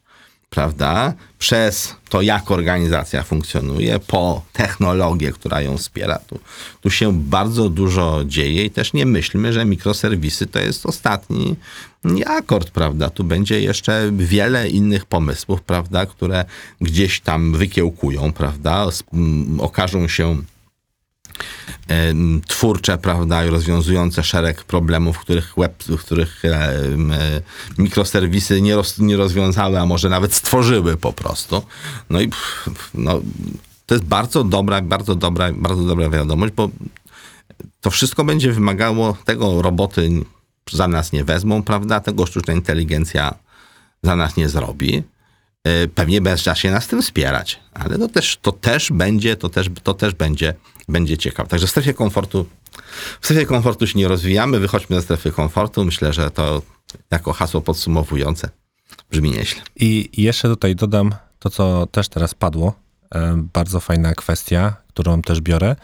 prawda, 0.49 1.13
przez 1.39 1.95
to, 2.09 2.21
jak 2.21 2.51
organizacja 2.51 3.23
funkcjonuje, 3.23 3.99
po 3.99 4.41
technologię, 4.53 5.31
która 5.31 5.61
ją 5.61 5.77
wspiera. 5.77 6.19
Tu, 6.27 6.39
tu 6.81 6.89
się 6.89 7.13
bardzo 7.13 7.69
dużo 7.69 8.23
dzieje 8.25 8.65
i 8.65 8.71
też 8.71 8.93
nie 8.93 9.05
myślmy, 9.05 9.53
że 9.53 9.65
mikroserwisy 9.65 10.47
to 10.47 10.59
jest 10.59 10.85
ostatni 10.85 11.55
akord, 12.25 12.71
prawda. 12.71 13.09
Tu 13.09 13.23
będzie 13.23 13.61
jeszcze 13.61 14.11
wiele 14.13 14.69
innych 14.69 15.05
pomysłów, 15.05 15.61
prawda, 15.61 16.05
które 16.05 16.45
gdzieś 16.81 17.19
tam 17.21 17.53
wykiełkują, 17.53 18.33
prawda, 18.33 18.85
okażą 19.59 20.07
się 20.07 20.37
twórcze, 22.47 22.97
prawda, 22.97 23.45
i 23.45 23.49
rozwiązujące 23.49 24.23
szereg 24.23 24.63
problemów, 24.63 25.19
których 25.19 25.53
web, 25.57 25.83
których 25.99 26.43
mikroserwisy 27.77 28.61
nie, 28.61 28.75
roz, 28.75 28.99
nie 28.99 29.17
rozwiązały, 29.17 29.79
a 29.79 29.85
może 29.85 30.09
nawet 30.09 30.33
stworzyły 30.33 30.97
po 30.97 31.13
prostu. 31.13 31.63
No 32.09 32.21
i 32.21 32.27
pff, 32.27 32.69
no, 32.93 33.21
to 33.85 33.95
jest 33.95 34.05
bardzo 34.05 34.43
dobra, 34.43 34.81
bardzo 34.81 35.15
dobra, 35.15 35.53
bardzo 35.53 35.83
dobra 35.83 36.09
wiadomość, 36.09 36.53
bo 36.53 36.69
to 37.81 37.91
wszystko 37.91 38.23
będzie 38.23 38.51
wymagało 38.51 39.17
tego 39.25 39.61
roboty 39.61 40.09
za 40.71 40.87
nas 40.87 41.11
nie 41.11 41.23
wezmą, 41.23 41.63
prawda? 41.63 41.99
Tego 41.99 42.25
sztuczna 42.25 42.53
inteligencja 42.53 43.33
za 44.03 44.15
nas 44.15 44.37
nie 44.37 44.49
zrobi. 44.49 45.03
E, 45.67 45.87
Pewnie 45.87 46.21
będzie 46.21 46.55
się 46.55 46.71
nas 46.71 46.87
tym 46.87 47.01
wspierać, 47.01 47.59
ale 47.73 47.97
to 47.99 48.07
też, 48.07 48.37
to 48.41 48.51
też 48.51 48.91
będzie, 48.91 49.35
to 49.35 49.49
też, 49.49 49.67
to 49.83 49.93
też 49.93 50.13
będzie, 50.13 50.53
będzie 50.89 51.17
ciekawe. 51.17 51.49
Także 51.49 51.67
w 51.67 51.69
strefie 51.69 51.93
komfortu, 51.93 52.45
w 53.21 53.25
strefie 53.25 53.45
komfortu 53.45 53.87
się 53.87 53.99
nie 53.99 54.07
rozwijamy, 54.07 54.59
wychodźmy 54.59 54.95
ze 54.95 55.01
strefy 55.01 55.31
komfortu. 55.31 55.85
Myślę, 55.85 56.13
że 56.13 56.31
to 56.31 56.61
jako 57.11 57.33
hasło 57.33 57.61
podsumowujące 57.61 58.49
brzmi 59.11 59.31
nieźle. 59.31 59.61
I 59.75 60.09
jeszcze 60.17 60.47
tutaj 60.47 60.75
dodam 60.75 61.15
to, 61.39 61.49
co 61.49 61.85
też 61.85 62.09
teraz 62.09 62.33
padło. 62.33 62.73
E, 63.15 63.43
Bardzo 63.53 63.79
fajna 63.79 64.13
kwestia, 64.13 64.75
którą 64.87 65.21
też 65.21 65.41
biorę, 65.41 65.75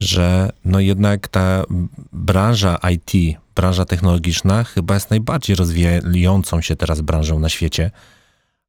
że 0.00 0.50
no 0.64 0.80
jednak 0.80 1.28
ta 1.28 1.64
branża 2.12 2.78
IT, 2.94 3.38
branża 3.54 3.84
technologiczna 3.84 4.64
chyba 4.64 4.94
jest 4.94 5.10
najbardziej 5.10 5.56
rozwijającą 5.56 6.60
się 6.60 6.76
teraz 6.76 7.00
branżą 7.00 7.38
na 7.38 7.48
świecie. 7.48 7.90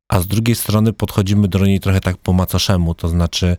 A 0.09 0.19
z 0.19 0.27
drugiej 0.27 0.55
strony 0.55 0.93
podchodzimy 0.93 1.47
do 1.47 1.65
niej 1.65 1.79
trochę 1.79 2.01
tak 2.01 2.17
po 2.17 2.33
macoszemu, 2.33 2.95
to 2.95 3.07
znaczy 3.07 3.57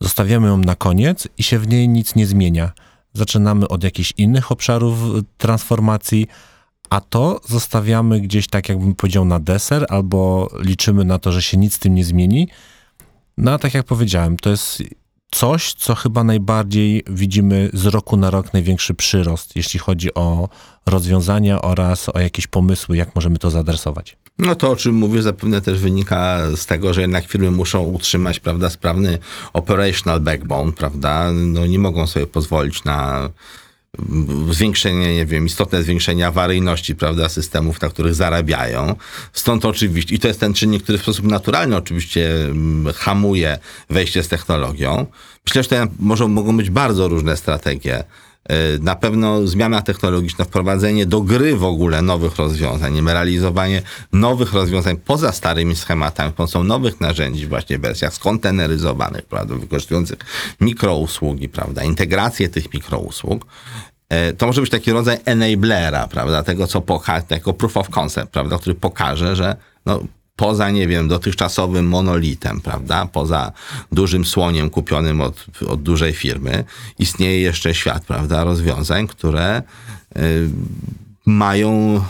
zostawiamy 0.00 0.46
ją 0.46 0.56
na 0.56 0.74
koniec 0.74 1.28
i 1.38 1.42
się 1.42 1.58
w 1.58 1.68
niej 1.68 1.88
nic 1.88 2.14
nie 2.14 2.26
zmienia. 2.26 2.72
Zaczynamy 3.12 3.68
od 3.68 3.84
jakichś 3.84 4.12
innych 4.16 4.52
obszarów 4.52 5.16
y, 5.16 5.22
transformacji, 5.38 6.26
a 6.90 7.00
to 7.00 7.40
zostawiamy 7.48 8.20
gdzieś 8.20 8.48
tak, 8.48 8.68
jakbym 8.68 8.94
powiedział, 8.94 9.24
na 9.24 9.40
deser, 9.40 9.86
albo 9.88 10.50
liczymy 10.58 11.04
na 11.04 11.18
to, 11.18 11.32
że 11.32 11.42
się 11.42 11.56
nic 11.56 11.74
z 11.74 11.78
tym 11.78 11.94
nie 11.94 12.04
zmieni. 12.04 12.48
No 13.38 13.52
a 13.52 13.58
tak 13.58 13.74
jak 13.74 13.86
powiedziałem, 13.86 14.36
to 14.36 14.50
jest 14.50 14.82
coś, 15.30 15.74
co 15.74 15.94
chyba 15.94 16.24
najbardziej 16.24 17.04
widzimy 17.10 17.70
z 17.72 17.86
roku 17.86 18.16
na 18.16 18.30
rok 18.30 18.52
największy 18.52 18.94
przyrost, 18.94 19.56
jeśli 19.56 19.80
chodzi 19.80 20.14
o 20.14 20.48
rozwiązania 20.86 21.62
oraz 21.62 22.08
o 22.08 22.20
jakieś 22.20 22.46
pomysły, 22.46 22.96
jak 22.96 23.14
możemy 23.14 23.38
to 23.38 23.50
zaadresować. 23.50 24.16
No 24.40 24.54
to, 24.54 24.70
o 24.70 24.76
czym 24.76 24.94
mówię, 24.94 25.22
zapewne 25.22 25.60
też 25.60 25.78
wynika 25.78 26.40
z 26.56 26.66
tego, 26.66 26.94
że 26.94 27.00
jednak 27.00 27.26
firmy 27.26 27.50
muszą 27.50 27.82
utrzymać, 27.82 28.40
prawda, 28.40 28.70
sprawny 28.70 29.18
operational 29.52 30.20
backbone, 30.20 30.72
prawda, 30.72 31.32
no 31.32 31.66
nie 31.66 31.78
mogą 31.78 32.06
sobie 32.06 32.26
pozwolić 32.26 32.84
na 32.84 33.30
zwiększenie, 34.50 35.16
nie 35.16 35.26
wiem, 35.26 35.46
istotne 35.46 35.82
zwiększenie 35.82 36.26
awaryjności, 36.26 36.96
prawda, 36.96 37.28
systemów, 37.28 37.82
na 37.82 37.88
których 37.88 38.14
zarabiają. 38.14 38.96
Stąd 39.32 39.64
oczywiście, 39.64 40.14
i 40.14 40.18
to 40.18 40.28
jest 40.28 40.40
ten 40.40 40.54
czynnik, 40.54 40.82
który 40.82 40.98
w 40.98 41.02
sposób 41.02 41.26
naturalny 41.26 41.76
oczywiście 41.76 42.44
mm, 42.44 42.92
hamuje 42.94 43.58
wejście 43.90 44.22
z 44.22 44.28
technologią. 44.28 45.06
Myślę, 45.46 45.62
że 45.62 45.68
to 45.68 45.76
może, 45.98 46.28
mogą 46.28 46.56
być 46.56 46.70
bardzo 46.70 47.08
różne 47.08 47.36
strategie. 47.36 48.04
E, 48.48 48.78
Na 48.78 48.96
pewno 48.96 49.46
zmiana 49.46 49.82
technologiczna, 49.82 50.44
wprowadzenie 50.44 51.06
do 51.06 51.20
gry 51.20 51.56
w 51.56 51.64
ogóle 51.64 52.02
nowych 52.02 52.36
rozwiązań, 52.36 53.06
realizowanie 53.06 53.82
nowych 54.12 54.52
rozwiązań 54.52 54.96
poza 54.96 55.32
starymi 55.32 55.76
schematami, 55.76 56.32
pomocą 56.32 56.64
nowych 56.64 57.00
narzędzi, 57.00 57.46
właśnie 57.46 57.78
w 57.78 57.80
wersjach 57.80 58.14
skonteneryzowanych, 58.14 59.22
prawda, 59.26 59.54
wykorzystujących 59.54 60.18
mikrousługi, 60.60 61.48
prawda, 61.48 61.84
integrację 61.84 62.48
tych 62.48 62.74
mikrousług. 62.74 63.46
E, 64.08 64.32
To 64.32 64.46
może 64.46 64.60
być 64.60 64.70
taki 64.70 64.92
rodzaj 64.92 65.18
enablera, 65.24 66.08
prawda, 66.08 66.42
tego 66.42 66.66
co 66.66 66.80
pokaże, 66.80 67.24
jako 67.30 67.52
proof 67.52 67.76
of 67.76 67.90
concept, 67.90 68.32
prawda, 68.32 68.58
który 68.58 68.74
pokaże, 68.74 69.36
że 69.36 69.56
no, 69.86 70.00
poza, 70.40 70.70
nie 70.70 70.88
wiem, 70.88 71.08
dotychczasowym 71.08 71.88
monolitem, 71.88 72.60
prawda, 72.60 73.06
poza 73.06 73.52
dużym 73.92 74.24
słoniem 74.24 74.70
kupionym 74.70 75.20
od, 75.20 75.46
od 75.68 75.82
dużej 75.82 76.12
firmy, 76.12 76.64
istnieje 76.98 77.40
jeszcze 77.40 77.74
świat, 77.74 78.04
prawda, 78.04 78.44
rozwiązań, 78.44 79.06
które 79.06 79.62
y, 80.16 80.50
mają 81.26 82.00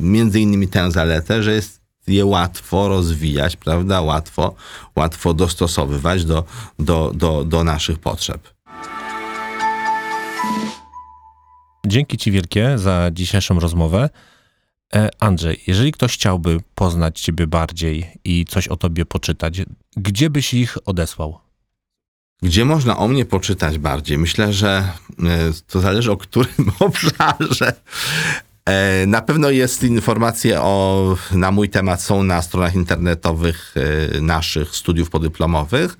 między 0.00 0.40
innymi 0.40 0.68
tę 0.68 0.90
zaletę, 0.90 1.42
że 1.42 1.52
jest 1.52 1.80
je 2.06 2.24
łatwo 2.24 2.88
rozwijać, 2.88 3.56
prawda, 3.56 4.00
łatwo, 4.00 4.54
łatwo 4.96 5.34
dostosowywać 5.34 6.24
do, 6.24 6.44
do, 6.78 7.12
do, 7.14 7.44
do 7.44 7.64
naszych 7.64 7.98
potrzeb. 7.98 8.48
Dzięki 11.86 12.18
Ci 12.18 12.30
wielkie 12.30 12.78
za 12.78 13.10
dzisiejszą 13.12 13.60
rozmowę. 13.60 14.10
E, 14.94 15.08
Andrzej, 15.20 15.62
jeżeli 15.66 15.92
ktoś 15.92 16.14
chciałby 16.14 16.60
poznać 16.74 17.20
Ciebie 17.20 17.46
bardziej 17.46 18.10
i 18.24 18.44
coś 18.44 18.68
o 18.68 18.76
Tobie 18.76 19.04
poczytać, 19.04 19.62
gdzie 19.96 20.30
byś 20.30 20.54
ich 20.54 20.88
odesłał? 20.88 21.38
Gdzie 22.42 22.64
można 22.64 22.96
o 22.96 23.08
mnie 23.08 23.24
poczytać 23.24 23.78
bardziej? 23.78 24.18
Myślę, 24.18 24.52
że 24.52 24.92
e, 25.18 25.52
to 25.66 25.80
zależy 25.80 26.12
o 26.12 26.16
którym 26.16 26.72
obszarze. 26.80 27.72
E, 28.70 29.06
Na 29.06 29.22
pewno 29.22 29.50
jest 29.50 29.82
informacje 29.82 30.60
o, 30.60 31.16
na 31.32 31.50
mój 31.50 31.68
temat 31.68 32.02
są 32.02 32.22
na 32.22 32.42
stronach 32.42 32.74
internetowych 32.74 33.74
e, 34.16 34.20
naszych 34.20 34.76
studiów 34.76 35.10
podyplomowych, 35.10 35.96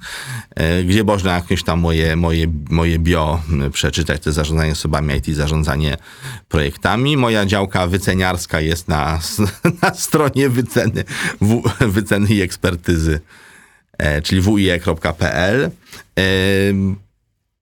e, 0.54 0.84
gdzie 0.84 1.04
można 1.04 1.34
jakieś 1.34 1.62
tam 1.62 1.80
moje, 1.80 2.16
moje, 2.16 2.46
moje 2.70 2.98
bio 2.98 3.42
przeczytać, 3.72 4.22
to 4.22 4.32
zarządzanie 4.32 4.72
osobami 4.72 5.14
IT, 5.16 5.26
zarządzanie 5.26 5.96
projektami. 6.48 7.16
Moja 7.16 7.46
działka 7.46 7.86
wyceniarska 7.86 8.60
jest 8.60 8.88
na, 8.88 9.20
na 9.82 9.94
stronie 9.94 10.48
wyceny, 10.48 11.04
w, 11.40 11.62
wyceny 11.80 12.28
i 12.28 12.40
ekspertyzy 12.40 13.20
czyli 14.22 14.40
wuie.pl. 14.40 15.70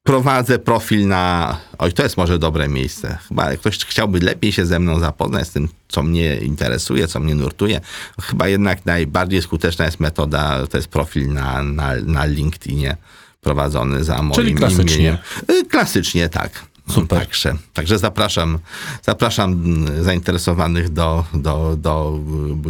Prowadzę 0.08 0.58
profil 0.58 1.08
na. 1.08 1.56
Oj, 1.78 1.92
to 1.92 2.02
jest 2.02 2.16
może 2.16 2.38
dobre 2.38 2.68
miejsce. 2.68 3.18
Chyba 3.28 3.56
ktoś 3.56 3.78
chciałby 3.78 4.20
lepiej 4.20 4.52
się 4.52 4.66
ze 4.66 4.78
mną 4.78 5.00
zapoznać 5.00 5.48
z 5.48 5.50
tym, 5.50 5.68
co 5.88 6.02
mnie 6.02 6.36
interesuje, 6.36 7.08
co 7.08 7.20
mnie 7.20 7.34
nurtuje. 7.34 7.80
Chyba 8.22 8.48
jednak 8.48 8.86
najbardziej 8.86 9.42
skuteczna 9.42 9.84
jest 9.84 10.00
metoda, 10.00 10.66
to 10.66 10.76
jest 10.76 10.88
profil 10.88 11.32
na, 11.32 11.62
na, 11.62 11.94
na 12.06 12.24
LinkedInie 12.24 12.96
prowadzony 13.40 14.04
za 14.04 14.22
moim 14.22 14.32
Czyli 14.32 14.54
klasycznie. 14.54 14.94
imieniem. 14.94 15.16
Y, 15.50 15.64
Klasycznie, 15.64 16.28
tak. 16.28 16.50
Super. 16.90 17.18
Także, 17.18 17.54
także 17.74 17.98
zapraszam, 17.98 18.58
zapraszam 19.02 19.64
zainteresowanych 20.00 20.88
do, 20.88 21.24
do, 21.34 21.76
do 21.78 22.20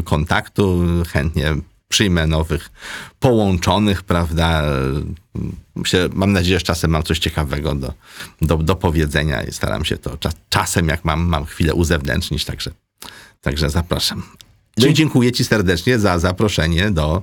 kontaktu. 0.04 0.84
Chętnie 1.08 1.54
przyjmę 1.88 2.26
nowych 2.26 2.70
połączonych, 3.20 4.02
prawda? 4.02 4.62
Myślę, 5.74 6.08
mam 6.12 6.32
nadzieję, 6.32 6.58
że 6.58 6.64
czasem 6.64 6.90
mam 6.90 7.02
coś 7.02 7.18
ciekawego 7.18 7.74
do, 7.74 7.94
do, 8.42 8.56
do 8.56 8.76
powiedzenia 8.76 9.42
i 9.42 9.52
staram 9.52 9.84
się 9.84 9.96
to 9.96 10.16
czas, 10.16 10.34
czasem, 10.48 10.88
jak 10.88 11.04
mam, 11.04 11.20
mam 11.20 11.44
chwilę 11.44 11.74
uzewnętrznić, 11.74 12.44
także, 12.44 12.70
także 13.40 13.70
zapraszam. 13.70 14.22
No 14.78 14.86
i 14.86 14.94
dziękuję 14.94 15.32
Ci 15.32 15.44
serdecznie 15.44 15.98
za 15.98 16.18
zaproszenie 16.18 16.90
do, 16.90 17.22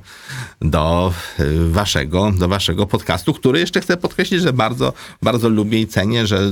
do, 0.61 1.13
y, 1.39 1.69
waszego, 1.69 2.31
do 2.31 2.47
waszego 2.47 2.85
podcastu, 2.85 3.33
który 3.33 3.59
jeszcze 3.59 3.81
chcę 3.81 3.97
podkreślić, 3.97 4.41
że 4.41 4.53
bardzo, 4.53 4.93
bardzo 5.21 5.49
lubię 5.49 5.81
i 5.81 5.87
cenię, 5.87 6.27
że 6.27 6.51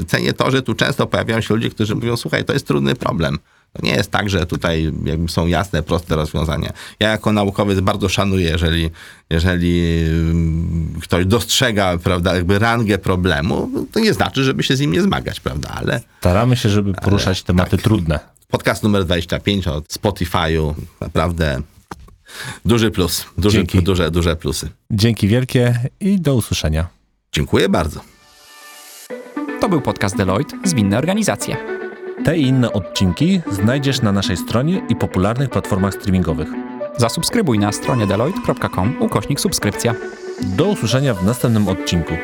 y, 0.00 0.04
cenię 0.04 0.32
to, 0.32 0.50
że 0.50 0.62
tu 0.62 0.74
często 0.74 1.06
pojawiają 1.06 1.40
się 1.40 1.54
ludzie, 1.54 1.70
którzy 1.70 1.94
mówią, 1.94 2.16
słuchaj, 2.16 2.44
to 2.44 2.52
jest 2.52 2.66
trudny 2.66 2.94
problem. 2.94 3.38
To 3.72 3.86
nie 3.86 3.92
jest 3.92 4.10
tak, 4.10 4.30
że 4.30 4.46
tutaj 4.46 4.92
jakby 5.04 5.28
są 5.28 5.46
jasne, 5.46 5.82
proste 5.82 6.16
rozwiązania. 6.16 6.72
Ja 7.00 7.08
jako 7.10 7.32
naukowiec 7.32 7.80
bardzo 7.80 8.08
szanuję, 8.08 8.50
jeżeli, 8.50 8.90
jeżeli 9.30 10.04
ym, 10.08 10.98
ktoś 11.02 11.26
dostrzega, 11.26 11.98
prawda, 11.98 12.34
jakby 12.34 12.58
rangę 12.58 12.98
problemu, 12.98 13.70
to 13.92 14.00
nie 14.00 14.14
znaczy, 14.14 14.44
żeby 14.44 14.62
się 14.62 14.76
z 14.76 14.80
nim 14.80 14.92
nie 14.92 15.02
zmagać, 15.02 15.40
prawda, 15.40 15.68
ale 15.74 16.00
Staramy 16.20 16.56
się, 16.56 16.68
żeby 16.68 16.92
poruszać 16.94 17.42
tematy 17.42 17.70
tak. 17.70 17.82
trudne. 17.82 18.20
podcast 18.48 18.82
numer 18.82 19.04
25 19.04 19.66
od 19.68 19.84
Spotify'u, 19.88 20.74
naprawdę 21.00 21.62
duży 22.64 22.90
plus, 22.90 23.24
duży, 23.38 23.56
Dzięki. 23.58 23.82
duże, 23.82 24.10
duże 24.10 24.36
plusy. 24.36 24.68
Dzięki 24.90 25.28
wielkie 25.28 25.78
i 26.00 26.20
do 26.20 26.34
usłyszenia. 26.34 26.86
Dziękuję 27.32 27.68
bardzo. 27.68 28.00
To 29.60 29.68
był 29.68 29.80
podcast 29.80 30.16
Deloitte 30.16 30.56
Zwinne 30.64 30.98
Organizacje. 30.98 31.77
Te 32.24 32.36
i 32.36 32.42
inne 32.42 32.72
odcinki 32.72 33.40
znajdziesz 33.50 34.02
na 34.02 34.12
naszej 34.12 34.36
stronie 34.36 34.80
i 34.88 34.96
popularnych 34.96 35.50
platformach 35.50 35.94
streamingowych. 35.94 36.48
Zasubskrybuj 36.96 37.58
na 37.58 37.72
stronie 37.72 38.06
deloitte.com 38.06 38.96
ukośnik 39.00 39.40
subskrypcja. 39.40 39.94
Do 40.42 40.66
usłyszenia 40.66 41.14
w 41.14 41.24
następnym 41.24 41.68
odcinku. 41.68 42.14